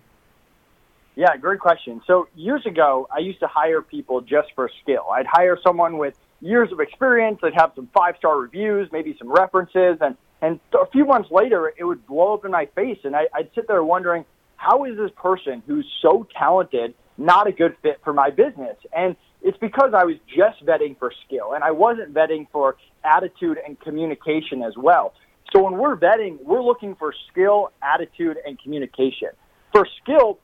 Yeah, 1.17 1.37
great 1.37 1.59
question. 1.59 2.01
So 2.07 2.29
years 2.37 2.65
ago, 2.65 3.09
I 3.13 3.19
used 3.19 3.41
to 3.41 3.49
hire 3.49 3.83
people 3.83 4.21
just 4.21 4.53
for 4.55 4.71
skill. 4.83 5.07
I'd 5.13 5.27
hire 5.27 5.59
someone 5.65 5.99
with 5.99 6.15
years 6.41 6.71
of 6.73 6.81
experience. 6.81 7.39
They'd 7.43 7.55
have 7.55 7.73
some 7.75 7.89
five 7.95 8.17
star 8.19 8.39
reviews, 8.39 8.89
maybe 8.93 9.17
some 9.19 9.31
references, 9.31 9.99
and 10.01 10.17
and 10.41 10.61
a 10.73 10.87
few 10.93 11.05
months 11.05 11.31
later, 11.31 11.73
it 11.77 11.85
would 11.85 12.07
blow 12.07 12.35
up 12.35 12.45
in 12.45 12.53
my 12.53 12.67
face, 12.67 12.99
and 13.03 13.17
I, 13.17 13.27
I'd 13.35 13.51
sit 13.57 13.67
there 13.67 13.83
wondering, 13.83 14.25
how 14.57 14.85
is 14.85 14.97
this 14.97 15.11
person 15.17 15.63
who's 15.67 15.87
so 16.01 16.29
talented 16.39 16.95
not 17.17 17.49
a 17.49 17.53
good 17.53 17.77
fit 17.83 18.01
for 18.05 18.13
my 18.13 18.31
business? 18.31 18.77
And 18.97 19.17
it's 19.43 19.59
because 19.59 19.95
I 19.95 20.05
was 20.05 20.17
just 20.29 20.65
vetting 20.65 20.97
for 20.99 21.13
skill, 21.27 21.55
and 21.55 21.65
I 21.65 21.73
wasn't 21.73 22.15
vetting 22.15 22.47
for 22.53 22.77
attitude 23.05 23.59
and 23.67 23.81
communication 23.81 24.63
as 24.63 24.77
well. 24.77 25.13
So 25.53 25.63
when 25.63 25.77
we're 25.77 25.97
vetting, 25.97 26.43
we're 26.45 26.63
looking 26.63 26.95
for 26.95 27.13
skill, 27.31 27.73
attitude, 27.83 28.37
and 28.47 28.61
communication. 28.61 29.31
For 29.73 29.87
skill, 30.03 30.39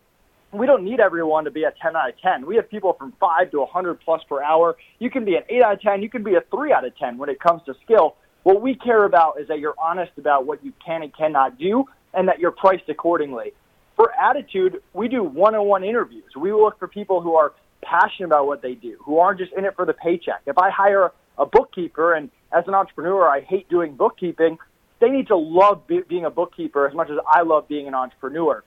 we 0.58 0.66
don't 0.66 0.84
need 0.84 1.00
everyone 1.00 1.44
to 1.44 1.50
be 1.50 1.64
a 1.64 1.72
10 1.82 1.96
out 1.96 2.08
of 2.08 2.20
10. 2.20 2.46
We 2.46 2.56
have 2.56 2.70
people 2.70 2.92
from 2.94 3.12
5 3.20 3.50
to 3.52 3.60
100 3.60 4.00
plus 4.00 4.22
per 4.28 4.42
hour. 4.42 4.76
You 4.98 5.10
can 5.10 5.24
be 5.24 5.36
an 5.36 5.42
8 5.48 5.62
out 5.62 5.72
of 5.74 5.80
10. 5.80 6.02
You 6.02 6.10
can 6.10 6.22
be 6.22 6.34
a 6.34 6.42
3 6.50 6.72
out 6.72 6.84
of 6.84 6.96
10 6.96 7.18
when 7.18 7.28
it 7.28 7.40
comes 7.40 7.62
to 7.66 7.74
skill. 7.84 8.16
What 8.42 8.60
we 8.60 8.74
care 8.74 9.04
about 9.04 9.40
is 9.40 9.48
that 9.48 9.58
you're 9.58 9.74
honest 9.82 10.12
about 10.18 10.46
what 10.46 10.64
you 10.64 10.72
can 10.84 11.02
and 11.02 11.16
cannot 11.16 11.58
do 11.58 11.84
and 12.12 12.28
that 12.28 12.38
you're 12.38 12.52
priced 12.52 12.88
accordingly. 12.88 13.52
For 13.96 14.12
attitude, 14.12 14.82
we 14.92 15.08
do 15.08 15.22
one-on-one 15.22 15.84
interviews. 15.84 16.30
We 16.36 16.52
look 16.52 16.78
for 16.78 16.88
people 16.88 17.20
who 17.20 17.34
are 17.34 17.52
passionate 17.82 18.26
about 18.26 18.46
what 18.46 18.60
they 18.62 18.74
do, 18.74 18.96
who 19.04 19.18
aren't 19.18 19.38
just 19.38 19.52
in 19.52 19.64
it 19.64 19.74
for 19.76 19.86
the 19.86 19.92
paycheck. 19.92 20.42
If 20.46 20.58
I 20.58 20.70
hire 20.70 21.12
a 21.38 21.46
bookkeeper 21.46 22.14
and 22.14 22.30
as 22.52 22.64
an 22.66 22.74
entrepreneur, 22.74 23.28
I 23.28 23.40
hate 23.40 23.68
doing 23.68 23.94
bookkeeping, 23.94 24.58
they 25.00 25.10
need 25.10 25.28
to 25.28 25.36
love 25.36 25.86
be- 25.86 26.02
being 26.08 26.24
a 26.24 26.30
bookkeeper 26.30 26.86
as 26.86 26.94
much 26.94 27.10
as 27.10 27.18
I 27.28 27.42
love 27.42 27.68
being 27.68 27.88
an 27.88 27.94
entrepreneur. 27.94 28.62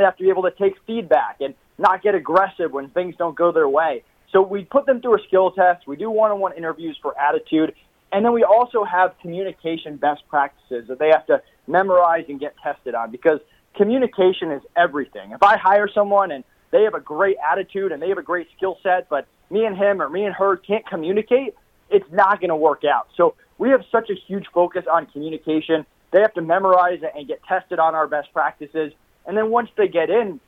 They 0.00 0.04
have 0.04 0.16
to 0.16 0.24
be 0.24 0.30
able 0.30 0.44
to 0.44 0.50
take 0.52 0.76
feedback 0.86 1.42
and 1.42 1.54
not 1.76 2.02
get 2.02 2.14
aggressive 2.14 2.72
when 2.72 2.88
things 2.88 3.14
don't 3.18 3.36
go 3.36 3.52
their 3.52 3.68
way. 3.68 4.02
So 4.32 4.40
we 4.40 4.64
put 4.64 4.86
them 4.86 5.02
through 5.02 5.16
a 5.16 5.22
skill 5.26 5.50
test. 5.50 5.86
We 5.86 5.96
do 5.96 6.10
one-on-one 6.10 6.56
interviews 6.56 6.96
for 7.02 7.18
attitude. 7.20 7.74
And 8.12 8.24
then 8.24 8.32
we 8.32 8.42
also 8.42 8.82
have 8.82 9.14
communication 9.20 9.96
best 9.96 10.22
practices 10.30 10.88
that 10.88 10.98
they 10.98 11.08
have 11.08 11.26
to 11.26 11.42
memorize 11.66 12.24
and 12.28 12.40
get 12.40 12.54
tested 12.62 12.94
on 12.94 13.10
because 13.10 13.40
communication 13.76 14.50
is 14.52 14.62
everything. 14.74 15.32
If 15.32 15.42
I 15.42 15.58
hire 15.58 15.88
someone 15.94 16.30
and 16.30 16.44
they 16.70 16.84
have 16.84 16.94
a 16.94 17.00
great 17.00 17.36
attitude 17.46 17.92
and 17.92 18.00
they 18.00 18.08
have 18.08 18.18
a 18.18 18.22
great 18.22 18.48
skill 18.56 18.78
set, 18.82 19.10
but 19.10 19.26
me 19.50 19.66
and 19.66 19.76
him 19.76 20.00
or 20.00 20.08
me 20.08 20.24
and 20.24 20.34
her 20.34 20.56
can't 20.56 20.86
communicate, 20.86 21.54
it's 21.90 22.10
not 22.10 22.40
going 22.40 22.48
to 22.48 22.56
work 22.56 22.84
out. 22.84 23.08
So 23.18 23.34
we 23.58 23.68
have 23.68 23.82
such 23.92 24.08
a 24.08 24.14
huge 24.14 24.46
focus 24.54 24.86
on 24.90 25.06
communication. 25.06 25.84
They 26.10 26.20
have 26.22 26.32
to 26.34 26.42
memorize 26.42 27.02
it 27.02 27.12
and 27.14 27.28
get 27.28 27.42
tested 27.44 27.78
on 27.78 27.94
our 27.94 28.06
best 28.06 28.32
practices. 28.32 28.92
And 29.26 29.36
then 29.36 29.50
once 29.50 29.70
they 29.76 29.88
get 29.88 30.10
in, 30.10 30.40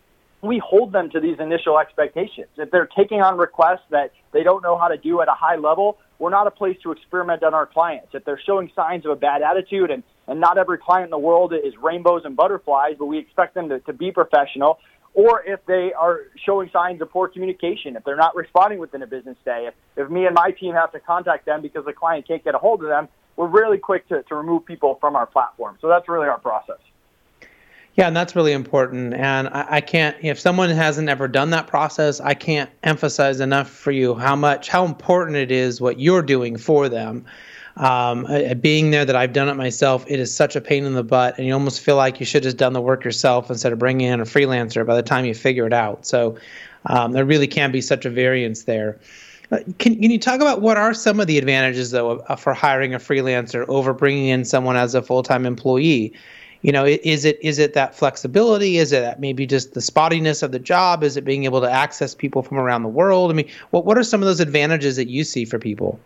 we 0.43 0.59
hold 0.59 0.93
them 0.93 1.09
to 1.11 1.21
these 1.21 1.39
initial 1.39 1.79
expectations. 1.79 2.49
If 2.57 2.71
they're 2.71 2.89
taking 2.97 3.21
on 3.21 3.39
requests 3.39 3.87
that 3.91 4.13
they 4.33 4.43
don't 4.43 4.63
know 4.63 4.77
how 4.77 4.89
to 4.89 4.97
do 4.97 5.21
at 5.21 5.29
a 5.29 5.35
high 5.35 5.57
level, 5.57 5.99
we're 6.19 6.31
not 6.31 6.47
a 6.47 6.51
place 6.51 6.77
to 6.83 6.91
experiment 6.91 7.43
on 7.45 7.55
our 7.55 7.67
clients. 7.67 8.09
If 8.13 8.25
they're 8.25 8.41
showing 8.45 8.71
signs 8.75 9.05
of 9.05 9.13
a 9.13 9.17
bad 9.17 9.43
attitude, 9.43 9.91
and, 9.91 10.03
and 10.27 10.41
not 10.41 10.59
every 10.59 10.79
client 10.79 11.05
in 11.05 11.11
the 11.11 11.19
world 11.19 11.53
is 11.53 11.75
rainbows 11.81 12.23
and 12.25 12.37
butterflies, 12.37 12.97
but 12.99 13.07
we 13.07 13.19
expect 13.19 13.55
them 13.55 13.69
to, 13.69 13.79
to 13.81 13.93
be 13.93 14.11
professional, 14.11 14.79
or 15.15 15.43
if 15.45 15.65
they 15.67 15.93
are 15.93 16.21
showing 16.45 16.71
signs 16.73 17.01
of 17.03 17.11
poor 17.11 17.29
communication, 17.29 17.97
if 17.97 18.05
they're 18.05 18.17
not 18.17 18.35
responding 18.35 18.79
within 18.79 19.03
a 19.03 19.07
business 19.07 19.37
day, 19.45 19.69
if, 19.69 19.75
if 19.97 20.11
me 20.11 20.27
and 20.27 20.35
my 20.35 20.51
team 20.53 20.75
have 20.75 20.91
to 20.93 21.01
contact 21.01 21.45
them 21.45 21.61
because 21.61 21.85
the 21.85 21.93
client 21.93 22.27
can't 22.27 22.43
get 22.43 22.55
a 22.55 22.59
hold 22.59 22.83
of 22.83 22.89
them, 22.89 23.09
we're 23.37 23.47
really 23.47 23.79
quick 23.79 24.09
to, 24.09 24.23
to 24.25 24.35
remove 24.35 24.65
people 24.65 24.97
from 25.01 25.15
our 25.17 25.27
platform. 25.27 25.77
So 25.81 25.89
that's 25.89 26.09
really 26.09 26.29
our 26.29 26.39
process. 26.39 26.79
Yeah, 27.95 28.07
and 28.07 28.17
that's 28.17 28.35
really 28.35 28.53
important. 28.53 29.13
And 29.15 29.49
I, 29.49 29.67
I, 29.69 29.81
can't, 29.81 30.17
if 30.23 30.41
someone 30.41 30.71
hasn't 30.71 31.11
ever 31.11 31.29
done 31.29 31.51
that 31.51 31.67
process, 31.67 32.21
I 32.21 32.33
can't 32.35 32.71
emphasize 32.83 33.41
enough 33.41 33.69
for 33.69 33.91
you 33.91 34.15
how 34.15 34.35
much, 34.35 34.69
how 34.69 34.85
important 34.87 35.37
it 35.37 35.51
is 35.51 35.81
what 35.81 36.01
you're 36.01 36.23
doing 36.23 36.57
for 36.57 36.89
them. 36.89 37.27
Um, 37.77 38.27
uh, 38.27 38.55
being 38.55 38.91
there 38.91 39.05
that 39.05 39.17
I've 39.17 39.33
done 39.33 39.49
it 39.49 39.55
myself, 39.55 40.05
it 40.07 40.21
is 40.21 40.35
such 40.35 40.57
a 40.57 40.61
pain 40.61 40.85
in 40.85 40.95
the 40.95 41.05
butt, 41.05 41.37
and 41.39 41.47
you 41.47 41.53
almost 41.55 41.81
feel 41.81 41.97
like 41.97 42.21
you 42.21 42.27
should 42.27 42.45
have 42.45 42.57
done 42.57 42.75
the 42.75 42.83
work 42.83 43.05
yourself 43.05 43.51
instead 43.51 43.73
of 43.73 43.79
bringing 43.79 44.09
in 44.09 44.21
a 44.21 44.25
freelancer 44.25 44.87
by 44.87 44.95
the 44.95 45.03
time 45.03 45.25
you 45.25 45.35
figure 45.35 45.67
it 45.67 45.73
out. 45.73 46.05
So 46.07 46.37
um, 46.87 47.13
there 47.13 47.25
really 47.25 47.47
can 47.47 47.73
be 47.73 47.81
such 47.81 48.05
a 48.05 48.11
variance 48.11 48.65
there. 48.65 48.99
Uh, 49.51 49.59
can, 49.79 50.01
can 50.01 50.11
you 50.11 50.19
talk 50.19 50.41
about 50.41 50.61
what 50.61 50.77
are 50.77 50.93
some 50.95 51.21
of 51.21 51.27
the 51.27 51.39
advantages, 51.39 51.91
though, 51.91 52.19
for 52.39 52.55
hiring 52.55 52.95
a 52.95 52.99
freelancer 52.99 53.67
over 53.69 53.93
bringing 53.93 54.29
in 54.29 54.45
someone 54.45 54.77
as 54.77 54.95
a 54.95 55.03
full 55.03 55.23
time 55.23 55.47
employee? 55.47 56.13
You 56.63 56.73
know 56.73 56.87
is 56.87 57.25
it 57.25 57.39
is 57.43 57.59
it 57.59 57.75
that 57.75 57.95
flexibility? 57.95 58.79
Is 58.79 58.93
it 58.93 59.19
maybe 59.21 59.47
just 59.47 59.75
the 59.75 59.81
spottiness 59.81 60.43
of 60.43 60.53
the 60.53 60.59
job? 60.59 61.03
Is 61.03 61.17
it 61.17 61.25
being 61.25 61.45
able 61.45 61.61
to 61.61 61.71
access 61.71 62.15
people 62.15 62.43
from 62.43 62.59
around 62.59 62.83
the 62.83 62.89
world? 62.89 63.31
I 63.31 63.35
mean 63.35 63.51
what 63.71 63.85
what 63.85 63.99
are 63.99 64.05
some 64.05 64.23
of 64.23 64.27
those 64.27 64.41
advantages 64.41 64.97
that 64.97 65.09
you 65.09 65.25
see 65.25 65.45
for 65.45 65.59
people? 65.59 66.01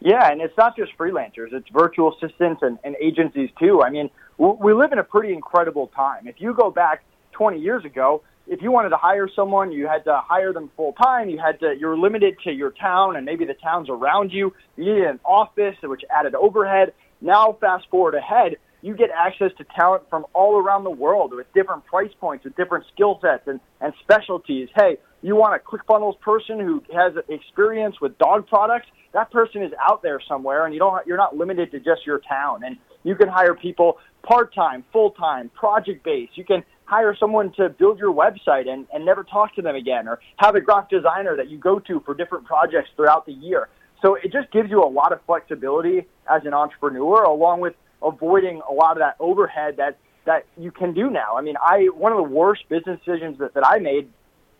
Yeah 0.00 0.30
and 0.30 0.40
it's 0.40 0.56
not 0.56 0.76
just 0.76 0.96
freelancers. 0.96 1.52
It's 1.52 1.68
virtual 1.68 2.14
assistants 2.14 2.62
and, 2.62 2.78
and 2.84 2.96
agencies 3.00 3.50
too. 3.58 3.82
I 3.82 3.90
mean 3.90 4.08
we 4.38 4.72
live 4.72 4.92
in 4.92 4.98
a 4.98 5.04
pretty 5.04 5.32
incredible 5.32 5.88
time. 5.88 6.26
If 6.26 6.40
you 6.40 6.54
go 6.54 6.70
back 6.70 7.02
20 7.32 7.60
years 7.60 7.84
ago 7.84 8.22
if 8.46 8.60
you 8.60 8.72
wanted 8.72 8.90
to 8.90 8.96
hire 8.96 9.28
someone, 9.34 9.72
you 9.72 9.86
had 9.86 10.04
to 10.04 10.20
hire 10.24 10.52
them 10.52 10.70
full 10.76 10.92
time. 10.94 11.28
You 11.28 11.38
had 11.38 11.60
to, 11.60 11.74
you're 11.78 11.96
limited 11.96 12.36
to 12.44 12.52
your 12.52 12.70
town 12.70 13.16
and 13.16 13.24
maybe 13.24 13.44
the 13.44 13.54
towns 13.54 13.88
around 13.88 14.32
you. 14.32 14.52
You 14.76 14.84
needed 14.84 15.04
an 15.04 15.20
office, 15.24 15.76
which 15.82 16.02
added 16.10 16.34
overhead. 16.34 16.92
Now, 17.20 17.56
fast 17.60 17.88
forward 17.88 18.14
ahead, 18.14 18.56
you 18.82 18.96
get 18.96 19.10
access 19.16 19.52
to 19.58 19.64
talent 19.76 20.02
from 20.10 20.26
all 20.34 20.58
around 20.58 20.84
the 20.84 20.90
world 20.90 21.32
with 21.34 21.46
different 21.54 21.86
price 21.86 22.10
points, 22.20 22.44
with 22.44 22.56
different 22.56 22.84
skill 22.92 23.18
sets 23.22 23.46
and, 23.46 23.60
and 23.80 23.92
specialties. 24.02 24.68
Hey, 24.76 24.98
you 25.22 25.36
want 25.36 25.54
a 25.54 25.64
ClickFunnels 25.64 26.18
person 26.20 26.58
who 26.58 26.82
has 26.92 27.12
experience 27.28 28.00
with 28.00 28.18
dog 28.18 28.48
products? 28.48 28.88
That 29.14 29.30
person 29.30 29.62
is 29.62 29.72
out 29.88 30.02
there 30.02 30.20
somewhere, 30.28 30.64
and 30.64 30.74
you 30.74 30.80
don't 30.80 31.06
you're 31.06 31.16
not 31.16 31.36
limited 31.36 31.70
to 31.70 31.78
just 31.78 32.04
your 32.04 32.20
town. 32.28 32.62
And 32.64 32.76
you 33.04 33.14
can 33.14 33.28
hire 33.28 33.54
people 33.54 33.98
part 34.22 34.52
time, 34.54 34.84
full 34.92 35.12
time, 35.12 35.48
project 35.50 36.04
based. 36.04 36.36
You 36.36 36.44
can 36.44 36.64
hire 36.84 37.16
someone 37.18 37.52
to 37.56 37.68
build 37.68 37.98
your 37.98 38.12
website 38.12 38.68
and, 38.68 38.86
and 38.92 39.04
never 39.04 39.22
talk 39.22 39.54
to 39.54 39.62
them 39.62 39.76
again, 39.76 40.08
or 40.08 40.18
have 40.38 40.56
a 40.56 40.60
graphic 40.60 40.90
designer 40.90 41.36
that 41.36 41.48
you 41.48 41.58
go 41.58 41.78
to 41.78 42.00
for 42.00 42.14
different 42.14 42.44
projects 42.46 42.90
throughout 42.96 43.26
the 43.26 43.32
year. 43.32 43.68
So 44.02 44.16
it 44.16 44.32
just 44.32 44.50
gives 44.50 44.68
you 44.68 44.82
a 44.82 44.90
lot 44.90 45.12
of 45.12 45.20
flexibility 45.24 46.06
as 46.28 46.42
an 46.44 46.52
entrepreneur, 46.52 47.22
along 47.22 47.60
with 47.60 47.74
avoiding 48.02 48.60
a 48.68 48.72
lot 48.72 48.92
of 48.92 48.98
that 48.98 49.16
overhead 49.20 49.76
that 49.76 49.98
that 50.24 50.46
you 50.56 50.70
can 50.70 50.94
do 50.94 51.10
now. 51.10 51.36
I 51.36 51.42
mean, 51.42 51.56
I 51.60 51.86
one 51.94 52.12
of 52.12 52.18
the 52.18 52.34
worst 52.34 52.68
business 52.68 52.98
decisions 53.04 53.38
that, 53.38 53.54
that 53.54 53.66
I 53.66 53.78
made 53.78 54.08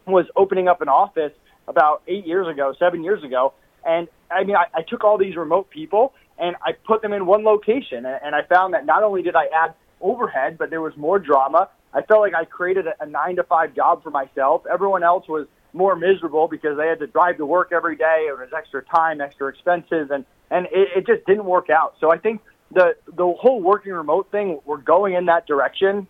was 0.07 0.27
opening 0.35 0.69
up 0.69 0.81
an 0.81 0.89
office 0.89 1.33
about 1.69 2.03
eight 2.09 2.27
years 2.27 2.49
ago, 2.49 2.75
seven 2.79 3.05
years 3.05 3.23
ago, 3.23 3.55
and 3.85 4.09
I 4.31 4.45
mean, 4.45 4.57
I, 4.57 4.67
I 4.75 4.83
took 4.83 5.05
all 5.05 5.19
these 5.19 5.37
remote 5.37 5.71
people 5.71 6.15
and 6.39 6.57
I 6.63 6.73
put 6.73 7.03
them 7.03 7.13
in 7.13 7.27
one 7.27 7.45
location, 7.45 8.05
and, 8.05 8.19
and 8.25 8.35
I 8.35 8.43
found 8.43 8.75
that 8.75 8.87
not 8.87 9.03
only 9.03 9.23
did 9.23 9.37
I 9.37 9.47
add 9.55 9.75
overhead, 10.01 10.59
but 10.59 10.71
there 10.71 10.81
was 10.81 10.97
more 10.97 11.19
drama. 11.19 11.69
I 11.93 12.03
felt 12.03 12.21
like 12.21 12.35
I 12.35 12.45
created 12.45 12.87
a, 12.87 13.03
a 13.03 13.07
nine 13.07 13.37
to 13.37 13.45
five 13.45 13.75
job 13.75 14.03
for 14.03 14.11
myself. 14.11 14.63
Everyone 14.71 15.03
else 15.03 15.29
was 15.29 15.47
more 15.73 15.95
miserable 15.95 16.49
because 16.49 16.77
they 16.77 16.87
had 16.87 16.99
to 16.99 17.07
drive 17.07 17.37
to 17.37 17.47
work 17.47 17.71
every 17.73 17.97
day. 17.97 18.27
It 18.29 18.39
was 18.39 18.49
extra 18.57 18.83
time, 18.83 19.21
extra 19.21 19.49
expenses, 19.49 20.11
and 20.11 20.25
and 20.51 20.67
it, 20.67 20.89
it 20.97 21.07
just 21.07 21.25
didn't 21.27 21.45
work 21.45 21.71
out. 21.71 21.95
So 22.01 22.13
I 22.13 22.19
think 22.19 22.41
the 22.73 22.97
the 23.07 23.33
whole 23.33 23.61
working 23.61 23.93
remote 23.93 24.31
thing, 24.31 24.61
we're 24.65 24.79
going 24.79 25.15
in 25.15 25.27
that 25.27 25.47
direction. 25.47 26.07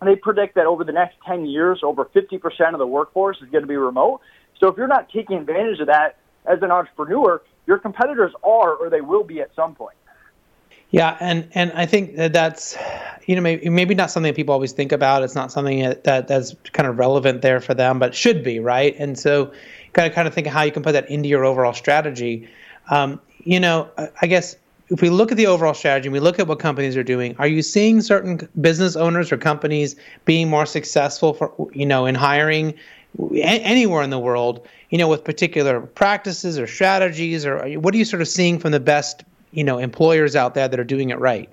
And 0.00 0.10
they 0.10 0.16
predict 0.16 0.56
that 0.56 0.66
over 0.66 0.82
the 0.82 0.92
next 0.92 1.16
10 1.24 1.46
years, 1.46 1.78
over 1.84 2.06
50% 2.06 2.72
of 2.72 2.80
the 2.80 2.86
workforce 2.86 3.36
is 3.36 3.48
going 3.50 3.62
to 3.62 3.68
be 3.68 3.76
remote. 3.76 4.20
So 4.58 4.66
if 4.66 4.76
you're 4.76 4.88
not 4.88 5.08
taking 5.10 5.36
advantage 5.36 5.78
of 5.78 5.86
that 5.86 6.16
as 6.44 6.60
an 6.60 6.72
entrepreneur, 6.72 7.40
your 7.68 7.78
competitors 7.78 8.32
are 8.42 8.74
or 8.74 8.90
they 8.90 9.00
will 9.00 9.22
be 9.22 9.40
at 9.40 9.54
some 9.54 9.76
point. 9.76 9.96
Yeah, 10.90 11.16
and 11.20 11.48
and 11.54 11.72
I 11.72 11.86
think 11.86 12.16
that 12.16 12.32
that's 12.32 12.76
you 13.26 13.34
know 13.34 13.40
maybe 13.40 13.68
maybe 13.70 13.94
not 13.94 14.10
something 14.10 14.30
that 14.30 14.36
people 14.36 14.52
always 14.52 14.72
think 14.72 14.92
about. 14.92 15.22
It's 15.22 15.34
not 15.34 15.50
something 15.50 15.80
that, 15.80 16.04
that 16.04 16.28
that's 16.28 16.54
kind 16.72 16.86
of 16.86 16.98
relevant 16.98 17.40
there 17.40 17.60
for 17.60 17.72
them, 17.72 17.98
but 17.98 18.14
should 18.14 18.44
be 18.44 18.60
right. 18.60 18.94
And 18.98 19.18
so, 19.18 19.52
kind 19.94 20.06
of 20.06 20.14
kind 20.14 20.28
of 20.28 20.34
think 20.34 20.46
of 20.46 20.52
how 20.52 20.62
you 20.62 20.72
can 20.72 20.82
put 20.82 20.92
that 20.92 21.08
into 21.08 21.30
your 21.30 21.46
overall 21.46 21.72
strategy. 21.72 22.46
Um, 22.90 23.20
you 23.38 23.58
know, 23.58 23.88
I 24.20 24.26
guess 24.26 24.56
if 24.88 25.00
we 25.00 25.10
look 25.10 25.30
at 25.30 25.36
the 25.36 25.46
overall 25.46 25.74
strategy 25.74 26.08
and 26.08 26.12
we 26.12 26.20
look 26.20 26.38
at 26.38 26.46
what 26.46 26.58
companies 26.58 26.96
are 26.96 27.02
doing, 27.02 27.34
are 27.38 27.46
you 27.46 27.62
seeing 27.62 28.00
certain 28.00 28.48
business 28.60 28.96
owners 28.96 29.32
or 29.32 29.36
companies 29.36 29.96
being 30.24 30.48
more 30.48 30.66
successful 30.66 31.34
for 31.34 31.52
you 31.72 31.86
know 31.86 32.06
in 32.06 32.14
hiring 32.14 32.74
anywhere 33.34 34.02
in 34.02 34.10
the 34.10 34.18
world, 34.18 34.66
you 34.90 34.98
know, 34.98 35.08
with 35.08 35.24
particular 35.24 35.80
practices 35.80 36.58
or 36.58 36.66
strategies, 36.66 37.44
or 37.44 37.66
what 37.78 37.94
are 37.94 37.98
you 37.98 38.04
sort 38.04 38.22
of 38.22 38.28
seeing 38.28 38.58
from 38.58 38.72
the 38.72 38.80
best 38.80 39.24
you 39.52 39.64
know 39.64 39.78
employers 39.78 40.34
out 40.36 40.54
there 40.54 40.68
that 40.68 40.78
are 40.78 40.84
doing 40.84 41.10
it 41.10 41.18
right? 41.18 41.48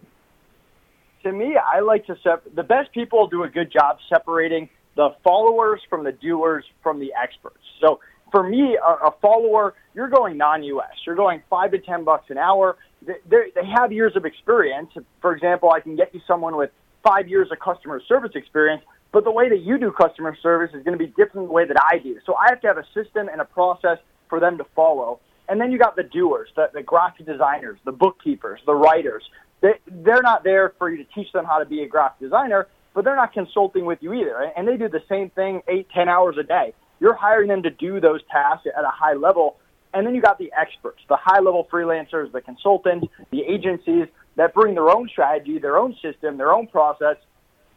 To 1.24 1.32
me, 1.32 1.58
I 1.58 1.80
like 1.80 2.06
to 2.08 2.18
sep- 2.24 2.44
the 2.56 2.64
best 2.64 2.92
people 2.94 3.28
do 3.28 3.44
a 3.44 3.50
good 3.50 3.72
job 3.72 3.98
separating 4.08 4.70
the 4.96 5.16
followers 5.24 5.82
from 5.90 6.04
the 6.04 6.12
doers 6.12 6.66
from 6.82 7.00
the 7.00 7.14
experts. 7.22 7.60
So 7.82 8.00
for 8.32 8.44
me, 8.44 8.78
a, 8.78 9.08
a 9.08 9.14
follower, 9.22 9.76
you're 9.94 10.10
going 10.10 10.38
non-U.S. 10.38 10.92
You're 11.06 11.16
going 11.16 11.42
five 11.50 11.72
to 11.72 11.80
ten 11.80 12.04
bucks 12.04 12.30
an 12.30 12.38
hour. 12.38 12.78
They, 13.06 13.52
have 13.76 13.91
years 13.91 14.16
of 14.16 14.26
experience. 14.26 14.91
For 15.22 15.34
example, 15.34 15.72
I 15.72 15.80
can 15.80 15.95
get 15.95 16.14
you 16.14 16.22
someone 16.28 16.56
with 16.56 16.72
five 17.04 17.28
years 17.28 17.50
of 17.52 17.60
customer 17.60 18.02
service 18.08 18.32
experience, 18.36 18.84
but 19.12 19.24
the 19.24 19.32
way 19.32 19.50
that 19.50 19.62
you 19.62 19.78
do 19.78 19.91
customer 19.91 20.36
service 20.41 20.72
is 20.76 20.84
going 20.84 20.97
to 20.97 21.04
be 21.04 21.08
different 21.08 21.34
than 21.34 21.45
the 21.45 21.54
way 21.54 21.66
that 21.66 21.78
I 21.82 22.00
do. 22.00 22.20
So 22.26 22.36
I 22.36 22.47
have 22.50 22.62
to 22.62 22.68
have 22.68 22.78
a 22.78 22.86
system 22.93 23.30
and 23.30 23.41
a 23.41 23.45
process 23.45 23.97
for 24.30 24.39
them 24.39 24.58
to 24.58 24.66
follow. 24.76 25.20
And 25.47 25.60
then 25.60 25.72
you 25.72 25.80
got 25.80 25.95
the 25.95 26.04
doers, 26.04 26.50
the, 26.56 26.70
the 26.74 26.84
graphic 26.84 27.26
designers, 27.26 27.80
the 27.86 27.91
bookkeepers, 27.91 28.60
the 28.66 28.76
writers. 28.76 29.24
They, 29.62 29.74
they're 29.88 30.22
not 30.22 30.43
there 30.43 30.74
for 30.78 30.89
you 30.89 30.97
to 30.97 31.10
teach 31.16 31.32
them 31.32 31.45
how 31.45 31.58
to 31.58 31.66
be 31.66 31.82
a 31.82 31.88
graphic 31.88 32.20
designer, 32.20 32.68
but 32.93 33.04
they're 33.04 33.16
not 33.16 33.34
consulting 33.34 33.86
with 33.86 34.00
you 34.02 34.14
either. 34.14 34.52
And 34.56 34.68
they 34.68 34.78
do 34.78 34.89
the 34.89 35.04
same 35.10 35.32
thing 35.32 35.62
eight, 35.68 35.88
ten 35.93 36.08
hours 36.08 36.38
a 36.39 36.43
day. 36.43 36.74
You're 37.00 37.16
hiring 37.16 37.47
them 37.47 37.64
to 37.64 37.70
do 37.70 38.00
those 38.00 38.22
tasks 38.32 38.68
at 38.78 38.84
a 38.84 38.91
high 38.91 39.14
level. 39.14 39.58
And 39.94 40.06
then 40.06 40.14
you 40.14 40.22
got 40.22 40.38
the 40.38 40.52
experts, 40.58 41.02
the 41.10 41.18
high 41.18 41.40
level 41.40 41.68
freelancers, 41.72 42.32
the 42.32 42.42
consultants, 42.42 43.08
the 43.32 43.42
agencies 43.42 44.08
that 44.36 44.54
bring 44.54 44.76
their 44.76 44.90
own 44.90 45.10
strategy, 45.10 45.58
their 45.58 45.78
own 45.78 45.96
system, 46.02 46.38
their 46.38 46.54
own 46.54 46.68
process. 46.68 47.18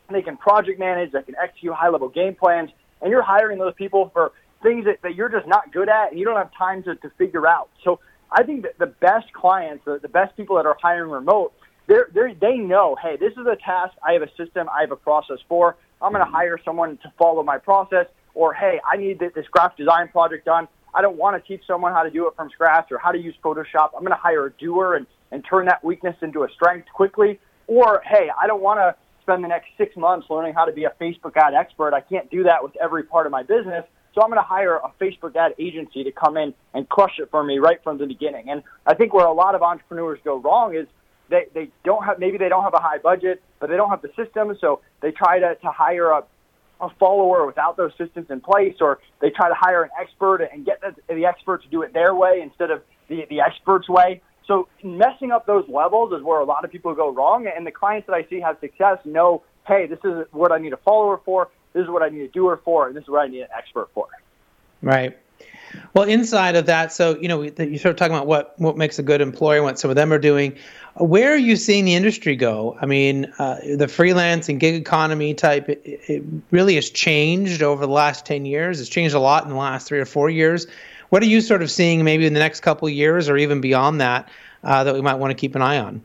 And 0.09 0.17
they 0.17 0.23
can 0.23 0.37
project 0.37 0.79
manage, 0.79 1.13
they 1.13 1.23
can 1.23 1.35
execute 1.43 1.73
high 1.75 1.89
level 1.89 2.09
game 2.09 2.35
plans. 2.35 2.71
And 3.01 3.11
you're 3.11 3.23
hiring 3.23 3.59
those 3.59 3.75
people 3.75 4.11
for 4.13 4.33
things 4.63 4.85
that, 4.85 5.03
that 5.03 5.15
you're 5.15 5.29
just 5.29 5.47
not 5.47 5.73
good 5.73 5.89
at 5.89 6.11
and 6.11 6.19
you 6.19 6.25
don't 6.25 6.37
have 6.37 6.53
time 6.57 6.83
to, 6.85 6.95
to 6.97 7.11
figure 7.19 7.47
out. 7.47 7.71
So 7.83 7.99
I 8.31 8.43
think 8.43 8.63
that 8.63 8.79
the 8.79 8.87
best 8.87 9.33
clients, 9.33 9.85
the, 9.85 9.99
the 10.01 10.09
best 10.09 10.37
people 10.37 10.57
that 10.57 10.67
are 10.67 10.77
hiring 10.81 11.11
remote, 11.11 11.53
they're, 11.87 12.09
they're, 12.15 12.35
they 12.35 12.57
know, 12.57 12.97
hey, 13.01 13.17
this 13.17 13.33
is 13.33 13.47
a 13.47 13.57
task. 13.57 13.95
I 14.07 14.13
have 14.13 14.23
a 14.23 14.31
system. 14.37 14.69
I 14.69 14.83
have 14.83 14.93
a 14.93 14.97
process 14.97 15.39
for. 15.49 15.77
I'm 16.01 16.13
going 16.13 16.25
to 16.25 16.31
hire 16.31 16.59
someone 16.65 16.97
to 16.99 17.13
follow 17.19 17.43
my 17.43 17.59
process. 17.59 18.07
Or, 18.35 18.55
hey, 18.55 18.81
I 18.91 18.97
need 18.97 19.19
this 19.19 19.47
graphic 19.51 19.79
design 19.79 20.09
project 20.09 20.47
done. 20.47 20.69
I 20.95 21.01
don't 21.03 21.17
want 21.17 21.43
to 21.43 21.49
teach 21.49 21.67
someone 21.67 21.93
how 21.93 22.03
to 22.03 22.11
do 22.11 22.29
it 22.29 22.35
from 22.37 22.51
scratch 22.51 22.93
or 22.93 22.99
how 22.99 23.13
to 23.13 23.19
use 23.19 23.35
Photoshop. 23.43 23.91
I'm 23.97 24.01
going 24.01 24.11
to 24.11 24.17
hire 24.17 24.47
a 24.47 24.53
doer 24.53 24.95
and, 24.97 25.07
and 25.31 25.45
turn 25.49 25.67
that 25.67 25.83
weakness 25.83 26.17
into 26.23 26.45
a 26.45 26.49
strength 26.51 26.89
quickly. 26.95 27.39
Or, 27.67 28.03
hey, 28.05 28.29
I 28.41 28.47
don't 28.47 28.63
want 28.63 28.79
to 28.81 28.95
spend 29.23 29.43
the 29.43 29.49
next 29.49 29.69
six 29.79 29.97
months 29.97 30.27
learning 30.29 30.55
how 30.55 30.65
to 30.65 30.73
be 30.73 30.85
a 30.85 30.93
Facebook 31.01 31.37
ad 31.37 31.55
expert. 31.55 31.95
I 31.95 32.01
can't 32.01 32.31
do 32.31 32.43
that 32.45 32.63
with 32.63 32.73
every 32.77 33.05
part 33.05 33.27
of 33.27 33.33
my 33.33 33.43
business. 33.43 33.85
So 34.15 34.21
I'm 34.21 34.29
going 34.29 34.43
to 34.43 34.47
hire 34.47 34.77
a 34.77 34.93
Facebook 35.01 35.35
ad 35.37 35.55
agency 35.59 36.05
to 36.05 36.13
come 36.13 36.37
in 36.37 36.53
and 36.75 36.87
crush 36.89 37.19
it 37.19 37.31
for 37.31 37.43
me 37.43 37.59
right 37.59 37.83
from 37.83 37.97
the 37.97 38.07
beginning. 38.07 38.51
And 38.51 38.63
I 38.87 38.95
think 38.95 39.15
where 39.15 39.27
a 39.27 39.33
lot 39.33 39.55
of 39.55 39.63
entrepreneurs 39.63 40.19
go 40.23 40.39
wrong 40.39 40.75
is 40.77 40.87
they, 41.31 41.47
they 41.55 41.71
don't 41.85 42.05
have, 42.05 42.19
maybe 42.19 42.37
they 42.37 42.51
don't 42.51 42.63
have 42.63 42.75
a 42.75 42.83
high 42.83 42.99
budget, 42.99 43.43
but 43.59 43.71
they 43.71 43.77
don't 43.77 43.89
have 43.89 44.03
the 44.03 44.11
system. 44.15 44.55
So 44.61 44.81
they 45.01 45.13
try 45.13 45.39
to, 45.39 45.55
to 45.55 45.71
hire 45.71 46.11
a, 46.11 46.25
a 46.83 46.91
follower 46.99 47.47
without 47.47 47.77
those 47.77 47.93
systems 47.97 48.27
in 48.29 48.41
place, 48.41 48.75
or 48.81 48.99
they 49.21 49.31
try 49.31 49.49
to 49.49 49.55
hire 49.55 49.85
an 49.85 49.91
expert 49.99 50.43
and 50.43 50.67
get 50.67 50.81
the, 50.81 51.15
the 51.15 51.25
expert 51.25 51.63
to 51.63 51.69
do 51.69 51.83
it 51.83 51.95
their 51.95 52.15
way 52.15 52.41
instead 52.43 52.71
of 52.71 52.83
the, 53.09 53.25
the 53.31 53.41
expert's 53.41 53.89
way. 53.89 54.21
So 54.47 54.69
messing 54.83 55.31
up 55.31 55.47
those 55.47 55.65
levels 55.69 56.13
is 56.13 56.23
where 56.23 56.41
a 56.41 56.45
lot 56.45 56.65
of 56.65 56.73
people 56.73 56.95
go 56.95 57.11
wrong. 57.11 57.47
And 57.47 57.67
the 57.67 57.71
clients 57.71 58.09
that 58.09 58.15
I 58.15 58.27
see 58.29 58.41
have 58.41 58.59
success 58.61 58.99
know, 59.05 59.45
hey, 59.67 59.87
this 59.87 60.01
is 60.05 60.27
what 60.33 60.53
I 60.53 60.59
need 60.59 60.73
a 60.73 60.79
follower 60.79 61.21
for 61.25 61.49
this 61.73 61.85
is 61.85 61.89
what 61.89 62.03
I 62.03 62.09
need 62.09 62.23
a 62.23 62.29
doer 62.29 62.61
for, 62.65 62.87
and 62.87 62.97
this 62.97 63.03
is 63.03 63.09
what 63.09 63.21
I 63.21 63.29
need 63.29 63.43
an 63.43 63.49
expert 63.57 63.89
for. 63.95 64.07
Right. 64.83 65.17
Well, 65.95 66.05
inside 66.05 66.57
of 66.57 66.67
that, 66.67 66.93
so 66.93 67.19
you 67.21 67.29
know, 67.29 67.43
you're 67.43 67.79
sort 67.79 67.93
of 67.93 67.97
talking 67.97 68.15
about 68.15 68.27
what 68.27 68.59
what 68.59 68.77
makes 68.77 68.99
a 68.99 69.03
good 69.03 69.21
employer, 69.21 69.63
what 69.63 69.79
some 69.79 69.91
of 69.91 69.97
them 69.97 70.13
are 70.13 70.19
doing. 70.19 70.57
Where 70.97 71.33
are 71.33 71.39
you 71.39 71.57
seeing 71.57 71.85
the 71.85 71.95
industry 71.95 72.37
go? 72.37 72.77
I 72.81 72.87
mean, 72.87 73.27
uh, 73.39 73.59
the 73.77 73.89
freelance 73.89 74.49
and 74.49 74.61
gig 74.61 74.75
economy 74.75 75.33
type, 75.33 75.69
it, 75.69 75.81
it, 75.85 76.23
really 76.51 76.75
has 76.75 76.91
changed 76.91 77.63
over 77.63 77.87
the 77.87 77.93
last 77.93 78.27
ten 78.27 78.45
years. 78.45 78.81
It's 78.81 78.91
changed 78.91 79.15
a 79.15 79.21
lot 79.21 79.45
in 79.45 79.51
the 79.51 79.57
last 79.57 79.87
three 79.87 80.01
or 80.01 80.05
four 80.05 80.29
years. 80.29 80.67
What 81.09 81.23
are 81.23 81.27
you 81.27 81.41
sort 81.41 81.63
of 81.63 81.71
seeing, 81.71 82.05
maybe 82.05 82.27
in 82.27 82.35
the 82.35 82.41
next 82.41 82.61
couple 82.61 82.89
years, 82.89 83.29
or 83.29 83.37
even 83.37 83.61
beyond 83.61 84.01
that, 84.01 84.29
uh, 84.65 84.85
that 84.85 84.95
we 84.95 85.03
might 85.03 85.15
want 85.15 85.31
to 85.31 85.35
keep 85.35 85.55
an 85.55 85.63
eye 85.63 85.79
on? 85.79 86.03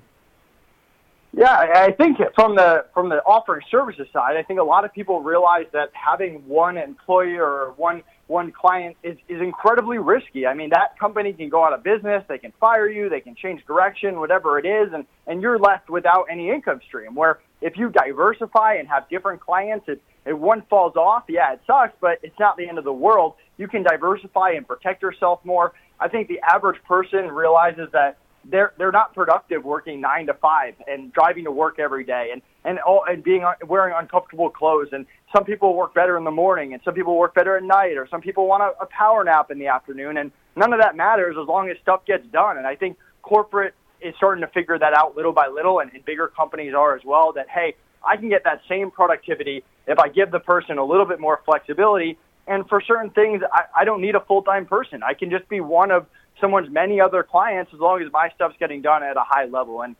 Yeah, 1.37 1.51
I 1.75 1.91
think 1.91 2.17
from 2.33 2.55
the 2.55 2.85
from 2.95 3.09
the 3.09 3.17
offering 3.17 3.61
services 3.69 4.07
side, 4.11 4.37
I 4.37 4.41
think 4.41 4.59
a 4.59 4.63
lot 4.63 4.85
of 4.85 4.91
people 4.91 5.21
realize 5.21 5.67
that 5.71 5.91
having 5.93 6.47
one 6.47 6.79
employer 6.79 7.45
or 7.45 7.73
one 7.77 8.01
one 8.25 8.51
client 8.51 8.97
is, 9.03 9.17
is 9.29 9.39
incredibly 9.39 9.99
risky. 9.99 10.47
I 10.47 10.55
mean, 10.55 10.71
that 10.71 10.97
company 10.99 11.33
can 11.33 11.47
go 11.47 11.63
out 11.63 11.73
of 11.73 11.83
business, 11.83 12.23
they 12.27 12.39
can 12.39 12.53
fire 12.59 12.89
you, 12.89 13.07
they 13.07 13.21
can 13.21 13.35
change 13.35 13.63
direction, 13.67 14.19
whatever 14.19 14.57
it 14.57 14.65
is, 14.65 14.91
and, 14.93 15.05
and 15.27 15.39
you're 15.39 15.59
left 15.59 15.91
without 15.91 16.25
any 16.29 16.49
income 16.49 16.81
stream. 16.87 17.13
Where 17.13 17.37
if 17.61 17.77
you 17.77 17.89
diversify 17.89 18.73
and 18.79 18.87
have 18.87 19.07
different 19.07 19.39
clients, 19.39 19.85
if, 19.87 19.99
if 20.25 20.35
one 20.35 20.63
falls 20.71 20.95
off, 20.95 21.25
yeah, 21.29 21.53
it 21.53 21.61
sucks, 21.67 21.93
but 22.01 22.17
it's 22.23 22.37
not 22.39 22.57
the 22.57 22.67
end 22.67 22.79
of 22.79 22.83
the 22.83 22.91
world. 22.91 23.35
You 23.57 23.67
can 23.67 23.83
diversify 23.83 24.53
and 24.53 24.67
protect 24.67 25.03
yourself 25.03 25.39
more. 25.45 25.73
I 25.99 26.07
think 26.07 26.29
the 26.29 26.39
average 26.39 26.83
person 26.83 27.27
realizes 27.27 27.89
that 27.93 28.17
they're 28.49 28.73
they're 28.77 28.91
not 28.91 29.13
productive 29.13 29.63
working 29.63 30.01
nine 30.01 30.27
to 30.27 30.33
five 30.33 30.75
and 30.87 31.11
driving 31.13 31.43
to 31.45 31.51
work 31.51 31.79
every 31.79 32.03
day 32.03 32.29
and 32.31 32.41
and 32.63 32.79
all 32.79 33.03
and 33.07 33.23
being 33.23 33.43
uh, 33.43 33.53
wearing 33.65 33.93
uncomfortable 33.97 34.49
clothes. 34.49 34.89
And 34.91 35.05
some 35.33 35.43
people 35.43 35.75
work 35.75 35.93
better 35.93 36.17
in 36.17 36.23
the 36.23 36.31
morning 36.31 36.73
and 36.73 36.81
some 36.83 36.93
people 36.93 37.17
work 37.17 37.33
better 37.33 37.57
at 37.57 37.63
night 37.63 37.97
or 37.97 38.07
some 38.07 38.21
people 38.21 38.47
want 38.47 38.63
a, 38.63 38.83
a 38.83 38.85
power 38.87 39.23
nap 39.23 39.51
in 39.51 39.59
the 39.59 39.67
afternoon. 39.67 40.17
And 40.17 40.31
none 40.55 40.73
of 40.73 40.79
that 40.81 40.95
matters 40.95 41.35
as 41.39 41.47
long 41.47 41.69
as 41.69 41.77
stuff 41.81 42.05
gets 42.05 42.25
done. 42.27 42.57
And 42.57 42.65
I 42.65 42.75
think 42.75 42.97
corporate 43.21 43.73
is 44.01 44.13
starting 44.17 44.41
to 44.41 44.47
figure 44.47 44.77
that 44.77 44.93
out 44.95 45.15
little 45.15 45.33
by 45.33 45.47
little 45.47 45.79
and, 45.79 45.91
and 45.93 46.05
bigger 46.05 46.27
companies 46.27 46.73
are 46.73 46.95
as 46.95 47.01
well 47.03 47.33
that 47.33 47.47
hey 47.49 47.75
I 48.05 48.15
can 48.15 48.29
get 48.29 48.43
that 48.43 48.61
same 48.69 48.91
productivity 48.91 49.63
if 49.87 49.99
I 49.99 50.07
give 50.07 50.31
the 50.31 50.39
person 50.39 50.77
a 50.77 50.85
little 50.85 51.05
bit 51.05 51.19
more 51.19 51.41
flexibility. 51.45 52.17
And 52.45 52.67
for 52.69 52.79
certain 52.81 53.09
things 53.09 53.41
I, 53.51 53.63
I 53.81 53.85
don't 53.85 54.01
need 54.01 54.15
a 54.15 54.21
full 54.21 54.43
time 54.43 54.65
person. 54.65 55.03
I 55.03 55.13
can 55.13 55.29
just 55.29 55.49
be 55.49 55.59
one 55.59 55.91
of 55.91 56.05
someone's 56.39 56.69
many 56.69 56.99
other 57.01 57.23
clients 57.23 57.73
as 57.73 57.79
long 57.79 58.01
as 58.01 58.11
my 58.11 58.29
stuff's 58.35 58.55
getting 58.59 58.81
done 58.81 59.03
at 59.03 59.17
a 59.17 59.23
high 59.23 59.45
level. 59.45 59.81
And 59.81 59.95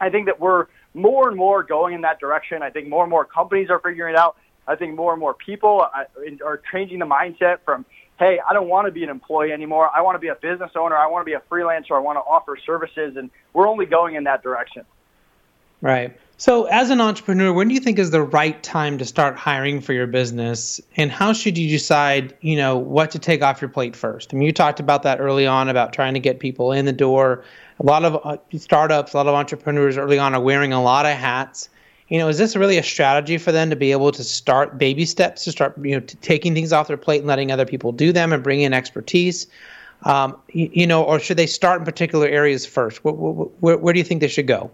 I 0.00 0.10
think 0.10 0.26
that 0.26 0.40
we're 0.40 0.66
more 0.94 1.28
and 1.28 1.36
more 1.36 1.62
going 1.62 1.94
in 1.94 2.02
that 2.02 2.20
direction. 2.20 2.62
I 2.62 2.70
think 2.70 2.88
more 2.88 3.02
and 3.04 3.10
more 3.10 3.24
companies 3.24 3.70
are 3.70 3.80
figuring 3.80 4.14
it 4.14 4.18
out. 4.18 4.36
I 4.66 4.76
think 4.76 4.94
more 4.94 5.12
and 5.12 5.20
more 5.20 5.34
people 5.34 5.86
uh, 5.94 6.04
are 6.44 6.60
changing 6.72 6.98
the 6.98 7.06
mindset 7.06 7.58
from, 7.64 7.86
hey, 8.18 8.38
I 8.46 8.52
don't 8.52 8.68
want 8.68 8.86
to 8.86 8.92
be 8.92 9.02
an 9.02 9.08
employee 9.08 9.52
anymore. 9.52 9.90
I 9.94 10.02
want 10.02 10.16
to 10.16 10.18
be 10.18 10.28
a 10.28 10.34
business 10.34 10.72
owner. 10.76 10.96
I 10.96 11.06
want 11.06 11.22
to 11.22 11.30
be 11.30 11.34
a 11.34 11.42
freelancer. 11.50 11.92
I 11.92 12.00
want 12.00 12.16
to 12.16 12.20
offer 12.20 12.56
services. 12.66 13.16
And 13.16 13.30
we're 13.54 13.66
only 13.66 13.86
going 13.86 14.14
in 14.14 14.24
that 14.24 14.42
direction. 14.42 14.84
Right. 15.80 16.18
So, 16.40 16.66
as 16.66 16.90
an 16.90 17.00
entrepreneur, 17.00 17.52
when 17.52 17.66
do 17.66 17.74
you 17.74 17.80
think 17.80 17.98
is 17.98 18.12
the 18.12 18.22
right 18.22 18.62
time 18.62 18.96
to 18.98 19.04
start 19.04 19.36
hiring 19.36 19.80
for 19.80 19.92
your 19.92 20.06
business, 20.06 20.80
and 20.96 21.10
how 21.10 21.32
should 21.32 21.58
you 21.58 21.68
decide, 21.68 22.32
you 22.42 22.56
know, 22.56 22.76
what 22.76 23.10
to 23.10 23.18
take 23.18 23.42
off 23.42 23.60
your 23.60 23.68
plate 23.68 23.96
first? 23.96 24.32
I 24.32 24.36
mean, 24.36 24.46
you 24.46 24.52
talked 24.52 24.78
about 24.78 25.02
that 25.02 25.18
early 25.18 25.48
on 25.48 25.68
about 25.68 25.92
trying 25.92 26.14
to 26.14 26.20
get 26.20 26.38
people 26.38 26.70
in 26.70 26.84
the 26.84 26.92
door. 26.92 27.42
A 27.80 27.82
lot 27.84 28.04
of 28.04 28.24
uh, 28.24 28.36
startups, 28.56 29.14
a 29.14 29.16
lot 29.16 29.26
of 29.26 29.34
entrepreneurs 29.34 29.96
early 29.96 30.16
on 30.16 30.32
are 30.32 30.40
wearing 30.40 30.72
a 30.72 30.80
lot 30.80 31.06
of 31.06 31.16
hats. 31.16 31.70
You 32.06 32.18
know, 32.18 32.28
is 32.28 32.38
this 32.38 32.54
really 32.54 32.78
a 32.78 32.84
strategy 32.84 33.36
for 33.36 33.50
them 33.50 33.68
to 33.70 33.76
be 33.76 33.90
able 33.90 34.12
to 34.12 34.22
start 34.22 34.78
baby 34.78 35.06
steps 35.06 35.42
to 35.42 35.50
start, 35.50 35.76
you 35.82 35.96
know, 35.98 36.06
taking 36.22 36.54
things 36.54 36.72
off 36.72 36.86
their 36.86 36.96
plate 36.96 37.18
and 37.18 37.26
letting 37.26 37.50
other 37.50 37.66
people 37.66 37.90
do 37.90 38.12
them 38.12 38.32
and 38.32 38.44
bring 38.44 38.60
in 38.60 38.72
expertise? 38.72 39.48
Um, 40.04 40.36
you, 40.52 40.70
you, 40.72 40.86
know, 40.86 41.02
or 41.02 41.18
should 41.18 41.36
they 41.36 41.48
start 41.48 41.80
in 41.80 41.84
particular 41.84 42.28
areas 42.28 42.64
first? 42.64 43.02
Where, 43.02 43.12
where, 43.12 43.76
where 43.76 43.92
do 43.92 43.98
you 43.98 44.04
think 44.04 44.20
they 44.20 44.28
should 44.28 44.46
go? 44.46 44.70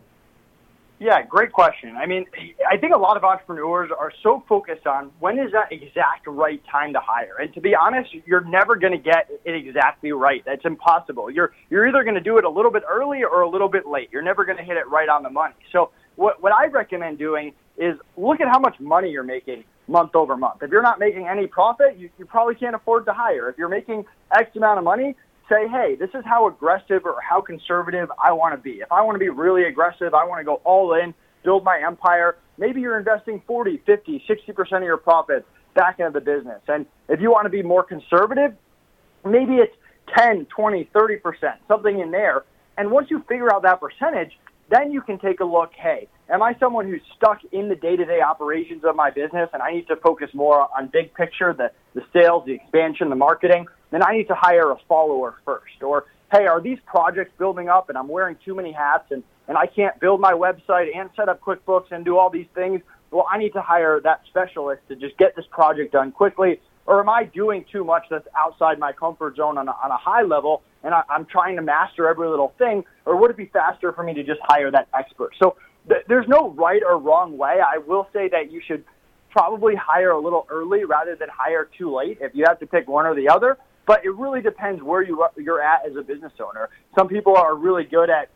Yeah, 1.05 1.21
great 1.23 1.53
question. 1.53 1.99
I 1.99 2.07
mean, 2.07 2.25
I 2.67 2.79
think 2.79 2.95
a 2.95 2.99
lot 2.99 3.19
of 3.19 3.25
entrepreneurs 3.25 3.91
are 3.91 4.11
so 4.23 4.43
focused 4.49 4.87
on 4.87 5.11
when 5.21 5.39
is 5.39 5.53
that 5.53 5.71
exact 5.71 6.27
right 6.27 6.63
time 6.73 6.95
to 6.95 6.99
hire. 6.99 7.37
And 7.43 7.53
to 7.53 7.61
be 7.61 7.75
honest, 7.75 8.09
you're 8.25 8.41
never 8.41 8.75
going 8.75 8.95
to 8.95 8.99
get 8.99 9.29
it 9.45 9.55
exactly 9.55 10.13
right. 10.13 10.43
That's 10.47 10.65
impossible. 10.65 11.31
You're 11.31 11.53
you're 11.69 11.87
either 11.87 12.05
going 12.05 12.15
to 12.15 12.23
do 12.23 12.39
it 12.39 12.45
a 12.45 12.49
little 12.49 12.71
bit 12.71 12.85
early 12.91 13.23
or 13.23 13.43
a 13.43 13.49
little 13.51 13.69
bit 13.69 13.87
late. 13.87 14.09
You're 14.13 14.23
never 14.23 14.47
going 14.47 14.57
to 14.57 14.65
hit 14.65 14.79
it 14.79 14.89
right 14.89 15.11
on 15.11 15.23
the 15.23 15.29
money. 15.29 15.57
So 15.73 15.91
what 16.17 16.43
what 16.43 16.55
I 16.55 16.69
recommend 16.69 17.19
doing 17.19 17.53
is 17.77 17.99
look 18.17 18.41
at 18.41 18.49
how 18.49 18.59
much 18.59 18.81
money 18.81 19.11
you're 19.11 19.25
making 19.25 19.65
month 19.87 20.15
over 20.15 20.39
month. 20.39 20.63
If 20.63 20.71
you're 20.71 20.81
not 20.81 20.99
making 20.99 21.29
any 21.29 21.47
profit, 21.47 21.99
you, 21.99 22.09
you 22.19 22.25
probably 22.25 22.55
can't 22.55 22.75
afford 22.75 23.05
to 23.05 23.13
hire. 23.13 23.51
If 23.51 23.59
you're 23.59 23.69
making 23.69 24.07
X 24.35 24.57
amount 24.57 24.79
of 24.79 24.85
money, 24.85 25.17
say, 25.49 25.69
hey, 25.69 25.97
this 25.99 26.11
is 26.15 26.25
how 26.25 26.49
aggressive 26.49 27.05
or 27.05 27.21
how 27.21 27.41
conservative 27.41 28.11
I 28.23 28.33
want 28.33 28.55
to 28.55 28.61
be. 28.61 28.81
If 28.81 28.91
I 28.93 29.03
want 29.03 29.17
to 29.17 29.19
be 29.19 29.29
really 29.29 29.65
aggressive, 29.65 30.15
I 30.15 30.25
want 30.25 30.41
to 30.41 30.45
go 30.45 30.61
all 30.65 30.95
in, 30.95 31.15
build 31.43 31.65
my 31.65 31.81
empire. 31.85 32.37
Maybe 32.59 32.81
you're 32.81 32.99
investing 32.99 33.43
40, 33.47 33.83
50, 33.85 34.25
60% 34.29 34.77
of 34.77 34.83
your 34.83 34.97
profits 34.97 35.47
back 35.75 35.99
into 35.99 36.13
the 36.13 36.21
business. 36.21 36.61
And 36.69 36.87
if 37.09 37.21
you 37.21 37.31
want 37.31 37.47
to 37.47 37.51
be 37.51 37.63
more 37.63 37.83
conservative, 37.83 38.55
maybe 39.25 39.57
it's 39.57 39.75
10, 40.17 40.47
20, 40.47 40.89
30%, 40.95 41.55
something 41.69 41.99
in 41.99 42.11
there. 42.11 42.45
And 42.77 42.91
once 42.91 43.11
you 43.11 43.25
figure 43.29 43.53
out 43.53 43.63
that 43.63 43.81
percentage, 43.81 44.33
then 44.71 44.93
you 44.93 45.03
can 45.03 45.19
take 45.19 45.41
a 45.41 45.45
look, 45.45 45.73
hey, 45.75 46.09
am 46.29 46.43
I 46.43 46.57
someone 46.59 46.89
who's 46.89 47.03
stuck 47.17 47.41
in 47.53 47.69
the 47.69 47.77
day-to-day 47.77 48.21
operations 48.21 48.85
of 48.85 48.97
my 48.97 49.11
business 49.11 49.51
and 49.53 49.63
I 49.63 49.73
need 49.73 49.87
to 49.89 49.97
focus 49.97 50.31
more 50.33 50.69
on 50.77 50.89
big 50.89 51.13
picture, 51.15 51.53
the, 51.53 51.71
the 51.95 52.03
sales, 52.13 52.45
the 52.47 52.53
expansion, 52.53 53.11
the 53.11 53.17
marketing? 53.17 53.67
Then 53.91 54.03
I 54.03 54.17
need 54.17 54.29
to 54.29 54.35
hire 54.35 54.71
a 54.71 54.77
follower 54.89 55.37
first. 55.45 55.83
Or, 55.83 56.07
hey, 56.33 56.47
are 56.47 56.61
these 56.61 56.79
projects 56.87 57.33
building 57.39 57.69
up 57.69 57.89
and 57.89 57.99
I'm 57.99 58.09
wearing 58.09 58.37
too 58.45 58.55
many 58.55 58.73
hats 58.73 59.11
and, 59.11 59.23
and 59.49 59.57
I 59.57 59.67
can't 59.67 59.99
build 60.01 60.21
my 60.21 60.33
website 60.33 60.97
and 60.97 61.11
set 61.17 61.29
up 61.29 61.41
QuickBooks 61.41 61.93
and 61.93 62.05
do 62.05 62.19
all 62.19 62.31
these 62.31 62.49
things? 62.55 62.81
Well, 63.11 63.27
I 63.31 63.39
need 63.39 63.53
to 63.53 63.63
hire 63.63 64.01
that 64.03 64.23
specialist 64.29 64.83
to 64.89 64.97
just 64.97 65.17
get 65.19 65.37
this 65.37 65.47
project 65.51 65.93
done 65.93 66.13
quickly. 66.13 66.61
Or 66.87 67.01
am 67.01 67.09
I 67.09 67.25
doing 67.25 67.65
too 67.71 67.85
much 67.85 68.05
that's 68.11 68.27
outside 68.37 68.79
my 68.79 68.93
comfort 68.93 69.37
zone 69.37 69.57
on 69.57 69.69
a, 69.69 69.71
on 69.71 69.91
a 69.91 69.97
high 69.97 70.23
level 70.23 70.63
and 70.83 70.93
I, 70.93 71.03
I'm 71.09 71.25
trying 71.25 71.57
to 71.57 71.63
master 71.63 72.09
every 72.09 72.29
little 72.29 72.53
thing? 72.59 72.85
Or 73.07 73.17
would 73.17 73.31
it 73.31 73.37
be 73.37 73.47
faster 73.47 73.93
for 73.93 74.03
me 74.03 74.15
to 74.15 74.23
just 74.23 74.41
hire 74.43 74.71
that 74.71 74.89
expert? 74.99 75.33
So 75.41 75.57
th- 75.89 76.05
there's 76.09 76.29
no 76.29 76.51
right 76.51 76.83
or 76.87 76.99
wrong 76.99 77.39
way. 77.39 77.59
I 77.61 77.79
will 77.79 78.09
say 78.13 78.29
that 78.29 78.51
you 78.53 78.61
should 78.67 78.85
probably 79.31 79.75
hire 79.75 80.11
a 80.11 80.21
little 80.21 80.47
early 80.51 80.85
rather 80.85 81.17
than 81.17 81.29
hire 81.33 81.69
too 81.77 81.95
late 81.95 82.19
if 82.21 82.35
you 82.35 82.45
have 82.47 82.61
to 82.61 82.67
pick 82.67 82.87
one 82.87 83.07
or 83.07 83.15
the 83.15 83.29
other. 83.29 83.59
But 83.87 84.05
it 84.05 84.15
really 84.15 84.41
depends 84.41 84.83
where 84.83 85.03
you 85.03 85.25
you're 85.37 85.63
at 85.63 85.87
as 85.87 85.97
a 85.97 86.03
business 86.03 86.33
owner. 86.41 86.71
Some 86.97 87.09
people 87.09 87.37
are 87.37 87.55
really 87.55 87.85
good 87.85 88.11
at 88.11 88.31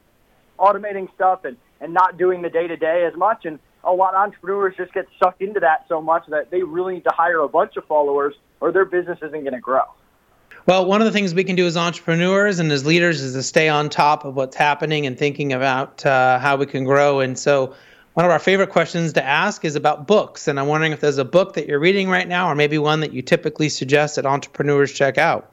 automating 0.58 1.12
stuff 1.14 1.44
and 1.44 1.56
and 1.80 1.94
not 1.94 2.18
doing 2.18 2.42
the 2.42 2.50
day 2.50 2.66
to 2.66 2.76
day 2.76 3.08
as 3.10 3.16
much, 3.16 3.44
and 3.44 3.58
a 3.84 3.92
lot 3.92 4.14
of 4.14 4.20
entrepreneurs 4.20 4.74
just 4.76 4.92
get 4.92 5.06
sucked 5.22 5.42
into 5.42 5.60
that 5.60 5.86
so 5.88 6.00
much 6.00 6.24
that 6.28 6.50
they 6.50 6.62
really 6.62 6.94
need 6.94 7.04
to 7.04 7.12
hire 7.14 7.40
a 7.40 7.48
bunch 7.48 7.76
of 7.76 7.84
followers, 7.84 8.34
or 8.60 8.72
their 8.72 8.84
business 8.84 9.18
isn't 9.22 9.42
going 9.42 9.52
to 9.52 9.60
grow. 9.60 9.82
Well, 10.66 10.84
one 10.84 11.00
of 11.00 11.06
the 11.06 11.12
things 11.12 11.32
we 11.32 11.44
can 11.44 11.56
do 11.56 11.66
as 11.66 11.78
entrepreneurs 11.78 12.58
and 12.58 12.70
as 12.70 12.84
leaders 12.84 13.22
is 13.22 13.32
to 13.34 13.42
stay 13.42 13.68
on 13.68 13.88
top 13.88 14.26
of 14.26 14.36
what's 14.36 14.56
happening 14.56 15.06
and 15.06 15.16
thinking 15.16 15.52
about 15.52 16.04
uh, 16.04 16.38
how 16.38 16.56
we 16.56 16.66
can 16.66 16.84
grow. 16.84 17.20
And 17.20 17.38
so, 17.38 17.74
one 18.18 18.24
of 18.24 18.32
our 18.32 18.40
favorite 18.40 18.70
questions 18.70 19.12
to 19.12 19.24
ask 19.24 19.64
is 19.64 19.76
about 19.76 20.08
books. 20.08 20.48
And 20.48 20.58
I'm 20.58 20.66
wondering 20.66 20.90
if 20.90 20.98
there's 20.98 21.18
a 21.18 21.24
book 21.24 21.52
that 21.52 21.68
you're 21.68 21.78
reading 21.78 22.08
right 22.08 22.26
now, 22.26 22.50
or 22.50 22.56
maybe 22.56 22.76
one 22.76 22.98
that 22.98 23.12
you 23.12 23.22
typically 23.22 23.68
suggest 23.68 24.16
that 24.16 24.26
entrepreneurs 24.26 24.92
check 24.92 25.18
out. 25.18 25.52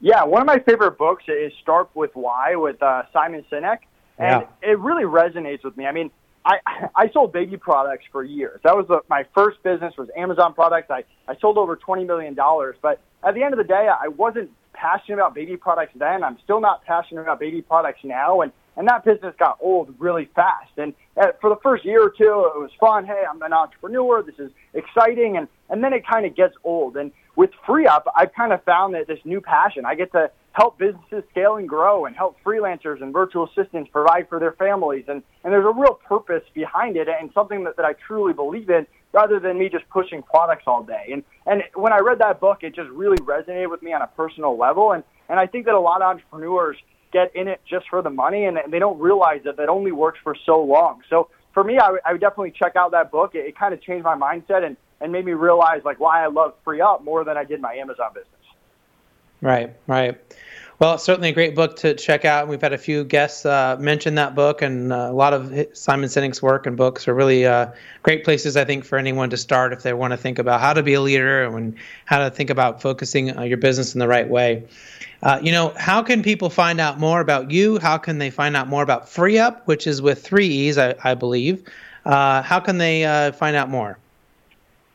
Yeah, 0.00 0.22
one 0.22 0.40
of 0.40 0.46
my 0.46 0.60
favorite 0.60 0.96
books 0.96 1.24
is 1.26 1.52
Start 1.60 1.90
with 1.94 2.14
Why 2.14 2.54
with 2.54 2.80
uh, 2.80 3.02
Simon 3.12 3.44
Sinek. 3.50 3.78
And 4.16 4.46
yeah. 4.62 4.70
it 4.70 4.78
really 4.78 5.02
resonates 5.02 5.64
with 5.64 5.76
me. 5.76 5.86
I 5.86 5.92
mean, 5.92 6.12
I, 6.44 6.58
I 6.94 7.10
sold 7.10 7.32
baby 7.32 7.56
products 7.56 8.04
for 8.12 8.22
years. 8.22 8.60
That 8.62 8.76
was 8.76 8.86
the, 8.86 9.00
my 9.10 9.26
first 9.34 9.60
business 9.64 9.96
was 9.98 10.08
Amazon 10.16 10.54
products. 10.54 10.88
I, 10.88 11.02
I 11.26 11.36
sold 11.38 11.58
over 11.58 11.76
$20 11.76 12.06
million. 12.06 12.36
But 12.80 13.00
at 13.24 13.34
the 13.34 13.42
end 13.42 13.54
of 13.54 13.58
the 13.58 13.64
day, 13.64 13.88
I 13.88 14.06
wasn't 14.06 14.52
passionate 14.72 15.16
about 15.16 15.34
baby 15.34 15.56
products 15.56 15.94
then. 15.96 16.22
I'm 16.22 16.38
still 16.44 16.60
not 16.60 16.84
passionate 16.84 17.22
about 17.22 17.40
baby 17.40 17.60
products 17.60 18.04
now. 18.04 18.42
And 18.42 18.52
and 18.78 18.86
that 18.86 19.04
business 19.04 19.34
got 19.38 19.58
old 19.60 19.92
really 19.98 20.30
fast. 20.36 20.70
And 20.76 20.94
uh, 21.20 21.32
for 21.40 21.50
the 21.50 21.58
first 21.62 21.84
year 21.84 22.00
or 22.00 22.10
two, 22.10 22.22
it 22.54 22.60
was 22.60 22.70
fun. 22.78 23.04
Hey, 23.04 23.24
I'm 23.28 23.42
an 23.42 23.52
entrepreneur. 23.52 24.22
This 24.22 24.38
is 24.38 24.52
exciting. 24.72 25.36
And, 25.36 25.48
and 25.68 25.82
then 25.82 25.92
it 25.92 26.06
kind 26.06 26.24
of 26.24 26.36
gets 26.36 26.54
old. 26.62 26.96
And 26.96 27.10
with 27.34 27.50
FreeeUp, 27.66 28.04
I've 28.16 28.32
kind 28.34 28.52
of 28.52 28.62
found 28.62 28.94
that 28.94 29.08
this 29.08 29.18
new 29.24 29.40
passion. 29.40 29.84
I 29.84 29.96
get 29.96 30.12
to 30.12 30.30
help 30.52 30.78
businesses 30.78 31.24
scale 31.30 31.56
and 31.56 31.68
grow 31.68 32.06
and 32.06 32.14
help 32.14 32.36
freelancers 32.44 33.02
and 33.02 33.12
virtual 33.12 33.48
assistants 33.48 33.90
provide 33.92 34.28
for 34.28 34.38
their 34.38 34.52
families. 34.52 35.04
And, 35.08 35.24
and 35.42 35.52
there's 35.52 35.66
a 35.66 35.72
real 35.72 35.94
purpose 35.94 36.44
behind 36.54 36.96
it 36.96 37.08
and 37.08 37.30
something 37.34 37.64
that, 37.64 37.76
that 37.76 37.84
I 37.84 37.94
truly 37.94 38.32
believe 38.32 38.70
in 38.70 38.86
rather 39.12 39.40
than 39.40 39.58
me 39.58 39.68
just 39.68 39.88
pushing 39.88 40.22
products 40.22 40.64
all 40.68 40.84
day. 40.84 41.10
And, 41.12 41.24
and 41.46 41.64
when 41.74 41.92
I 41.92 41.98
read 41.98 42.20
that 42.20 42.38
book, 42.38 42.58
it 42.62 42.76
just 42.76 42.90
really 42.90 43.16
resonated 43.18 43.70
with 43.70 43.82
me 43.82 43.92
on 43.92 44.02
a 44.02 44.06
personal 44.06 44.56
level. 44.56 44.92
And, 44.92 45.02
and 45.28 45.40
I 45.40 45.46
think 45.46 45.66
that 45.66 45.74
a 45.74 45.80
lot 45.80 46.00
of 46.00 46.08
entrepreneurs 46.08 46.76
get 47.12 47.34
in 47.34 47.48
it 47.48 47.60
just 47.68 47.88
for 47.88 48.02
the 48.02 48.10
money, 48.10 48.44
and 48.44 48.58
they 48.68 48.78
don't 48.78 48.98
realize 48.98 49.42
that 49.44 49.56
that 49.56 49.68
only 49.68 49.92
works 49.92 50.18
for 50.22 50.34
so 50.46 50.62
long. 50.62 51.02
So 51.08 51.28
for 51.54 51.64
me, 51.64 51.78
I, 51.78 52.12
would 52.12 52.20
definitely 52.20 52.52
check 52.52 52.76
out 52.76 52.92
that 52.92 53.10
book. 53.10 53.34
It, 53.34 53.46
it 53.46 53.58
kind 53.58 53.74
of 53.74 53.82
changed 53.82 54.04
my 54.04 54.16
mindset 54.16 54.64
and, 54.64 54.76
and 55.00 55.12
made 55.12 55.24
me 55.24 55.32
realize 55.32 55.82
like 55.84 55.98
why 56.00 56.22
I 56.22 56.28
love 56.28 56.54
FreeeUp 56.64 57.02
more 57.02 57.24
than 57.24 57.36
I 57.36 57.44
did 57.44 57.60
my 57.60 57.74
Amazon 57.74 58.10
business. 58.14 58.34
Right, 59.40 59.74
right. 59.86 60.18
Well, 60.80 60.94
it's 60.94 61.02
certainly 61.02 61.30
a 61.30 61.32
great 61.32 61.56
book 61.56 61.74
to 61.78 61.94
check 61.94 62.24
out. 62.24 62.46
We've 62.46 62.60
had 62.60 62.72
a 62.72 62.78
few 62.78 63.02
guests 63.02 63.44
uh, 63.44 63.76
mention 63.80 64.14
that 64.14 64.36
book, 64.36 64.62
and 64.62 64.92
uh, 64.92 65.08
a 65.10 65.12
lot 65.12 65.34
of 65.34 65.52
Simon 65.72 66.08
Sinek's 66.08 66.40
work 66.40 66.68
and 66.68 66.76
books 66.76 67.08
are 67.08 67.14
really 67.14 67.44
uh, 67.44 67.72
great 68.04 68.22
places, 68.22 68.56
I 68.56 68.64
think, 68.64 68.84
for 68.84 68.96
anyone 68.96 69.28
to 69.30 69.36
start 69.36 69.72
if 69.72 69.82
they 69.82 69.92
want 69.92 70.12
to 70.12 70.16
think 70.16 70.38
about 70.38 70.60
how 70.60 70.72
to 70.72 70.84
be 70.84 70.94
a 70.94 71.00
leader 71.00 71.42
and 71.42 71.74
how 72.04 72.20
to 72.20 72.30
think 72.30 72.48
about 72.48 72.80
focusing 72.80 73.36
uh, 73.36 73.42
your 73.42 73.56
business 73.56 73.92
in 73.92 73.98
the 73.98 74.06
right 74.06 74.28
way. 74.28 74.62
Uh, 75.24 75.40
you 75.42 75.50
know, 75.50 75.74
how 75.76 76.00
can 76.00 76.22
people 76.22 76.48
find 76.48 76.78
out 76.78 77.00
more 77.00 77.20
about 77.20 77.50
you? 77.50 77.80
How 77.80 77.98
can 77.98 78.18
they 78.18 78.30
find 78.30 78.56
out 78.56 78.68
more 78.68 78.84
about 78.84 79.06
FreeeUp, 79.06 79.62
which 79.64 79.88
is 79.88 80.00
with 80.00 80.22
three 80.22 80.46
E's, 80.46 80.78
I, 80.78 80.94
I 81.02 81.14
believe? 81.14 81.68
Uh, 82.04 82.40
how 82.42 82.60
can 82.60 82.78
they 82.78 83.32
find 83.36 83.56
out 83.56 83.68
more? 83.68 83.98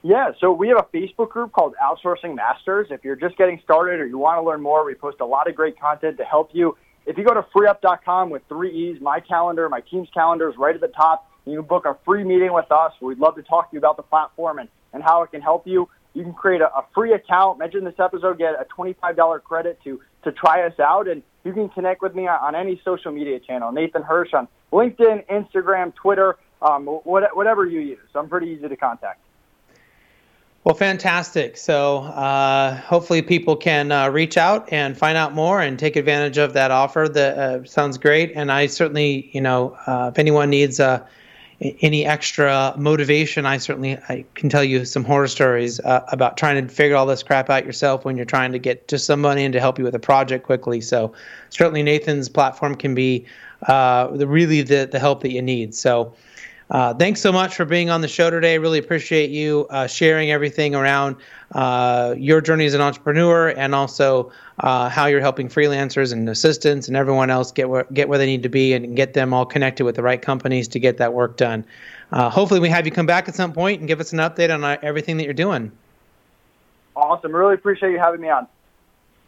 Yeah, 0.05 0.31
so 0.41 0.51
we 0.51 0.67
have 0.67 0.77
a 0.77 0.97
Facebook 0.97 1.29
group 1.29 1.53
called 1.53 1.75
Outsourcing 1.81 2.35
Masters. 2.35 2.87
If 2.91 3.05
you're 3.05 3.15
just 3.15 3.37
getting 3.37 3.61
started 3.63 4.01
or 4.01 4.05
you 4.05 4.17
want 4.17 4.37
to 4.37 4.45
learn 4.45 4.61
more, 4.61 4.85
we 4.85 4.95
post 4.95 5.21
a 5.21 5.25
lot 5.25 5.49
of 5.49 5.55
great 5.55 5.79
content 5.79 6.17
to 6.17 6.25
help 6.25 6.49
you. 6.51 6.75
If 7.05 7.17
you 7.17 7.23
go 7.23 7.33
to 7.33 7.41
freeeup.com 7.55 8.29
with 8.29 8.41
three 8.49 8.71
E's, 8.71 9.01
my 9.01 9.21
calendar, 9.21 9.69
my 9.69 9.79
team's 9.79 10.09
calendar 10.13 10.49
is 10.49 10.57
right 10.57 10.75
at 10.75 10.81
the 10.81 10.89
top. 10.89 11.31
You 11.45 11.59
can 11.59 11.65
book 11.65 11.85
a 11.85 11.97
free 12.03 12.25
meeting 12.25 12.51
with 12.51 12.69
us. 12.69 12.91
We'd 13.01 13.17
love 13.17 13.35
to 13.35 13.43
talk 13.43 13.69
to 13.69 13.75
you 13.75 13.79
about 13.79 13.95
the 13.95 14.03
platform 14.03 14.59
and, 14.59 14.67
and 14.91 15.01
how 15.01 15.23
it 15.23 15.31
can 15.31 15.41
help 15.41 15.65
you. 15.65 15.87
You 16.13 16.23
can 16.23 16.33
create 16.33 16.59
a, 16.59 16.67
a 16.67 16.85
free 16.93 17.13
account. 17.13 17.59
Mention 17.59 17.85
this 17.85 17.95
episode, 17.97 18.37
get 18.37 18.55
a 18.55 18.65
$25 18.77 19.43
credit 19.43 19.79
to 19.85 20.01
to 20.23 20.31
try 20.33 20.65
us 20.65 20.77
out. 20.79 21.07
And 21.07 21.23
you 21.45 21.53
can 21.53 21.69
connect 21.69 22.01
with 22.01 22.13
me 22.13 22.27
on 22.27 22.55
any 22.55 22.81
social 22.83 23.13
media 23.13 23.39
channel. 23.39 23.71
Nathan 23.71 24.01
Hirsch 24.01 24.33
on 24.33 24.49
LinkedIn, 24.73 25.25
Instagram, 25.27 25.95
Twitter, 25.95 26.35
um, 26.61 26.85
whatever 26.85 27.65
you 27.65 27.79
use. 27.79 27.99
I'm 28.15 28.27
pretty 28.27 28.47
easy 28.47 28.67
to 28.67 28.75
contact. 28.75 29.21
Well, 30.63 30.75
fantastic. 30.75 31.57
So 31.57 32.03
uh, 32.03 32.77
hopefully 32.77 33.21
people 33.21 33.57
can 33.57 33.91
uh, 33.91 34.09
reach 34.09 34.37
out 34.37 34.71
and 34.71 34.97
find 34.97 35.17
out 35.17 35.33
more 35.33 35.59
and 35.59 35.77
take 35.77 35.97
advantage 35.97 36.37
of 36.37 36.53
that 36.53 36.71
offer. 36.71 37.09
That 37.09 37.37
uh, 37.37 37.65
sounds 37.65 37.97
great. 37.97 38.31
And 38.33 38.49
I 38.49 38.67
certainly, 38.67 39.29
you 39.33 39.41
know, 39.41 39.77
uh, 39.85 40.11
if 40.13 40.19
anyone 40.19 40.49
needs 40.49 40.79
a 40.79 41.05
any 41.81 42.05
extra 42.05 42.73
motivation, 42.77 43.45
I 43.45 43.57
certainly 43.57 43.97
I 44.09 44.25
can 44.35 44.49
tell 44.49 44.63
you 44.63 44.85
some 44.85 45.03
horror 45.03 45.27
stories 45.27 45.79
uh, 45.81 46.05
about 46.09 46.37
trying 46.37 46.65
to 46.65 46.73
figure 46.73 46.95
all 46.95 47.05
this 47.05 47.23
crap 47.23 47.49
out 47.49 47.65
yourself 47.65 48.05
when 48.05 48.15
you're 48.15 48.25
trying 48.25 48.53
to 48.53 48.59
get 48.59 48.87
just 48.87 49.05
some 49.05 49.21
money 49.21 49.43
in 49.43 49.51
to 49.51 49.59
help 49.59 49.77
you 49.77 49.83
with 49.83 49.95
a 49.95 49.99
project 49.99 50.45
quickly. 50.45 50.79
So 50.79 51.13
certainly 51.49 51.83
Nathan's 51.83 52.29
platform 52.29 52.75
can 52.75 52.95
be 52.95 53.25
uh, 53.67 54.07
the 54.07 54.27
really 54.27 54.61
the 54.61 54.85
the 54.85 54.99
help 54.99 55.21
that 55.23 55.31
you 55.31 55.41
need. 55.41 55.75
So. 55.75 56.13
Uh, 56.73 56.91
thanks 56.91 57.21
so 57.21 57.31
much 57.31 57.55
for 57.55 57.65
being 57.65 57.91
on 57.91 58.01
the 58.01 58.07
show 58.07 58.31
today. 58.31 58.57
Really 58.57 58.79
appreciate 58.79 59.29
you 59.29 59.67
uh, 59.69 59.85
sharing 59.85 60.31
everything 60.31 60.73
around 60.73 61.17
uh, 61.51 62.15
your 62.17 62.41
journey 62.41 62.65
as 62.65 62.73
an 62.73 62.81
entrepreneur 62.81 63.49
and 63.49 63.75
also 63.75 64.31
uh, 64.57 64.89
how 64.89 65.05
you're 65.05 65.21
helping 65.21 65.47
freelancers 65.49 66.11
and 66.11 66.27
assistants 66.27 66.87
and 66.87 66.97
everyone 66.97 67.29
else 67.29 67.51
get 67.51 67.69
where 67.69 67.85
get 67.93 68.09
where 68.09 68.17
they 68.17 68.25
need 68.25 68.41
to 68.41 68.49
be 68.49 68.73
and 68.73 68.95
get 68.95 69.13
them 69.13 69.35
all 69.35 69.45
connected 69.45 69.83
with 69.83 69.93
the 69.93 70.01
right 70.01 70.23
companies 70.23 70.67
to 70.67 70.79
get 70.79 70.97
that 70.97 71.13
work 71.13 71.37
done. 71.37 71.63
Uh, 72.11 72.27
hopefully, 72.27 72.59
we 72.59 72.69
have 72.69 72.87
you 72.87 72.91
come 72.91 73.05
back 73.05 73.29
at 73.29 73.35
some 73.35 73.53
point 73.53 73.79
and 73.79 73.87
give 73.87 73.99
us 73.99 74.11
an 74.11 74.17
update 74.17 74.51
on 74.51 74.63
uh, 74.63 74.75
everything 74.81 75.17
that 75.17 75.25
you're 75.25 75.33
doing. 75.33 75.71
Awesome. 76.95 77.35
Really 77.35 77.53
appreciate 77.53 77.91
you 77.91 77.99
having 77.99 78.19
me 78.19 78.29
on. 78.29 78.47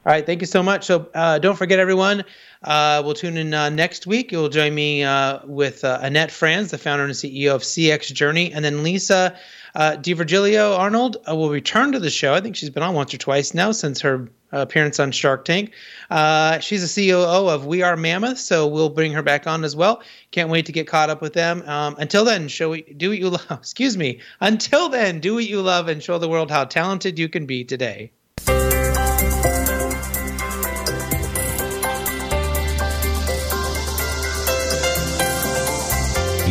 All 0.06 0.12
right, 0.12 0.24
thank 0.24 0.42
you 0.42 0.46
so 0.46 0.62
much. 0.62 0.86
So 0.86 1.10
uh, 1.16 1.40
don't 1.40 1.56
forget, 1.56 1.80
everyone, 1.80 2.24
uh, 2.62 3.02
we'll 3.04 3.16
tune 3.16 3.38
in 3.38 3.56
uh, 3.56 3.70
next 3.70 4.06
week. 4.06 4.32
You'll 4.32 4.50
join 4.50 4.76
me 4.76 5.04
uh, 5.04 5.40
with 5.46 5.84
uh, 5.84 5.98
Annette 6.00 6.30
Franz, 6.30 6.70
the 6.70 6.78
founder 6.78 7.06
and 7.06 7.14
CEO 7.14 7.56
of 7.56 7.64
CX 7.64 8.14
Journey, 8.14 8.54
and 8.54 8.64
then 8.64 8.84
Lisa 8.84 9.36
uh, 9.74 9.94
DiVirgilio 9.94 10.78
Arnold 10.78 11.18
uh, 11.28 11.36
will 11.36 11.50
return 11.50 11.92
to 11.92 12.00
the 12.00 12.12
show. 12.12 12.36
I 12.36 12.42
think 12.42 12.56
she's 12.56 12.70
been 12.70 12.84
on 12.84 12.94
once 12.94 13.16
or 13.16 13.18
twice 13.18 13.56
now 13.56 13.72
since 13.72 14.00
her 14.02 14.30
appearance 14.52 15.00
on 15.00 15.12
Shark 15.12 15.44
Tank. 15.44 15.72
She's 16.62 16.98
a 16.98 17.02
COO 17.02 17.50
of 17.50 17.66
We 17.66 17.82
Are 17.82 17.98
Mammoth, 17.98 18.38
so 18.38 18.68
we'll 18.68 18.90
bring 18.90 19.12
her 19.14 19.24
back 19.24 19.48
on 19.48 19.64
as 19.64 19.76
well. 19.76 20.04
Can't 20.30 20.52
wait 20.52 20.68
to 20.68 20.72
get 20.72 20.86
caught 20.86 21.10
up 21.10 21.24
with 21.24 21.34
them. 21.34 21.64
Um, 21.68 21.96
until 21.98 22.26
then, 22.26 22.48
show 22.48 22.76
do 22.76 23.10
what 23.10 23.18
you 23.18 23.32
love. 23.32 23.48
Excuse 23.50 23.98
me. 23.98 24.20
Until 24.40 24.88
then, 24.88 25.20
do 25.20 25.34
what 25.34 25.46
you 25.46 25.64
love 25.64 25.88
and 25.88 26.04
show 26.04 26.20
the 26.20 26.30
world 26.30 26.52
how 26.52 26.66
talented 26.66 27.18
you 27.18 27.28
can 27.28 27.48
be 27.48 27.64
today. 27.64 28.12